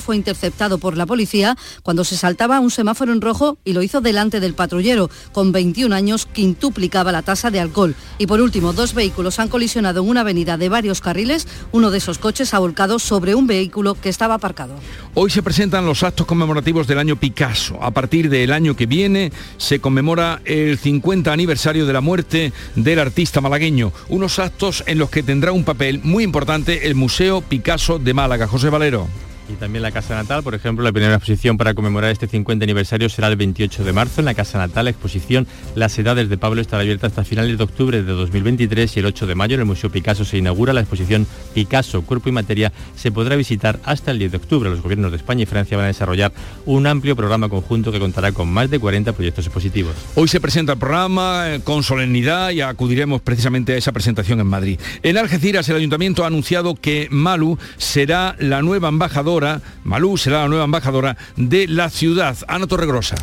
fue 0.00 0.16
interceptado 0.16 0.78
por 0.78 0.96
la 0.96 1.06
policía 1.06 1.56
cuando 1.82 2.04
se 2.04 2.16
saltaba 2.16 2.60
un 2.60 2.70
semáforo 2.70 3.12
en 3.12 3.20
rojo 3.20 3.58
y 3.64 3.72
lo 3.72 3.82
hizo 3.82 4.00
delante 4.00 4.40
del 4.40 4.54
patrullero. 4.54 5.08
Con 5.32 5.52
21 5.52 5.94
años 5.94 6.26
quintuplicaba 6.26 7.12
la 7.12 7.22
tasa 7.22 7.50
de 7.50 7.60
alcohol. 7.60 7.94
Y 8.18 8.26
por 8.26 8.40
último, 8.40 8.72
dos 8.72 8.94
vehículos 8.94 9.38
han 9.38 9.48
colisionado 9.48 10.02
en 10.02 10.08
una 10.08 10.22
avenida 10.22 10.56
de 10.56 10.68
varios 10.68 11.00
carriles. 11.00 11.46
Uno 11.72 11.90
de 11.90 11.98
esos 11.98 12.18
coches 12.18 12.52
ha 12.52 12.58
volcado 12.58 12.98
sobre 12.98 13.34
un 13.34 13.46
vehículo 13.46 13.94
que 13.94 14.08
estaba 14.08 14.34
aparcado. 14.34 14.74
Hoy 15.14 15.30
se 15.30 15.42
presentan 15.42 15.86
los 15.86 16.02
actos 16.02 16.26
conmemorativos 16.26 16.86
del 16.86 16.98
año 16.98 17.16
Picasso. 17.16 17.78
A 17.80 17.92
partir 17.92 18.28
del 18.28 18.52
año 18.52 18.74
que 18.74 18.86
viene 18.86 19.32
se 19.56 19.80
conmemora 19.80 20.40
el 20.44 20.78
50 20.78 21.32
aniversario 21.32 21.86
de 21.86 21.92
la 21.92 22.00
muerte 22.00 22.52
del 22.74 22.98
artista 22.98 23.40
malagueño. 23.40 23.92
Unos 24.08 24.40
actos 24.40 24.82
en 24.86 24.98
los 24.98 25.10
que 25.10 25.22
tendrá 25.22 25.52
un 25.52 25.64
papel 25.64 26.00
muy 26.02 26.24
importante 26.24 26.86
el 26.86 26.94
Museo 26.94 27.40
Picasso 27.40 27.98
de 27.98 28.14
Málaga. 28.14 28.46
José 28.46 28.70
Valero. 28.70 29.06
Y 29.48 29.54
también 29.54 29.82
la 29.82 29.92
Casa 29.92 30.14
Natal. 30.14 30.42
Por 30.42 30.54
ejemplo, 30.54 30.84
la 30.84 30.92
primera 30.92 31.14
exposición 31.14 31.56
para 31.56 31.74
conmemorar 31.74 32.10
este 32.10 32.26
50 32.26 32.64
aniversario 32.64 33.08
será 33.08 33.28
el 33.28 33.36
28 33.36 33.84
de 33.84 33.92
marzo 33.92 34.20
en 34.20 34.26
la 34.26 34.34
Casa 34.34 34.58
Natal. 34.58 34.84
La 34.84 34.90
exposición 34.90 35.46
Las 35.74 35.98
Edades 35.98 36.28
de 36.28 36.38
Pablo 36.38 36.60
estará 36.60 36.82
abierta 36.82 37.06
hasta 37.06 37.24
finales 37.24 37.58
de 37.58 37.64
octubre 37.64 38.02
de 38.02 38.12
2023 38.12 38.96
y 38.96 39.00
el 39.00 39.06
8 39.06 39.26
de 39.26 39.34
mayo 39.34 39.54
en 39.54 39.60
el 39.60 39.66
Museo 39.66 39.90
Picasso 39.90 40.24
se 40.24 40.38
inaugura 40.38 40.72
la 40.72 40.80
exposición 40.80 41.26
Picasso, 41.54 42.02
Cuerpo 42.02 42.28
y 42.28 42.32
Materia. 42.32 42.72
Se 42.96 43.12
podrá 43.12 43.36
visitar 43.36 43.80
hasta 43.84 44.10
el 44.10 44.18
10 44.18 44.32
de 44.32 44.36
octubre. 44.38 44.70
Los 44.70 44.82
gobiernos 44.82 45.10
de 45.10 45.18
España 45.18 45.42
y 45.42 45.46
Francia 45.46 45.76
van 45.76 45.84
a 45.84 45.88
desarrollar 45.88 46.32
un 46.64 46.86
amplio 46.86 47.16
programa 47.16 47.48
conjunto 47.48 47.92
que 47.92 47.98
contará 47.98 48.32
con 48.32 48.48
más 48.48 48.70
de 48.70 48.78
40 48.78 49.12
proyectos 49.12 49.46
expositivos. 49.46 49.94
Hoy 50.14 50.28
se 50.28 50.40
presenta 50.40 50.72
el 50.72 50.78
programa 50.78 51.54
eh, 51.54 51.60
con 51.62 51.82
solemnidad 51.82 52.50
y 52.50 52.60
acudiremos 52.60 53.20
precisamente 53.20 53.74
a 53.74 53.76
esa 53.76 53.92
presentación 53.92 54.40
en 54.40 54.46
Madrid. 54.46 54.80
En 55.02 55.16
Algeciras 55.18 55.68
el 55.68 55.76
ayuntamiento 55.76 56.24
ha 56.24 56.28
anunciado 56.28 56.74
que 56.74 57.08
Malu 57.10 57.58
será 57.76 58.36
la 58.38 58.62
nueva 58.62 58.88
embajadora, 58.88 59.35
Malú 59.84 60.16
será 60.16 60.42
la 60.42 60.48
nueva 60.48 60.64
embajadora 60.64 61.16
de 61.36 61.66
la 61.68 61.90
ciudad. 61.90 62.36
Ana 62.48 62.66
Torregrosa. 62.66 63.16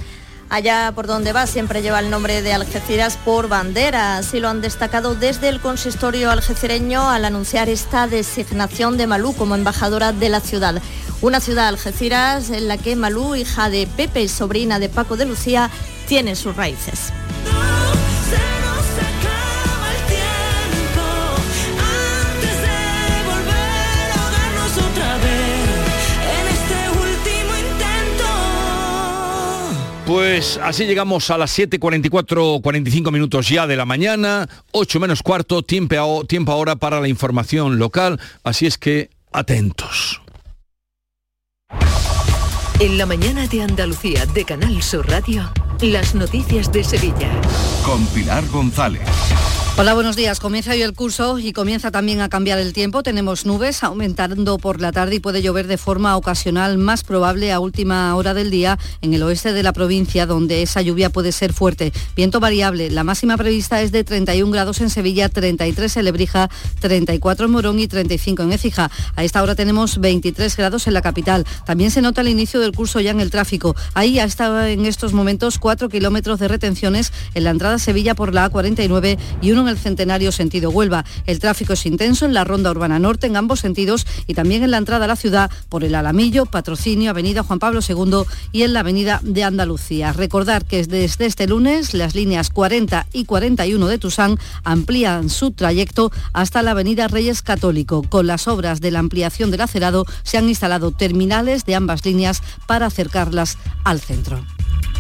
Allá 0.49 0.91
por 0.93 1.07
donde 1.07 1.34
va 1.34 1.47
siempre 1.47 1.82
lleva 1.82 1.99
el 1.99 2.11
nombre 2.11 2.43
de 2.43 2.53
Algeciras 2.53 3.18
por 3.18 3.47
bandera. 3.47 4.18
Así 4.18 4.39
lo 4.39 4.49
han 4.49 4.61
destacado 4.61 5.16
desde 5.16 5.49
el 5.49 5.59
consistorio 5.59 6.30
algecireño 6.30 7.09
al 7.09 7.26
anunciar 7.26 7.70
esta 7.70 8.05
designación 8.07 8.97
de 8.97 9.07
Malú 9.07 9.34
como 9.34 9.55
embajadora 9.55 10.11
de 10.11 10.30
la 10.30 10.41
ciudad. 10.41 10.80
Una 11.22 11.39
ciudad 11.39 11.70
Algeciras 11.70 12.51
en 12.51 12.68
la 12.68 12.78
que 12.78 12.95
Malú, 12.95 13.36
hija 13.36 13.70
de 13.70 13.88
Pepe 13.88 14.22
y 14.22 14.28
sobrina 14.28 14.78
de 14.78 14.89
Paco 14.89 15.18
de 15.18 15.26
Lucía, 15.26 15.72
tiene 16.07 16.36
sus 16.36 16.55
raíces. 16.55 17.11
Pues 30.06 30.60
así 30.62 30.86
llegamos 30.86 31.30
a 31.30 31.38
las 31.38 31.58
7.44, 31.58 32.62
45 32.62 33.12
minutos 33.12 33.47
ya 33.47 33.66
de 33.66 33.78
la 33.78 33.86
mañana, 33.86 34.49
8 34.72 34.99
menos 34.99 35.24
cuarto, 35.24 35.64
tiempo, 35.64 36.26
tiempo 36.26 36.51
ahora 36.51 36.76
para 36.76 36.99
la 36.99 37.08
información 37.08 37.80
local, 37.80 38.20
así 38.43 38.66
es 38.66 38.78
que 38.78 39.10
atentos. 39.32 40.22
En 42.80 42.97
la 42.97 43.06
mañana 43.06 43.47
de 43.47 43.62
Andalucía 43.62 44.26
de 44.26 44.43
Canal 44.43 44.84
Sur 44.84 45.08
Radio, 45.08 45.49
las 45.80 46.16
noticias 46.16 46.70
de 46.72 46.84
Sevilla. 46.84 47.32
Con 47.86 48.06
Pilar 48.08 48.45
González. 48.47 49.08
Hola, 49.76 49.95
buenos 49.95 50.15
días. 50.15 50.39
Comienza 50.39 50.74
hoy 50.74 50.84
el 50.84 50.93
curso 50.93 51.39
y 51.39 51.51
comienza 51.51 51.89
también 51.89 52.21
a 52.21 52.30
cambiar 52.30 52.59
el 52.59 52.74
tiempo. 52.74 53.01
Tenemos 53.01 53.47
nubes 53.47 53.84
aumentando 53.84 54.59
por 54.59 54.80
la 54.80 54.91
tarde 54.91 55.15
y 55.15 55.19
puede 55.19 55.41
llover 55.41 55.65
de 55.65 55.80
forma 55.80 56.15
ocasional, 56.15 56.78
más 56.78 57.03
probable 57.03 57.51
a 57.51 57.59
última 57.59 58.15
hora 58.15 58.36
del 58.36 58.51
día 58.51 58.78
en 59.01 59.15
el 59.15 59.24
oeste 59.24 59.51
de 59.51 59.63
la 59.63 59.74
provincia, 59.74 60.28
donde 60.28 60.61
esa 60.61 60.84
lluvia 60.84 61.09
puede 61.09 61.32
ser 61.32 61.53
fuerte. 61.53 61.91
Viento 62.15 62.39
variable. 62.39 62.91
La 62.91 63.03
máxima 63.03 63.36
prevista 63.36 63.82
es 63.82 63.91
de 63.91 64.03
31 64.03 64.51
grados 64.51 64.80
en 64.80 64.91
Sevilla, 64.91 65.28
33 65.28 65.97
en 65.97 66.05
Lebrija, 66.05 66.51
34 66.80 67.47
en 67.47 67.51
Morón 67.51 67.80
y 67.80 67.88
35 67.88 68.43
en 68.43 68.53
Écija. 68.53 68.91
A 69.15 69.24
esta 69.24 69.41
hora 69.41 69.55
tenemos 69.55 69.99
23 69.99 70.55
grados 70.55 70.86
en 70.86 70.93
la 70.93 71.01
capital. 71.01 71.47
También 71.65 71.89
se 71.89 72.03
nota 72.03 72.21
el 72.21 72.28
inicio 72.28 72.59
del 72.59 72.74
curso 72.74 72.99
ya 72.99 73.09
en 73.09 73.19
el 73.19 73.32
tráfico. 73.32 73.76
Ahí 73.95 74.19
ha 74.19 74.24
estado 74.26 74.63
en 74.63 74.86
estos 74.86 75.13
momentos 75.13 75.57
4 75.57 75.89
kilómetros 75.89 76.38
de 76.38 76.47
retenciones 76.47 77.11
en 77.34 77.43
la 77.43 77.49
entrada 77.49 77.76
a 77.76 77.80
Sevilla 77.80 78.13
por 78.13 78.36
la 78.36 78.51
A49 78.51 79.17
y 79.41 79.51
uno 79.51 79.62
en 79.64 79.70
el 79.70 79.78
centenario 79.78 80.32
sentido 80.32 80.70
Huelva. 80.70 81.05
El 81.26 81.39
tráfico 81.39 81.74
es 81.74 81.86
intenso 81.86 82.26
en 82.26 82.34
la 82.34 82.43
ronda 82.43 82.72
urbana 82.72 82.99
norte 82.99 83.28
en 83.28 83.36
ambos 83.36 83.59
sentidos 83.59 84.05
y 84.28 84.34
también 84.34 84.64
en 84.64 84.72
la 84.72 84.78
entrada 84.78 85.05
a 85.05 85.07
la 85.07 85.16
ciudad 85.16 85.51
por 85.70 85.84
el 85.84 85.95
Alamillo, 85.95 86.45
Patrocinio, 86.45 87.09
Avenida 87.09 87.43
Juan 87.43 87.59
Pablo 87.59 87.80
II 87.88 88.24
y 88.51 88.64
en 88.64 88.74
la 88.74 88.82
Avenida 88.82 89.20
de 89.24 89.43
Andalucía. 89.43 90.14
Recordar 90.14 90.66
que 90.66 90.86
desde 90.86 91.26
este 91.26 91.47
lunes 91.47 91.93
las 91.93 92.16
líneas 92.16 92.49
40 92.49 93.07
y 93.14 93.26
41 93.26 93.88
de 93.88 93.97
Tusán 93.97 94.38
amplían 94.64 95.30
su 95.30 95.51
trayecto 95.51 96.11
hasta 96.34 96.61
la 96.61 96.72
Avenida 96.72 97.07
Reyes 97.07 97.41
Católico. 97.41 98.03
Con 98.03 98.28
las 98.28 98.47
obras 98.47 98.82
de 98.82 98.91
la 98.91 98.99
ampliación 98.99 99.51
del 99.51 99.61
acerado 99.61 100.05
se 100.24 100.38
han 100.38 100.49
instalado 100.49 100.91
terminales 100.91 101.66
de 101.66 101.76
ambas 101.76 102.05
líneas 102.05 102.41
para 102.68 102.88
acercarlas 102.88 103.57
al 103.84 103.99
centro. 103.99 104.43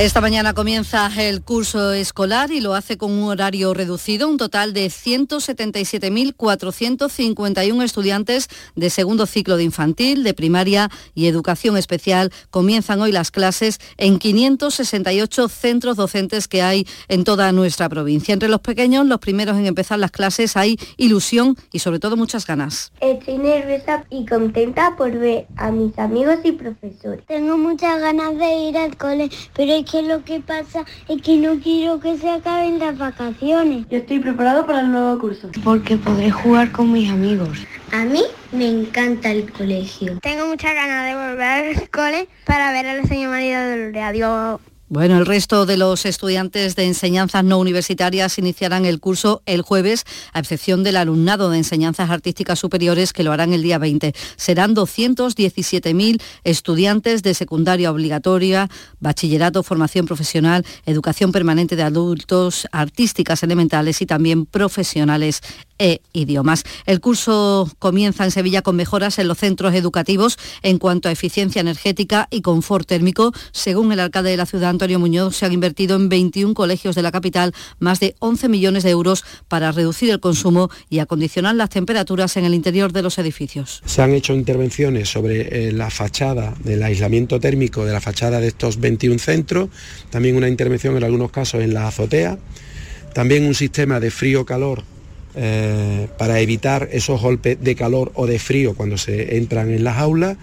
Esta 0.00 0.20
mañana 0.22 0.54
comienza 0.54 1.10
el 1.18 1.42
curso 1.42 1.92
escolar 1.92 2.50
y 2.52 2.62
lo 2.62 2.72
hace 2.72 2.96
con 2.96 3.12
un 3.12 3.24
horario 3.24 3.74
reducido. 3.74 4.28
Un 4.28 4.38
total 4.38 4.72
de 4.72 4.86
177.451 4.86 7.82
estudiantes 7.82 8.48
de 8.74 8.88
segundo 8.88 9.26
ciclo 9.26 9.58
de 9.58 9.64
infantil, 9.64 10.24
de 10.24 10.32
primaria 10.32 10.88
y 11.14 11.26
educación 11.26 11.76
especial 11.76 12.32
comienzan 12.48 13.02
hoy 13.02 13.12
las 13.12 13.30
clases 13.30 13.78
en 13.98 14.18
568 14.18 15.50
centros 15.50 15.98
docentes 15.98 16.48
que 16.48 16.62
hay 16.62 16.86
en 17.08 17.24
toda 17.24 17.52
nuestra 17.52 17.90
provincia. 17.90 18.32
Entre 18.32 18.48
los 18.48 18.60
pequeños, 18.60 19.04
los 19.04 19.18
primeros 19.18 19.58
en 19.58 19.66
empezar 19.66 19.98
las 19.98 20.12
clases, 20.12 20.56
hay 20.56 20.78
ilusión 20.96 21.58
y 21.72 21.80
sobre 21.80 21.98
todo 21.98 22.16
muchas 22.16 22.46
ganas. 22.46 22.90
Estoy 23.02 23.36
nerviosa 23.36 24.06
y 24.08 24.24
contenta 24.24 24.96
por 24.96 25.10
ver 25.10 25.46
a 25.58 25.70
mis 25.70 25.98
amigos 25.98 26.38
y 26.42 26.52
profesores. 26.52 27.22
Tengo 27.26 27.58
muchas 27.58 28.00
ganas 28.00 28.38
de 28.38 28.70
ir 28.70 28.78
al 28.78 28.96
cole, 28.96 29.28
pero 29.54 29.74
es 29.74 29.89
que 29.89 29.89
lo 29.98 30.24
que 30.24 30.40
pasa 30.40 30.84
es 31.08 31.20
que 31.22 31.36
no 31.36 31.58
quiero 31.58 31.98
que 32.00 32.16
se 32.16 32.30
acaben 32.30 32.78
las 32.78 32.96
vacaciones. 32.96 33.86
Yo 33.90 33.98
estoy 33.98 34.20
preparado 34.20 34.64
para 34.66 34.80
el 34.80 34.92
nuevo 34.92 35.18
curso. 35.18 35.50
Porque 35.64 35.96
podré 35.96 36.30
jugar 36.30 36.70
con 36.70 36.92
mis 36.92 37.10
amigos. 37.10 37.58
A 37.92 38.04
mí 38.04 38.22
me 38.52 38.68
encanta 38.68 39.30
el 39.30 39.50
colegio. 39.50 40.18
Tengo 40.22 40.46
muchas 40.46 40.74
ganas 40.74 41.06
de 41.06 41.14
volver 41.14 41.76
al 41.76 41.90
cole 41.90 42.28
para 42.46 42.72
ver 42.72 42.86
al 42.86 43.08
señor 43.08 43.30
marido 43.30 43.60
del 43.60 43.92
radio. 43.92 44.60
Bueno, 44.92 45.18
el 45.18 45.26
resto 45.26 45.66
de 45.66 45.76
los 45.76 46.04
estudiantes 46.04 46.74
de 46.74 46.84
enseñanzas 46.84 47.44
no 47.44 47.60
universitarias 47.60 48.38
iniciarán 48.38 48.84
el 48.84 48.98
curso 48.98 49.40
el 49.46 49.62
jueves, 49.62 50.04
a 50.32 50.40
excepción 50.40 50.82
del 50.82 50.96
alumnado 50.96 51.48
de 51.48 51.58
enseñanzas 51.58 52.10
artísticas 52.10 52.58
superiores 52.58 53.12
que 53.12 53.22
lo 53.22 53.30
harán 53.30 53.52
el 53.52 53.62
día 53.62 53.78
20. 53.78 54.12
Serán 54.34 54.74
217.000 54.74 56.20
estudiantes 56.42 57.22
de 57.22 57.34
secundaria 57.34 57.92
obligatoria, 57.92 58.68
bachillerato, 58.98 59.62
formación 59.62 60.06
profesional, 60.06 60.66
educación 60.86 61.30
permanente 61.30 61.76
de 61.76 61.84
adultos, 61.84 62.66
artísticas 62.72 63.44
elementales 63.44 64.02
y 64.02 64.06
también 64.06 64.44
profesionales 64.44 65.40
e 65.80 66.02
idiomas. 66.12 66.62
El 66.86 67.00
curso 67.00 67.68
comienza 67.78 68.24
en 68.24 68.30
Sevilla 68.30 68.62
con 68.62 68.76
mejoras 68.76 69.18
en 69.18 69.26
los 69.26 69.38
centros 69.38 69.74
educativos 69.74 70.38
en 70.62 70.78
cuanto 70.78 71.08
a 71.08 71.12
eficiencia 71.12 71.60
energética 71.60 72.28
y 72.30 72.42
confort 72.42 72.86
térmico. 72.86 73.32
Según 73.50 73.90
el 73.90 73.98
alcalde 73.98 74.30
de 74.30 74.36
la 74.36 74.46
ciudad, 74.46 74.70
Antonio 74.70 74.98
Muñoz, 74.98 75.34
se 75.34 75.46
han 75.46 75.52
invertido 75.52 75.96
en 75.96 76.10
21 76.10 76.54
colegios 76.54 76.94
de 76.94 77.02
la 77.02 77.10
capital 77.10 77.54
más 77.78 77.98
de 77.98 78.14
11 78.18 78.48
millones 78.50 78.82
de 78.84 78.90
euros 78.90 79.24
para 79.48 79.72
reducir 79.72 80.10
el 80.10 80.20
consumo 80.20 80.70
y 80.90 80.98
acondicionar 80.98 81.54
las 81.54 81.70
temperaturas 81.70 82.36
en 82.36 82.44
el 82.44 82.52
interior 82.52 82.92
de 82.92 83.02
los 83.02 83.18
edificios. 83.18 83.82
Se 83.86 84.02
han 84.02 84.12
hecho 84.12 84.34
intervenciones 84.34 85.08
sobre 85.08 85.68
eh, 85.68 85.72
la 85.72 85.88
fachada 85.88 86.54
del 86.62 86.82
aislamiento 86.82 87.40
térmico 87.40 87.86
de 87.86 87.92
la 87.94 88.02
fachada 88.02 88.38
de 88.38 88.48
estos 88.48 88.78
21 88.78 89.18
centros, 89.18 89.70
también 90.10 90.36
una 90.36 90.48
intervención 90.48 90.96
en 90.98 91.04
algunos 91.04 91.30
casos 91.30 91.62
en 91.62 91.72
la 91.72 91.88
azotea, 91.88 92.38
también 93.14 93.46
un 93.46 93.54
sistema 93.54 93.98
de 93.98 94.10
frío-calor 94.10 94.84
eh, 95.34 96.08
para 96.18 96.40
evitar 96.40 96.88
esos 96.92 97.20
golpes 97.20 97.58
de 97.60 97.74
calor 97.74 98.12
o 98.14 98.26
de 98.26 98.38
frío 98.38 98.74
cuando 98.74 98.98
se 98.98 99.36
entran 99.36 99.70
en 99.70 99.84
las 99.84 99.98
aulas 99.98 100.36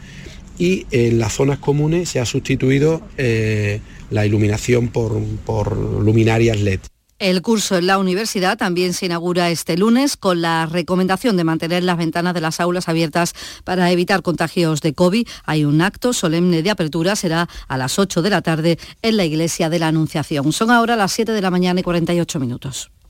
y 0.57 0.85
en 0.91 1.19
las 1.19 1.33
zonas 1.33 1.59
comunes 1.59 2.09
se 2.09 2.19
ha 2.19 2.25
sustituido 2.25 3.01
eh, 3.17 3.81
la 4.09 4.25
iluminación 4.25 4.88
por, 4.88 5.21
por 5.45 5.75
luminarias 5.77 6.59
LED. 6.59 6.79
El 7.19 7.41
curso 7.41 7.77
en 7.77 7.88
la 7.88 7.97
universidad 7.97 8.59
también 8.59 8.93
se 8.93 9.07
inaugura 9.07 9.49
este 9.49 9.75
lunes 9.75 10.17
con 10.17 10.43
la 10.43 10.67
recomendación 10.67 11.35
de 11.35 11.43
mantener 11.43 11.83
las 11.83 11.97
ventanas 11.97 12.35
de 12.35 12.41
las 12.41 12.59
aulas 12.59 12.88
abiertas 12.88 13.33
para 13.63 13.91
evitar 13.91 14.21
contagios 14.21 14.81
de 14.81 14.93
COVID. 14.93 15.27
Hay 15.43 15.65
un 15.65 15.81
acto 15.81 16.13
solemne 16.13 16.61
de 16.61 16.69
apertura, 16.69 17.15
será 17.15 17.49
a 17.67 17.77
las 17.79 17.97
8 17.97 18.21
de 18.21 18.29
la 18.29 18.43
tarde 18.43 18.77
en 19.01 19.17
la 19.17 19.25
Iglesia 19.25 19.67
de 19.71 19.79
la 19.79 19.88
Anunciación. 19.88 20.53
Son 20.53 20.69
ahora 20.69 20.95
las 20.95 21.11
7 21.11 21.31
de 21.31 21.41
la 21.41 21.49
mañana 21.49 21.79
y 21.79 21.83
48 21.83 22.39
minutos. 22.39 22.91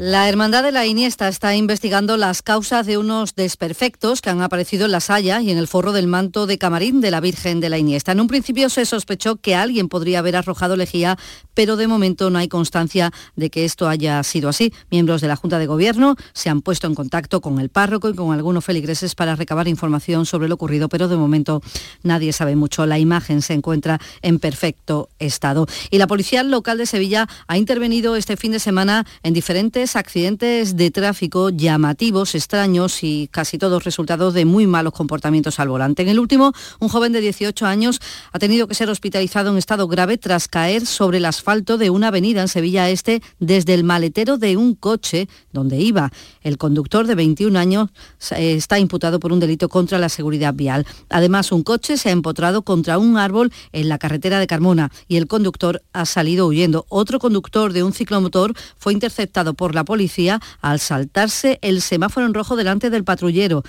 La 0.00 0.28
Hermandad 0.28 0.62
de 0.62 0.70
la 0.70 0.86
Iniesta 0.86 1.26
está 1.26 1.56
investigando 1.56 2.16
las 2.16 2.42
causas 2.42 2.86
de 2.86 2.98
unos 2.98 3.34
desperfectos 3.34 4.20
que 4.20 4.30
han 4.30 4.40
aparecido 4.40 4.84
en 4.84 4.92
la 4.92 5.00
saya 5.00 5.40
y 5.40 5.50
en 5.50 5.58
el 5.58 5.66
forro 5.66 5.90
del 5.90 6.06
manto 6.06 6.46
de 6.46 6.56
camarín 6.56 7.00
de 7.00 7.10
la 7.10 7.18
Virgen 7.18 7.58
de 7.58 7.68
la 7.68 7.78
Iniesta. 7.78 8.12
En 8.12 8.20
un 8.20 8.28
principio 8.28 8.68
se 8.68 8.86
sospechó 8.86 9.34
que 9.34 9.56
alguien 9.56 9.88
podría 9.88 10.20
haber 10.20 10.36
arrojado 10.36 10.76
lejía, 10.76 11.18
pero 11.52 11.74
de 11.74 11.88
momento 11.88 12.30
no 12.30 12.38
hay 12.38 12.46
constancia 12.46 13.10
de 13.34 13.50
que 13.50 13.64
esto 13.64 13.88
haya 13.88 14.22
sido 14.22 14.48
así. 14.48 14.72
Miembros 14.88 15.20
de 15.20 15.26
la 15.26 15.34
Junta 15.34 15.58
de 15.58 15.66
Gobierno 15.66 16.14
se 16.32 16.48
han 16.48 16.62
puesto 16.62 16.86
en 16.86 16.94
contacto 16.94 17.40
con 17.40 17.58
el 17.58 17.68
párroco 17.68 18.08
y 18.08 18.14
con 18.14 18.32
algunos 18.32 18.64
feligreses 18.64 19.16
para 19.16 19.34
recabar 19.34 19.66
información 19.66 20.26
sobre 20.26 20.46
lo 20.46 20.54
ocurrido, 20.54 20.88
pero 20.88 21.08
de 21.08 21.16
momento 21.16 21.60
nadie 22.04 22.32
sabe 22.32 22.54
mucho. 22.54 22.86
La 22.86 23.00
imagen 23.00 23.42
se 23.42 23.54
encuentra 23.54 23.98
en 24.22 24.38
perfecto 24.38 25.08
estado. 25.18 25.66
Y 25.90 25.98
la 25.98 26.06
Policía 26.06 26.44
Local 26.44 26.78
de 26.78 26.86
Sevilla 26.86 27.28
ha 27.48 27.58
intervenido 27.58 28.14
este 28.14 28.36
fin 28.36 28.52
de 28.52 28.60
semana 28.60 29.04
en 29.24 29.34
diferentes 29.34 29.87
accidentes 29.96 30.76
de 30.76 30.90
tráfico 30.90 31.50
llamativos, 31.50 32.34
extraños 32.34 33.02
y 33.02 33.28
casi 33.30 33.58
todos 33.58 33.84
resultados 33.84 34.34
de 34.34 34.44
muy 34.44 34.66
malos 34.66 34.92
comportamientos 34.92 35.60
al 35.60 35.68
volante. 35.68 36.02
En 36.02 36.08
el 36.08 36.18
último, 36.18 36.52
un 36.80 36.88
joven 36.88 37.12
de 37.12 37.20
18 37.20 37.66
años 37.66 38.00
ha 38.32 38.38
tenido 38.38 38.68
que 38.68 38.74
ser 38.74 38.90
hospitalizado 38.90 39.50
en 39.50 39.58
estado 39.58 39.88
grave 39.88 40.18
tras 40.18 40.48
caer 40.48 40.86
sobre 40.86 41.18
el 41.18 41.24
asfalto 41.24 41.78
de 41.78 41.90
una 41.90 42.08
avenida 42.08 42.40
en 42.40 42.48
Sevilla 42.48 42.88
Este 42.90 43.22
desde 43.38 43.74
el 43.74 43.84
maletero 43.84 44.38
de 44.38 44.56
un 44.56 44.74
coche 44.74 45.28
donde 45.52 45.78
iba. 45.78 46.10
El 46.42 46.58
conductor 46.58 47.06
de 47.06 47.14
21 47.14 47.58
años 47.58 47.90
eh, 48.36 48.54
está 48.54 48.78
imputado 48.78 49.20
por 49.20 49.32
un 49.32 49.40
delito 49.40 49.68
contra 49.68 49.98
la 49.98 50.08
seguridad 50.08 50.54
vial. 50.54 50.86
Además, 51.08 51.52
un 51.52 51.62
coche 51.62 51.96
se 51.96 52.08
ha 52.08 52.12
empotrado 52.12 52.62
contra 52.62 52.98
un 52.98 53.18
árbol 53.18 53.52
en 53.72 53.88
la 53.88 53.98
carretera 53.98 54.38
de 54.38 54.46
Carmona 54.46 54.90
y 55.06 55.16
el 55.16 55.26
conductor 55.26 55.82
ha 55.92 56.06
salido 56.06 56.46
huyendo. 56.46 56.86
Otro 56.88 57.18
conductor 57.18 57.72
de 57.72 57.82
un 57.82 57.92
ciclomotor 57.92 58.54
fue 58.76 58.92
interceptado 58.92 59.54
por 59.54 59.74
la 59.74 59.77
policía 59.84 60.40
al 60.60 60.80
saltarse 60.80 61.58
el 61.62 61.82
semáforo 61.82 62.26
en 62.26 62.34
rojo 62.34 62.56
delante 62.56 62.90
del 62.90 63.04
patrullero 63.04 63.62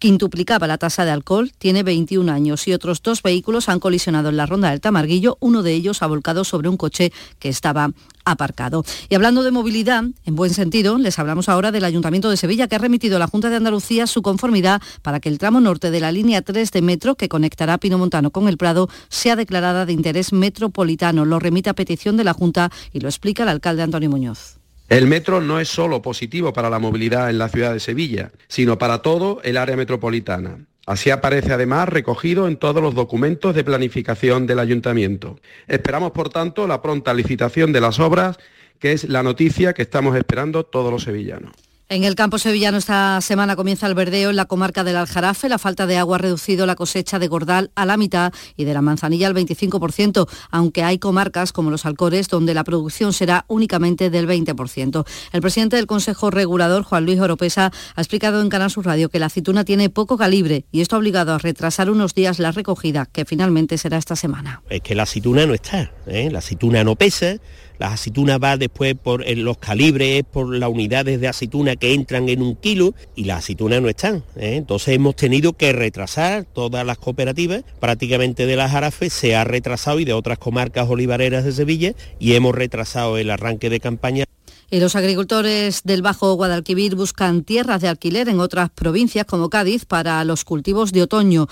quintuplicaba 0.00 0.66
la 0.66 0.78
tasa 0.78 1.04
de 1.04 1.10
alcohol, 1.12 1.52
tiene 1.58 1.82
21 1.82 2.32
años 2.32 2.66
y 2.66 2.72
otros 2.72 3.02
dos 3.02 3.22
vehículos 3.22 3.68
han 3.68 3.80
colisionado 3.80 4.30
en 4.30 4.38
la 4.38 4.46
ronda 4.46 4.70
del 4.70 4.80
Tamarguillo, 4.80 5.36
uno 5.40 5.62
de 5.62 5.74
ellos 5.74 6.02
ha 6.02 6.06
volcado 6.06 6.42
sobre 6.42 6.70
un 6.70 6.78
coche 6.78 7.12
que 7.38 7.50
estaba 7.50 7.90
aparcado. 8.24 8.82
Y 9.10 9.14
hablando 9.14 9.42
de 9.42 9.50
movilidad, 9.50 10.04
en 10.24 10.36
buen 10.36 10.54
sentido, 10.54 10.96
les 10.96 11.18
hablamos 11.18 11.50
ahora 11.50 11.70
del 11.70 11.84
Ayuntamiento 11.84 12.30
de 12.30 12.38
Sevilla 12.38 12.66
que 12.66 12.76
ha 12.76 12.78
remitido 12.78 13.16
a 13.16 13.18
la 13.18 13.26
Junta 13.26 13.50
de 13.50 13.56
Andalucía 13.56 14.06
su 14.06 14.22
conformidad 14.22 14.80
para 15.02 15.20
que 15.20 15.28
el 15.28 15.38
tramo 15.38 15.60
norte 15.60 15.90
de 15.90 16.00
la 16.00 16.12
línea 16.12 16.40
3 16.40 16.70
de 16.70 16.82
metro 16.82 17.14
que 17.14 17.28
conectará 17.28 17.76
Pino 17.76 17.98
Montano 17.98 18.30
con 18.30 18.48
el 18.48 18.56
Prado 18.56 18.88
sea 19.10 19.36
declarada 19.36 19.84
de 19.84 19.92
interés 19.92 20.32
metropolitano. 20.32 21.26
Lo 21.26 21.38
remite 21.38 21.68
a 21.68 21.74
petición 21.74 22.16
de 22.16 22.24
la 22.24 22.32
Junta 22.32 22.70
y 22.92 23.00
lo 23.00 23.08
explica 23.08 23.42
el 23.42 23.50
alcalde 23.50 23.82
Antonio 23.82 24.08
Muñoz. 24.08 24.59
El 24.90 25.06
metro 25.06 25.40
no 25.40 25.60
es 25.60 25.68
solo 25.68 26.02
positivo 26.02 26.52
para 26.52 26.68
la 26.68 26.80
movilidad 26.80 27.30
en 27.30 27.38
la 27.38 27.48
ciudad 27.48 27.72
de 27.72 27.78
Sevilla, 27.78 28.32
sino 28.48 28.76
para 28.76 29.02
todo 29.02 29.40
el 29.44 29.56
área 29.56 29.76
metropolitana. 29.76 30.66
Así 30.84 31.10
aparece 31.10 31.52
además 31.52 31.88
recogido 31.88 32.48
en 32.48 32.56
todos 32.56 32.82
los 32.82 32.96
documentos 32.96 33.54
de 33.54 33.62
planificación 33.62 34.48
del 34.48 34.58
ayuntamiento. 34.58 35.38
Esperamos, 35.68 36.10
por 36.10 36.30
tanto, 36.30 36.66
la 36.66 36.82
pronta 36.82 37.14
licitación 37.14 37.72
de 37.72 37.80
las 37.80 38.00
obras, 38.00 38.38
que 38.80 38.90
es 38.90 39.04
la 39.04 39.22
noticia 39.22 39.74
que 39.74 39.82
estamos 39.82 40.16
esperando 40.16 40.64
todos 40.64 40.90
los 40.90 41.04
sevillanos. 41.04 41.52
En 41.92 42.04
el 42.04 42.14
campo 42.14 42.38
sevillano 42.38 42.78
esta 42.78 43.20
semana 43.20 43.56
comienza 43.56 43.88
el 43.88 43.96
verdeo 43.96 44.30
en 44.30 44.36
la 44.36 44.44
comarca 44.44 44.84
del 44.84 44.94
Aljarafe. 44.94 45.48
La 45.48 45.58
falta 45.58 45.88
de 45.88 45.96
agua 45.96 46.14
ha 46.14 46.18
reducido 46.20 46.64
la 46.64 46.76
cosecha 46.76 47.18
de 47.18 47.26
Gordal 47.26 47.72
a 47.74 47.84
la 47.84 47.96
mitad 47.96 48.32
y 48.56 48.62
de 48.62 48.72
la 48.74 48.80
manzanilla 48.80 49.26
al 49.26 49.34
25%, 49.34 50.28
aunque 50.52 50.84
hay 50.84 51.00
comarcas 51.00 51.52
como 51.52 51.68
los 51.68 51.86
Alcores 51.86 52.28
donde 52.28 52.54
la 52.54 52.62
producción 52.62 53.12
será 53.12 53.44
únicamente 53.48 54.08
del 54.08 54.28
20%. 54.28 55.04
El 55.32 55.40
presidente 55.40 55.74
del 55.74 55.88
Consejo 55.88 56.30
Regulador, 56.30 56.84
Juan 56.84 57.06
Luis 57.06 57.18
Oropesa, 57.18 57.72
ha 57.96 58.00
explicado 58.00 58.40
en 58.40 58.50
Canal 58.50 58.70
Sur 58.70 58.86
Radio 58.86 59.08
que 59.08 59.18
la 59.18 59.26
aceituna 59.26 59.64
tiene 59.64 59.90
poco 59.90 60.16
calibre 60.16 60.66
y 60.70 60.82
esto 60.82 60.94
ha 60.94 61.00
obligado 61.00 61.34
a 61.34 61.38
retrasar 61.38 61.90
unos 61.90 62.14
días 62.14 62.38
la 62.38 62.52
recogida, 62.52 63.06
que 63.06 63.24
finalmente 63.24 63.78
será 63.78 63.98
esta 63.98 64.14
semana. 64.14 64.62
Es 64.70 64.82
que 64.82 64.94
la 64.94 65.02
aceituna 65.02 65.44
no 65.44 65.54
está, 65.54 65.90
¿eh? 66.06 66.30
la 66.30 66.38
aceituna 66.38 66.84
no 66.84 66.94
pesa, 66.94 67.38
la 67.80 67.94
aceituna 67.94 68.36
va 68.36 68.58
después 68.58 68.94
por 68.94 69.26
los 69.26 69.56
calibres, 69.56 70.22
por 70.30 70.54
las 70.54 70.68
unidades 70.68 71.18
de 71.18 71.28
aceituna 71.28 71.76
que 71.76 71.94
entran 71.94 72.28
en 72.28 72.42
un 72.42 72.54
kilo 72.54 72.94
y 73.16 73.24
las 73.24 73.38
aceitunas 73.38 73.80
no 73.80 73.88
están. 73.88 74.22
¿eh? 74.36 74.56
Entonces 74.56 74.94
hemos 74.94 75.16
tenido 75.16 75.54
que 75.54 75.72
retrasar 75.72 76.44
todas 76.44 76.84
las 76.84 76.98
cooperativas, 76.98 77.64
prácticamente 77.80 78.44
de 78.44 78.56
las 78.56 78.70
Jarafes 78.70 79.14
se 79.14 79.34
ha 79.34 79.44
retrasado 79.44 79.98
y 79.98 80.04
de 80.04 80.12
otras 80.12 80.38
comarcas 80.38 80.90
olivareras 80.90 81.42
de 81.42 81.52
Sevilla 81.52 81.94
y 82.18 82.34
hemos 82.34 82.54
retrasado 82.54 83.16
el 83.16 83.30
arranque 83.30 83.70
de 83.70 83.80
campaña. 83.80 84.24
Y 84.72 84.78
los 84.78 84.94
agricultores 84.94 85.80
del 85.82 86.00
Bajo 86.00 86.34
Guadalquivir 86.34 86.94
buscan 86.94 87.42
tierras 87.42 87.80
de 87.80 87.88
alquiler 87.88 88.28
en 88.28 88.38
otras 88.38 88.70
provincias 88.70 89.24
como 89.24 89.50
Cádiz 89.50 89.84
para 89.84 90.22
los 90.24 90.44
cultivos 90.44 90.92
de 90.92 91.02
otoño 91.02 91.48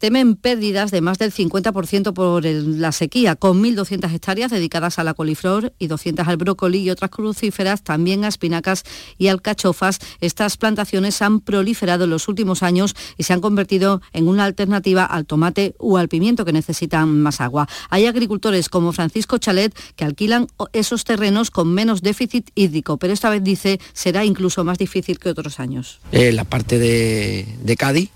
temen 0.00 0.34
pérdidas 0.34 0.90
de 0.90 1.02
más 1.02 1.18
del 1.18 1.30
50% 1.30 2.14
por 2.14 2.44
la 2.44 2.90
sequía, 2.90 3.36
con 3.36 3.62
1.200 3.62 4.12
hectáreas 4.12 4.50
dedicadas 4.50 4.98
a 4.98 5.04
la 5.04 5.12
coliflor 5.12 5.74
y 5.78 5.88
200 5.88 6.26
al 6.26 6.38
brócoli 6.38 6.78
y 6.78 6.90
otras 6.90 7.10
crucíferas, 7.10 7.82
también 7.82 8.24
a 8.24 8.28
espinacas 8.28 8.84
y 9.18 9.28
alcachofas. 9.28 9.98
Estas 10.20 10.56
plantaciones 10.56 11.20
han 11.20 11.40
proliferado 11.40 12.04
en 12.04 12.10
los 12.10 12.28
últimos 12.28 12.62
años 12.62 12.96
y 13.18 13.24
se 13.24 13.34
han 13.34 13.42
convertido 13.42 14.00
en 14.14 14.26
una 14.26 14.46
alternativa 14.46 15.04
al 15.04 15.26
tomate 15.26 15.74
o 15.78 15.98
al 15.98 16.08
pimiento 16.08 16.46
que 16.46 16.54
necesitan 16.54 17.20
más 17.20 17.42
agua. 17.42 17.68
Hay 17.90 18.06
agricultores 18.06 18.70
como 18.70 18.92
Francisco 18.92 19.36
Chalet 19.36 19.76
que 19.96 20.06
alquilan 20.06 20.46
esos 20.72 21.04
terrenos 21.04 21.50
con 21.50 21.74
menos 21.74 22.00
déficit 22.00 22.50
hídrico, 22.54 22.96
pero 22.96 23.12
esta 23.12 23.28
vez 23.28 23.44
dice 23.44 23.78
será 23.92 24.24
incluso 24.24 24.64
más 24.64 24.78
difícil 24.78 25.18
que 25.18 25.28
otros 25.28 25.60
años. 25.60 26.00
Eh, 26.10 26.32
la 26.32 26.44
parte 26.44 26.78
de, 26.78 27.46
de 27.62 27.76
Cádiz 27.76 28.10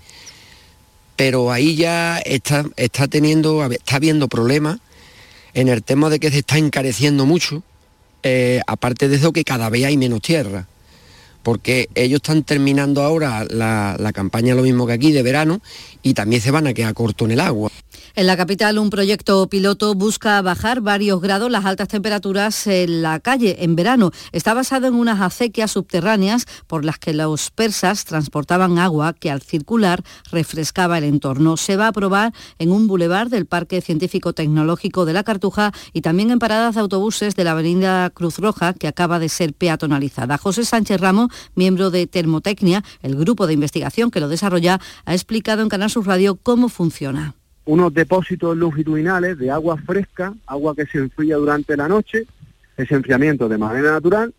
pero 1.15 1.51
ahí 1.51 1.75
ya 1.75 2.19
está, 2.19 2.65
está 2.75 3.07
teniendo, 3.07 3.63
está 3.71 3.97
habiendo 3.97 4.27
problemas 4.27 4.79
en 5.53 5.69
el 5.69 5.83
tema 5.83 6.09
de 6.09 6.19
que 6.19 6.31
se 6.31 6.39
está 6.39 6.57
encareciendo 6.57 7.25
mucho, 7.25 7.63
eh, 8.23 8.61
aparte 8.67 9.07
de 9.07 9.15
eso 9.15 9.31
que 9.31 9.43
cada 9.43 9.69
vez 9.69 9.85
hay 9.85 9.97
menos 9.97 10.21
tierra, 10.21 10.67
porque 11.43 11.89
ellos 11.95 12.17
están 12.17 12.43
terminando 12.43 13.01
ahora 13.03 13.45
la, 13.49 13.95
la 13.97 14.11
campaña 14.11 14.55
lo 14.55 14.63
mismo 14.63 14.87
que 14.87 14.93
aquí 14.93 15.11
de 15.11 15.23
verano 15.23 15.61
y 16.03 16.13
también 16.13 16.41
se 16.41 16.51
van 16.51 16.67
a 16.67 16.73
quedar 16.73 16.93
corto 16.93 17.25
en 17.25 17.31
el 17.31 17.39
agua. 17.39 17.71
En 18.17 18.27
la 18.27 18.37
capital, 18.37 18.79
un 18.79 18.89
proyecto 18.89 19.49
piloto 19.49 19.93
busca 19.93 20.41
bajar 20.41 20.79
varios 20.79 21.19
grados 21.19 21.51
las 21.51 21.65
altas 21.65 21.89
temperaturas 21.89 22.65
en 22.65 23.01
la 23.01 23.19
calle 23.19 23.57
en 23.59 23.75
verano. 23.75 24.11
Está 24.31 24.53
basado 24.53 24.87
en 24.87 24.93
unas 24.93 25.19
acequias 25.19 25.71
subterráneas 25.71 26.45
por 26.65 26.85
las 26.85 26.97
que 26.97 27.13
los 27.13 27.51
persas 27.51 28.05
transportaban 28.05 28.79
agua 28.79 29.11
que 29.11 29.29
al 29.29 29.41
circular 29.41 30.01
refrescaba 30.31 30.97
el 30.97 31.03
entorno. 31.03 31.57
Se 31.57 31.75
va 31.75 31.87
a 31.87 31.91
probar 31.91 32.31
en 32.57 32.71
un 32.71 32.87
bulevar 32.87 33.27
del 33.27 33.47
Parque 33.47 33.81
Científico 33.81 34.31
Tecnológico 34.31 35.03
de 35.03 35.11
la 35.11 35.25
Cartuja 35.25 35.73
y 35.91 35.99
también 35.99 36.31
en 36.31 36.39
paradas 36.39 36.75
de 36.75 36.81
autobuses 36.81 37.35
de 37.35 37.43
la 37.43 37.51
Avenida 37.51 38.09
Cruz 38.11 38.39
Roja, 38.39 38.71
que 38.71 38.87
acaba 38.87 39.19
de 39.19 39.27
ser 39.27 39.53
peatonalizada. 39.53 40.37
José 40.37 40.63
Sánchez 40.63 41.01
Ramos, 41.01 41.31
miembro 41.53 41.91
de 41.91 42.07
Termotecnia, 42.07 42.81
el 43.01 43.17
grupo 43.17 43.45
de 43.45 43.55
investigación 43.55 44.09
que 44.09 44.21
lo 44.21 44.29
desarrolla, 44.29 44.79
ha 45.03 45.13
explicado 45.13 45.63
en 45.63 45.67
Canal 45.67 45.89
Sur 45.89 46.07
Radio 46.07 46.37
cómo 46.37 46.69
funciona 46.69 47.35
unos 47.65 47.93
depósitos 47.93 48.55
longitudinales 48.55 49.37
de 49.37 49.51
agua 49.51 49.77
fresca, 49.77 50.33
agua 50.45 50.75
que 50.75 50.85
se 50.85 50.99
enfría 50.99 51.37
durante 51.37 51.75
la 51.75 51.87
noche, 51.87 52.25
ese 52.77 52.95
enfriamiento 52.95 53.49
de 53.49 53.57
manera 53.57 53.91
natural 53.91 54.33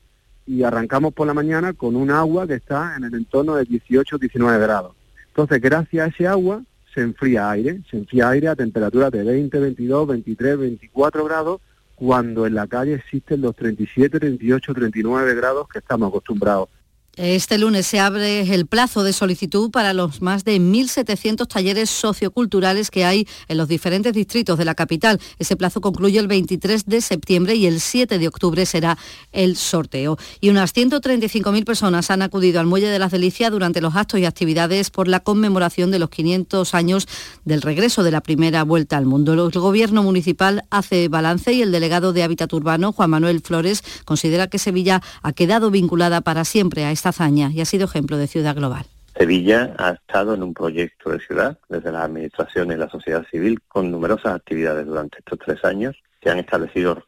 y 0.47 0.63
arrancamos 0.63 1.13
por 1.13 1.27
la 1.27 1.35
mañana 1.35 1.73
con 1.73 1.97
un 1.97 2.11
agua 2.11 2.47
que 2.47 2.55
está 2.55 2.95
en 2.97 3.05
el 3.05 3.15
entorno 3.15 3.57
de 3.57 3.67
18-19 3.67 4.61
grados. 4.61 4.95
Entonces, 5.29 5.61
gracias 5.61 6.07
a 6.07 6.09
ese 6.09 6.27
agua 6.29 6.63
se 6.95 7.03
enfría 7.03 7.51
aire, 7.51 7.81
se 7.91 7.99
enfría 7.99 8.31
aire 8.31 8.49
a 8.49 8.57
temperaturas 8.57 9.11
de 9.11 9.23
20, 9.23 9.59
22, 9.59 10.09
23, 10.09 10.59
24 10.59 11.25
grados 11.25 11.61
cuando 11.95 12.47
en 12.47 12.55
la 12.55 12.67
calle 12.67 12.95
existen 12.95 13.41
los 13.41 13.57
37, 13.57 14.21
38, 14.21 14.75
39 14.75 15.35
grados 15.35 15.69
que 15.69 15.79
estamos 15.79 16.09
acostumbrados. 16.09 16.69
Este 17.17 17.57
lunes 17.57 17.87
se 17.87 17.99
abre 17.99 18.43
el 18.53 18.67
plazo 18.67 19.03
de 19.03 19.15
solicitud 19.15 19.71
para 19.71 19.95
los 19.95 20.21
más 20.21 20.45
de 20.45 20.61
1.700 20.61 21.49
talleres 21.49 21.89
socioculturales 21.89 22.91
que 22.91 23.07
hay 23.07 23.27
en 23.49 23.57
los 23.57 23.69
diferentes 23.69 24.13
distritos 24.13 24.59
de 24.59 24.67
la 24.67 24.75
capital. 24.75 25.19
Ese 25.39 25.57
plazo 25.57 25.81
concluye 25.81 26.19
el 26.19 26.29
23 26.29 26.85
de 26.85 27.01
septiembre 27.01 27.55
y 27.55 27.65
el 27.65 27.81
7 27.81 28.19
de 28.19 28.29
octubre 28.29 28.67
será 28.67 28.99
el 29.33 29.57
sorteo. 29.57 30.19
Y 30.43 30.51
unas 30.51 30.75
135.000 30.75 31.65
personas 31.65 32.11
han 32.11 32.21
acudido 32.21 32.61
al 32.61 32.67
Muelle 32.67 32.89
de 32.89 32.99
las 32.99 33.13
Delicias 33.13 33.51
durante 33.51 33.81
los 33.81 33.97
actos 33.97 34.21
y 34.21 34.27
actividades 34.27 34.91
por 34.91 35.09
la 35.09 35.21
conmemoración 35.21 35.91
de 35.91 35.99
los 35.99 36.11
500 36.11 36.75
años 36.75 37.09
del 37.47 37.63
regreso 37.63 38.03
de 38.03 38.11
la 38.11 38.21
primera 38.21 38.63
vuelta 38.63 38.99
al 38.99 39.07
mundo. 39.07 39.33
El 39.33 39.51
gobierno 39.53 40.03
municipal 40.03 40.65
hace 40.69 41.09
balance 41.09 41.51
y 41.51 41.63
el 41.63 41.73
delegado 41.73 42.13
de 42.13 42.25
Hábitat 42.25 42.53
Urbano, 42.53 42.93
Juan 42.93 43.09
Manuel 43.09 43.41
Flores, 43.41 43.83
considera 44.05 44.49
que 44.49 44.59
Sevilla 44.59 45.01
ha 45.23 45.33
quedado 45.33 45.71
vinculada 45.71 46.21
para 46.21 46.45
siempre 46.45 46.85
a 46.85 46.93
esta 46.93 47.06
hazaña 47.11 47.51
y 47.53 47.61
ha 47.61 47.65
sido 47.65 47.87
ejemplo 47.87 48.17
de 48.17 48.27
ciudad 48.27 48.55
global. 48.55 48.87
Sevilla 49.17 49.75
ha 49.79 49.91
estado 49.91 50.35
en 50.35 50.43
un 50.43 50.53
proyecto 50.53 51.11
de 51.11 51.21
ciudad 51.21 51.59
desde 51.69 51.91
la 51.91 52.05
administración 52.05 52.71
y 52.71 52.77
la 52.77 52.89
sociedad 52.91 53.25
civil 53.31 53.61
con 53.67 53.91
numerosas 53.91 54.35
actividades 54.35 54.87
durante 54.87 55.19
estos 55.19 55.39
tres 55.39 55.65
años 55.65 55.97
que 56.21 56.31
han 56.31 56.39
establecido 56.39 57.03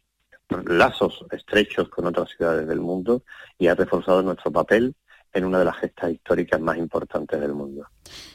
lazos 0.66 1.24
estrechos 1.30 1.88
con 1.90 2.06
otras 2.06 2.30
ciudades 2.30 2.66
del 2.66 2.80
mundo 2.80 3.22
y 3.58 3.66
ha 3.66 3.74
reforzado 3.74 4.22
nuestro 4.22 4.50
papel 4.50 4.94
en 5.32 5.44
una 5.44 5.58
de 5.58 5.64
las 5.64 5.76
gestas 5.76 6.12
históricas 6.12 6.60
más 6.60 6.78
importantes 6.78 7.40
del 7.40 7.54
mundo. 7.54 7.86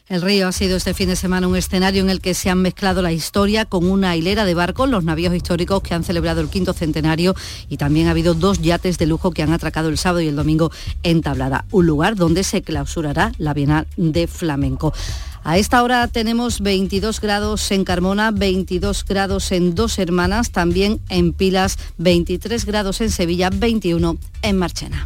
El 0.08 0.22
río 0.22 0.48
ha 0.48 0.52
sido 0.52 0.78
este 0.78 0.94
fin 0.94 1.10
de 1.10 1.16
semana 1.16 1.48
un 1.48 1.56
escenario 1.56 2.04
en 2.04 2.10
el 2.10 2.22
que 2.22 2.34
se 2.34 2.50
han 2.50 2.62
mezclado 2.62 3.02
la 3.02 3.12
historia 3.12 3.66
con 3.66 3.90
una 3.90 4.16
hilera 4.16 4.46
de 4.46 4.54
barcos, 4.54 4.90
los 4.90 5.04
navíos 5.04 5.34
históricos 5.34 5.82
que 5.82 5.94
han 5.94 6.04
celebrado 6.04 6.42
el 6.42 6.50
quinto 6.50 6.74
centenario 6.74 7.36
y 7.70 7.78
también 7.78 8.08
ha 8.08 8.12
habido 8.12 8.34
dos 8.34 8.62
yates 8.62 8.98
de 8.98 9.08
lujo 9.08 9.32
que 9.32 9.44
han 9.44 9.54
atracado 9.54 9.90
el 9.90 9.98
sábado 9.98 10.22
y 10.22 10.28
el 10.28 10.36
domingo 10.36 10.72
en 11.04 11.22
Tablada, 11.22 11.66
un 11.72 11.88
lugar 11.88 12.16
donde 12.16 12.44
se 12.44 12.62
clausurará 12.62 13.32
la 13.38 13.54
Bienal 13.54 13.88
de 13.98 14.28
Flamenco. 14.28 14.94
A 15.46 15.58
esta 15.58 15.84
hora 15.84 16.08
tenemos 16.08 16.62
22 16.62 17.20
grados 17.20 17.70
en 17.72 17.84
Carmona, 17.84 18.32
22 18.32 19.04
grados 19.04 19.52
en 19.52 19.76
Dos 19.76 20.00
Hermanas, 20.00 20.52
también 20.52 21.02
en 21.10 21.34
Pilas, 21.34 21.78
23 21.98 22.66
grados 22.66 23.02
en 23.02 23.10
Sevilla, 23.10 23.50
21 23.50 24.18
en 24.42 24.58
Marchena. 24.58 25.06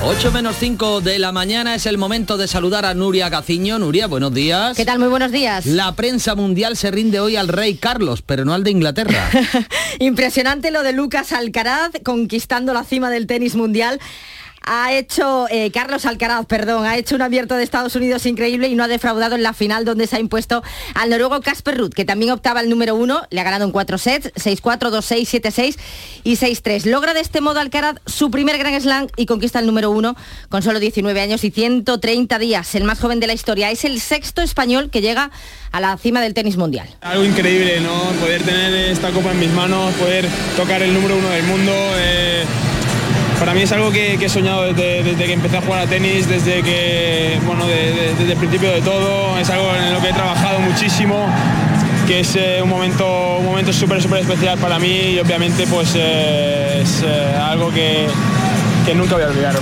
8 0.00 0.30
menos 0.30 0.56
5 0.60 1.00
de 1.00 1.18
la 1.18 1.32
mañana 1.32 1.74
es 1.74 1.84
el 1.84 1.98
momento 1.98 2.36
de 2.36 2.46
saludar 2.46 2.86
a 2.86 2.94
Nuria 2.94 3.28
Gaciño. 3.28 3.80
Nuria, 3.80 4.06
buenos 4.06 4.32
días. 4.32 4.76
¿Qué 4.76 4.84
tal? 4.84 5.00
Muy 5.00 5.08
buenos 5.08 5.32
días. 5.32 5.66
La 5.66 5.92
prensa 5.96 6.36
mundial 6.36 6.76
se 6.76 6.92
rinde 6.92 7.18
hoy 7.18 7.34
al 7.34 7.48
rey 7.48 7.74
Carlos, 7.74 8.22
pero 8.22 8.44
no 8.44 8.54
al 8.54 8.62
de 8.62 8.70
Inglaterra. 8.70 9.28
Impresionante 9.98 10.70
lo 10.70 10.84
de 10.84 10.92
Lucas 10.92 11.32
Alcaraz 11.32 11.90
conquistando 12.04 12.72
la 12.72 12.84
cima 12.84 13.10
del 13.10 13.26
tenis 13.26 13.56
mundial 13.56 13.98
ha 14.70 14.92
hecho, 14.92 15.46
eh, 15.50 15.70
Carlos 15.70 16.04
Alcaraz, 16.04 16.44
perdón, 16.44 16.84
ha 16.84 16.98
hecho 16.98 17.14
un 17.14 17.22
abierto 17.22 17.54
de 17.54 17.62
Estados 17.62 17.96
Unidos 17.96 18.26
increíble 18.26 18.68
y 18.68 18.74
no 18.74 18.84
ha 18.84 18.88
defraudado 18.88 19.34
en 19.34 19.42
la 19.42 19.54
final 19.54 19.86
donde 19.86 20.06
se 20.06 20.16
ha 20.16 20.20
impuesto 20.20 20.62
al 20.94 21.08
noruego 21.08 21.40
Casper 21.40 21.78
Ruth, 21.78 21.94
que 21.94 22.04
también 22.04 22.32
optaba 22.32 22.60
al 22.60 22.68
número 22.68 22.94
uno, 22.94 23.22
le 23.30 23.40
ha 23.40 23.44
ganado 23.44 23.64
en 23.64 23.70
cuatro 23.70 23.96
sets, 23.96 24.30
6-4, 24.34 24.90
2-6, 24.90 25.42
7-6 25.42 25.78
y 26.22 26.36
6-3. 26.36 26.84
Logra 26.84 27.14
de 27.14 27.20
este 27.20 27.40
modo 27.40 27.60
Alcaraz 27.60 27.96
su 28.04 28.30
primer 28.30 28.58
Grand 28.58 28.78
Slam 28.78 29.06
y 29.16 29.24
conquista 29.24 29.58
el 29.58 29.66
número 29.66 29.90
uno 29.90 30.14
con 30.50 30.62
solo 30.62 30.80
19 30.80 31.18
años 31.18 31.44
y 31.44 31.50
130 31.50 32.38
días, 32.38 32.74
el 32.74 32.84
más 32.84 33.00
joven 33.00 33.20
de 33.20 33.26
la 33.26 33.32
historia. 33.32 33.70
Es 33.70 33.86
el 33.86 33.98
sexto 34.00 34.42
español 34.42 34.90
que 34.90 35.00
llega 35.00 35.30
a 35.72 35.80
la 35.80 35.96
cima 35.96 36.20
del 36.20 36.34
tenis 36.34 36.58
mundial. 36.58 36.88
Algo 37.00 37.24
increíble, 37.24 37.80
¿no? 37.80 38.02
Poder 38.20 38.42
tener 38.42 38.74
esta 38.90 39.10
copa 39.12 39.30
en 39.30 39.40
mis 39.40 39.50
manos, 39.50 39.94
poder 39.94 40.28
tocar 40.56 40.82
el 40.82 40.92
número 40.92 41.16
uno 41.16 41.28
del 41.30 41.44
mundo. 41.44 41.72
Eh, 41.96 42.44
para 43.38 43.54
mí 43.54 43.62
es 43.62 43.72
algo 43.72 43.90
que, 43.90 44.14
he 44.14 44.28
soñado 44.28 44.72
desde, 44.72 45.14
que 45.14 45.32
empecé 45.32 45.58
a 45.58 45.60
jugar 45.60 45.80
a 45.80 45.86
tenis, 45.86 46.28
desde 46.28 46.62
que, 46.62 47.38
bueno, 47.46 47.66
desde 47.66 48.32
el 48.32 48.38
principio 48.38 48.70
de 48.70 48.80
todo, 48.80 49.38
es 49.38 49.48
algo 49.50 49.70
en 49.74 49.94
lo 49.94 50.00
que 50.00 50.08
he 50.08 50.12
trabajado 50.12 50.58
muchísimo, 50.60 51.26
que 52.06 52.20
es 52.20 52.36
eh, 52.36 52.60
un 52.62 52.68
momento 52.68 53.36
un 53.38 53.46
momento 53.46 53.72
súper 53.72 54.02
súper 54.02 54.20
especial 54.20 54.58
para 54.58 54.78
mí 54.78 55.12
y 55.12 55.18
obviamente 55.18 55.66
pues 55.66 55.94
eh, 55.94 56.80
es 56.82 57.02
eh, 57.04 57.36
algo 57.40 57.70
que, 57.70 58.06
nunca 58.94 59.14
voy 59.14 59.24
a 59.24 59.28
olvidar. 59.28 59.54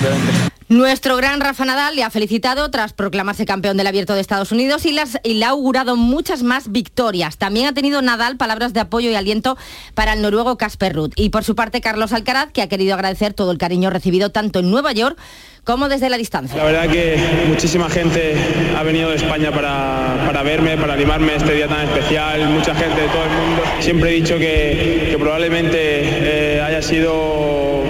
Nuestro 0.69 1.17
gran 1.17 1.41
Rafa 1.41 1.65
Nadal 1.65 1.95
le 1.95 2.03
ha 2.03 2.11
felicitado 2.11 2.73
tras 2.73 2.93
proclamarse 2.93 3.47
campeón 3.47 3.77
del 3.77 3.87
Abierto 3.87 4.15
de 4.15 4.21
Estados 4.21 4.51
Unidos 4.51 4.85
y, 4.85 4.91
le 4.91 5.45
ha 5.45 5.49
augurado 5.49 5.95
muchas 5.95 6.43
más 6.43 6.73
victorias. 6.73 7.39
También 7.39 7.69
ha 7.69 7.73
tenido 7.73 8.03
Nadal 8.03 8.37
palabras 8.37 8.73
de 8.73 8.81
apoyo 8.81 9.09
y 9.09 9.15
aliento 9.15 9.57
para 9.95 10.15
el 10.15 10.23
noruego 10.23 10.59
Casper 10.59 10.97
Ruth. 10.97 11.13
Y 11.15 11.29
por 11.29 11.45
su 11.45 11.55
parte 11.55 11.81
Carlos 11.81 12.13
Alcaraz, 12.13 12.51
que 12.51 12.63
ha 12.63 12.69
querido 12.69 12.95
agradecer 12.95 13.33
todo 13.33 13.53
el 13.53 13.59
cariño 13.59 13.91
recibido 13.91 14.31
tanto 14.31 14.59
en 14.59 14.69
Nueva 14.69 14.91
York 14.91 15.17
como 15.63 15.89
desde 15.89 16.09
la 16.09 16.17
distancia. 16.17 16.57
La 16.57 16.65
verdad 16.65 16.91
que 16.91 17.17
muchísima 17.47 17.89
gente 17.89 18.35
ha 18.77 18.83
venido 18.83 19.11
de 19.11 19.17
España 19.17 19.53
para, 19.53 20.43
verme, 20.43 20.77
para 20.79 20.95
animarme 20.95 21.37
este 21.37 21.55
día 21.55 21.69
tan 21.69 21.89
especial, 21.89 22.49
mucha 22.49 22.75
gente 22.75 23.03
de 23.03 23.09
todo 23.09 23.23
el 23.23 23.31
mundo. 23.31 23.63
Siempre 23.79 24.11
he 24.11 24.15
dicho 24.15 24.37
que, 24.37 25.17
probablemente 25.17 25.79
eh, 25.81 26.61
haya 26.61 26.83
sido 26.83 27.85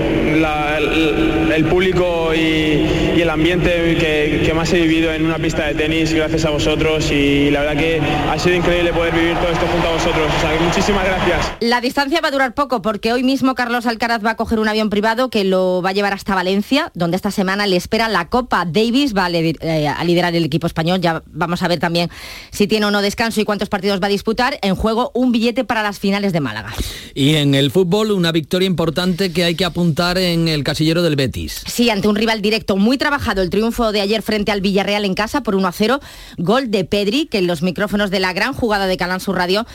el, 0.44 1.64
público 1.66 2.34
y, 2.34 3.20
el 3.20 3.30
ambiente 3.30 3.96
que, 4.44 4.52
más 4.54 4.72
he 4.72 4.80
vivido 4.80 5.12
en 5.12 5.24
una 5.24 5.36
pista 5.36 5.66
de 5.66 5.74
tenis 5.74 6.12
gracias 6.14 6.44
a 6.44 6.50
vosotros 6.50 7.10
y 7.10 7.50
la 7.50 7.60
verdad 7.60 7.76
que 7.76 8.00
ha 8.00 8.38
sido 8.38 8.56
increíble 8.56 8.92
poder 8.92 9.14
vivir 9.14 9.36
todo 9.36 9.48
esto 9.48 9.66
junto 9.66 9.88
a 9.88 9.92
vosotros. 9.92 10.30
muchísimas 10.60 11.04
gracias. 11.04 11.52
La 11.60 11.80
distancia 11.80 12.20
va 12.22 12.28
a 12.28 12.30
durar 12.30 12.54
poco 12.54 12.80
porque 12.80 13.12
hoy 13.12 13.22
mismo 13.22 13.54
Carlos 13.54 13.86
Alcaraz 13.86 14.24
va 14.24 14.30
a 14.30 14.36
coger 14.36 14.58
un 14.60 14.68
avión 14.68 14.88
privado 14.88 15.28
que 15.28 15.44
lo 15.44 15.82
va 15.82 15.90
a 15.90 15.92
llevar 15.92 16.12
hasta 16.12 16.34
Valencia, 16.34 16.90
donde 16.94 17.16
esta 17.16 17.30
semana 17.30 17.66
le 17.66 17.76
espera 17.76 18.08
la 18.08 18.28
Copa 18.28 18.64
Davis, 18.64 19.14
va 19.14 19.26
a, 19.26 19.30
eh, 19.30 19.88
a 19.88 20.04
liderar 20.04 20.34
el 20.34 20.44
equipo 20.44 20.66
español. 20.66 21.00
Ya 21.00 21.22
vamos 21.26 21.62
a 21.62 21.68
ver 21.68 21.80
también 21.80 22.10
si 22.50 22.66
tiene 22.66 22.86
o 22.86 22.90
no 22.90 23.02
descanso 23.02 23.40
y 23.40 23.44
cuántos 23.44 23.68
partidos 23.68 24.00
va 24.00 24.06
a 24.06 24.10
disputar. 24.10 24.58
En 24.62 24.74
juego 24.74 25.10
un 25.14 25.32
billete 25.32 25.64
para 25.64 25.82
las 25.82 25.98
finales 25.98 26.32
de 26.32 26.40
Málaga. 26.40 26.72
Y 27.14 27.34
en 27.34 27.54
el 27.54 27.70
fútbol 27.70 28.10
una 28.12 28.32
victoria 28.32 28.66
importante 28.66 29.32
que 29.32 29.44
hay 29.44 29.54
que 29.54 29.64
apuntar 29.64 30.18
en 30.18 30.25
el 30.26 30.64
casillero 30.64 31.02
del 31.02 31.16
Betis. 31.16 31.62
Sí, 31.66 31.90
ante 31.90 32.08
un 32.08 32.16
rival 32.16 32.42
directo 32.42 32.76
muy 32.76 32.98
trabajado, 32.98 33.42
el 33.42 33.50
triunfo 33.50 33.92
de 33.92 34.00
ayer 34.00 34.22
frente 34.22 34.52
al 34.52 34.60
Villarreal 34.60 35.04
en 35.04 35.14
casa 35.14 35.42
por 35.42 35.54
1 35.54 35.68
a 35.68 35.72
0, 35.72 36.00
gol 36.38 36.70
de 36.70 36.84
Pedri, 36.84 37.26
que 37.26 37.38
en 37.38 37.46
los 37.46 37.62
micrófonos 37.62 38.10
de 38.10 38.20
la 38.20 38.32
gran 38.32 38.52
jugada 38.52 38.86
de 38.86 38.96
Canal 38.96 39.20
Sur 39.20 39.36
Radio 39.36 39.66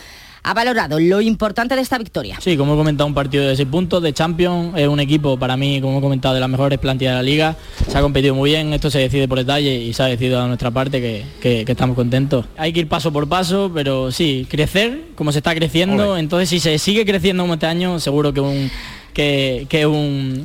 ha 0.44 0.54
valorado 0.54 1.00
lo 1.00 1.22
importante 1.22 1.76
de 1.76 1.82
esta 1.82 1.98
victoria. 1.98 2.38
Sí, 2.42 2.58
como 2.58 2.74
he 2.74 2.78
comentado, 2.78 3.08
un 3.08 3.14
partido 3.14 3.48
de 3.48 3.56
6 3.56 3.68
puntos 3.70 4.02
de 4.02 4.14
Champions, 4.14 4.74
es 4.76 4.88
un 4.88 5.00
equipo 5.00 5.38
para 5.38 5.56
mí, 5.56 5.80
como 5.82 6.00
he 6.00 6.02
comentado, 6.02 6.34
de 6.34 6.40
las 6.40 6.50
mejores 6.50 6.80
plantillas 6.80 7.14
de 7.14 7.18
la 7.18 7.24
liga, 7.24 7.56
se 7.88 7.98
ha 7.98 8.02
competido 8.02 8.34
muy 8.34 8.50
bien, 8.50 8.74
esto 8.74 8.90
se 8.90 9.00
decide 9.00 9.28
por 9.28 9.38
detalle 9.38 9.76
y 9.76 9.94
se 9.94 10.04
ha 10.04 10.08
decidido 10.08 10.42
a 10.42 10.48
nuestra 10.48 10.72
parte 10.72 11.00
que, 11.00 11.66
estamos 11.68 11.96
contentos. 11.96 12.46
Hay 12.58 12.74
que 12.74 12.82
ir 12.82 12.88
paso 12.88 13.14
por 13.14 13.28
paso, 13.28 13.72
pero 13.74 14.12
sí, 14.12 14.48
crecer 14.50 15.10
como 15.16 15.32
se 15.32 15.40
está 15.40 15.54
creciendo, 15.54 16.18
entonces 16.18 16.50
si 16.50 16.60
se 16.60 16.78
sigue 16.80 17.06
creciendo 17.06 17.44
como 17.44 17.54
este 17.54 17.68
año, 17.68 18.00
seguro 18.00 18.34
que 18.34 18.42
un 18.42 18.72
que, 19.14 19.68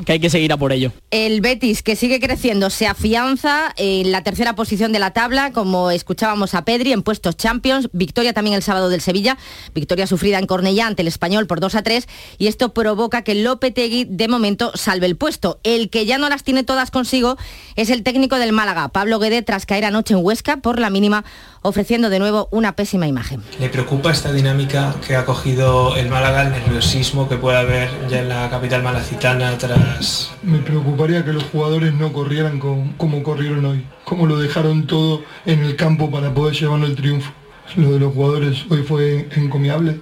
hay 0.07 0.21
que 0.21 0.31
seguir 0.31 0.53
a 0.53 0.57
por 0.57 0.73
ello. 0.73 0.93
El 1.11 1.41
Betis, 1.41 1.83
que 1.83 1.97
sigue 1.97 2.21
creciendo, 2.21 2.71
se 2.71 2.87
afianza 2.87 3.73
en 3.77 4.12
la 4.12 4.23
tercera 4.23 4.55
posición 4.55 4.93
de 4.93 4.99
la 4.99 5.12
tabla, 5.12 5.53
como 5.53 5.91
escuchábamos 5.91 6.55
a 6.55 6.64
Pedri, 6.64 6.93
en 6.93 7.03
puestos 7.03 7.37
Champions, 7.37 7.89
victoria 7.93 8.33
también 8.33 8.57
el 8.57 8.62
sábado 8.62 8.89
del 8.89 9.01
Sevilla, 9.01 9.39
victoria 9.75 10.07
sufrida 10.07 10.39
en 10.39 10.47
Cornellá 10.47 10.87
ante 10.87 11.03
el 11.03 11.09
Español 11.09 11.47
por 11.47 11.61
2 11.61 11.75
a 11.75 11.83
3, 11.83 12.09
y 12.39 12.47
esto 12.47 12.75
provoca 12.75 13.23
que 13.23 13.35
Lopetegui 13.35 14.07
de 14.09 14.29
momento 14.29 14.73
salve 14.75 15.07
el 15.07 15.17
puesto. 15.17 15.61
El 15.62 15.91
que 15.91 16.07
ya 16.07 16.19
no 16.19 16.29
las 16.29 16.45
tiene 16.45 16.64
todas 16.64 16.91
consigo 16.91 17.37
es 17.77 17.91
el 17.91 18.03
técnico 18.03 18.37
del 18.37 18.53
Málaga, 18.53 18.89
Pablo 18.89 19.19
Guede, 19.19 19.43
tras 19.43 19.67
caer 19.67 19.85
anoche 19.85 20.14
en 20.14 20.25
Huesca 20.25 20.59
por 20.59 20.79
la 20.79 20.91
mínima 20.91 21.25
ofreciendo 21.67 22.11
de 22.11 22.19
nuevo 22.19 22.49
una 22.51 22.77
pésima 22.77 23.07
imagen. 23.07 23.43
¿Le 23.59 23.69
preocupa 23.69 24.12
esta 24.12 24.33
dinámica 24.33 24.95
que 25.07 25.17
ha 25.17 25.25
cogido 25.25 25.97
el 25.97 26.09
Málaga, 26.09 26.43
el 26.43 26.51
nerviosismo 26.51 27.29
que 27.29 27.37
puede 27.37 27.59
haber 27.59 27.91
ya 28.09 28.21
en 28.21 28.29
la 28.29 28.49
capital 28.49 28.83
malacitana 28.83 29.59
tras... 29.59 30.31
Me 30.43 30.59
preocuparía 30.59 31.25
que 31.25 31.33
los 31.33 31.45
jugadores 31.45 31.93
no 31.95 32.12
corrieran 32.12 32.61
como 32.61 33.23
corrieron 33.23 33.64
hoy, 33.64 33.85
como 34.05 34.27
lo 34.27 34.39
dejaron 34.39 34.87
todo 34.87 35.23
en 35.45 35.64
el 35.64 35.77
campo 35.77 36.11
para 36.11 36.33
poder 36.33 36.55
llevarlo 36.55 36.87
el 36.87 36.95
triunfo. 36.95 37.33
Lo 37.75 37.93
de 37.93 38.01
los 38.01 38.14
jugadores 38.14 38.64
hoy 38.71 38.83
fue 38.83 39.29
encomiable. 39.35 40.01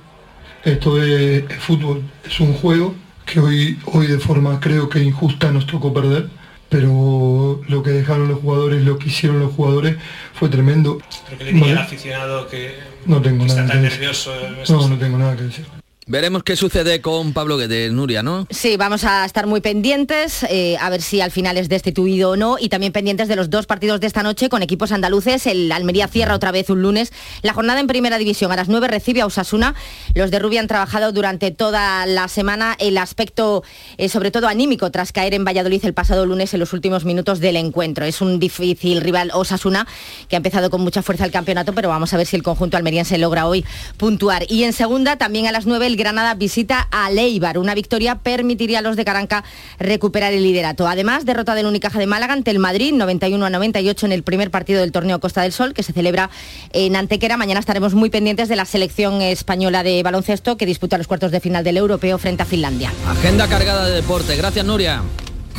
Esto 0.64 1.02
es, 1.02 1.44
fútbol, 1.60 2.02
es 2.26 2.40
un 2.40 2.54
juego 2.54 2.94
que 3.24 3.40
hoy, 3.40 3.78
hoy 3.86 4.06
de 4.06 4.18
forma 4.18 4.60
creo 4.60 4.88
que 4.88 5.02
injusta 5.02 5.50
nos 5.50 5.66
tocó 5.66 5.92
perder, 5.92 6.28
pero 6.74 7.60
lo 7.68 7.82
que 7.84 7.90
dejaron 7.90 8.26
los 8.26 8.40
jugadores, 8.40 8.82
lo 8.82 8.98
que 8.98 9.06
hicieron 9.06 9.38
los 9.38 9.52
jugadores 9.52 9.96
fue 10.32 10.48
tremendo. 10.48 10.98
Pero 11.26 11.38
que 11.38 11.44
le 11.44 11.52
diga 11.52 11.70
al 11.70 11.78
aficionado 11.78 12.48
que, 12.48 12.74
No 13.06 13.22
tengo 13.22 13.44
que 13.44 13.50
está 13.50 13.60
nada 13.62 13.74
tan 13.74 13.82
que 13.82 13.84
decir. 13.84 14.00
nervioso. 14.00 14.32
No, 14.70 14.88
no 14.88 14.98
tengo 14.98 15.16
nada 15.16 15.36
que 15.36 15.42
decir. 15.44 15.66
Veremos 16.06 16.42
qué 16.42 16.54
sucede 16.54 17.00
con 17.00 17.32
Pablo 17.32 17.56
Guedes, 17.56 17.90
Nuria, 17.90 18.22
¿no? 18.22 18.46
Sí, 18.50 18.76
vamos 18.76 19.04
a 19.04 19.24
estar 19.24 19.46
muy 19.46 19.62
pendientes, 19.62 20.44
eh, 20.50 20.76
a 20.78 20.90
ver 20.90 21.00
si 21.00 21.22
al 21.22 21.30
final 21.30 21.56
es 21.56 21.70
destituido 21.70 22.32
o 22.32 22.36
no, 22.36 22.56
y 22.60 22.68
también 22.68 22.92
pendientes 22.92 23.26
de 23.26 23.36
los 23.36 23.48
dos 23.48 23.64
partidos 23.64 24.00
de 24.00 24.06
esta 24.06 24.22
noche 24.22 24.50
con 24.50 24.62
equipos 24.62 24.92
andaluces. 24.92 25.46
El 25.46 25.72
Almería 25.72 26.06
cierra 26.06 26.34
otra 26.34 26.52
vez 26.52 26.68
un 26.68 26.82
lunes. 26.82 27.10
La 27.40 27.54
jornada 27.54 27.80
en 27.80 27.86
primera 27.86 28.18
división 28.18 28.52
a 28.52 28.56
las 28.56 28.68
9 28.68 28.86
recibe 28.86 29.22
a 29.22 29.26
Osasuna. 29.26 29.74
Los 30.14 30.30
de 30.30 30.38
Rubia 30.40 30.60
han 30.60 30.66
trabajado 30.66 31.10
durante 31.10 31.50
toda 31.52 32.04
la 32.04 32.28
semana 32.28 32.76
el 32.78 32.98
aspecto, 32.98 33.64
eh, 33.96 34.10
sobre 34.10 34.30
todo 34.30 34.46
anímico, 34.46 34.90
tras 34.90 35.10
caer 35.10 35.32
en 35.32 35.46
Valladolid 35.46 35.86
el 35.86 35.94
pasado 35.94 36.26
lunes 36.26 36.52
en 36.52 36.60
los 36.60 36.74
últimos 36.74 37.06
minutos 37.06 37.40
del 37.40 37.56
encuentro. 37.56 38.04
Es 38.04 38.20
un 38.20 38.38
difícil 38.38 39.00
rival 39.00 39.30
Osasuna, 39.32 39.86
que 40.28 40.36
ha 40.36 40.38
empezado 40.38 40.68
con 40.68 40.82
mucha 40.82 41.00
fuerza 41.00 41.24
el 41.24 41.30
campeonato, 41.30 41.72
pero 41.72 41.88
vamos 41.88 42.12
a 42.12 42.18
ver 42.18 42.26
si 42.26 42.36
el 42.36 42.42
conjunto 42.42 42.76
almeriense 42.76 43.16
logra 43.16 43.46
hoy 43.46 43.64
puntuar. 43.96 44.44
Y 44.50 44.64
en 44.64 44.74
segunda, 44.74 45.16
también 45.16 45.46
a 45.46 45.52
las 45.52 45.64
9, 45.64 45.93
Granada 45.96 46.34
visita 46.34 46.88
a 46.90 47.10
Leibar. 47.10 47.58
Una 47.58 47.74
victoria 47.74 48.16
permitiría 48.16 48.80
a 48.80 48.82
los 48.82 48.96
de 48.96 49.04
Caranca 49.04 49.44
recuperar 49.78 50.32
el 50.32 50.42
liderato. 50.42 50.86
Además, 50.86 51.24
derrota 51.24 51.54
del 51.54 51.66
Unicaja 51.66 51.98
de 51.98 52.06
Málaga 52.06 52.32
ante 52.32 52.50
el 52.50 52.58
Madrid, 52.58 52.92
91 52.94 53.44
a 53.44 53.50
98 53.50 54.06
en 54.06 54.12
el 54.12 54.22
primer 54.22 54.50
partido 54.50 54.80
del 54.80 54.92
torneo 54.92 55.20
Costa 55.20 55.42
del 55.42 55.52
Sol, 55.52 55.74
que 55.74 55.82
se 55.82 55.92
celebra 55.92 56.30
en 56.72 56.96
Antequera. 56.96 57.36
Mañana 57.36 57.60
estaremos 57.60 57.94
muy 57.94 58.10
pendientes 58.10 58.48
de 58.48 58.56
la 58.56 58.64
selección 58.64 59.22
española 59.22 59.82
de 59.82 60.02
baloncesto 60.02 60.56
que 60.56 60.66
disputa 60.66 60.98
los 60.98 61.06
cuartos 61.06 61.30
de 61.32 61.40
final 61.40 61.64
del 61.64 61.76
europeo 61.76 62.18
frente 62.18 62.42
a 62.42 62.46
Finlandia. 62.46 62.92
Agenda 63.06 63.46
cargada 63.48 63.86
de 63.86 63.94
deporte. 63.94 64.36
Gracias, 64.36 64.64
Nuria. 64.64 65.02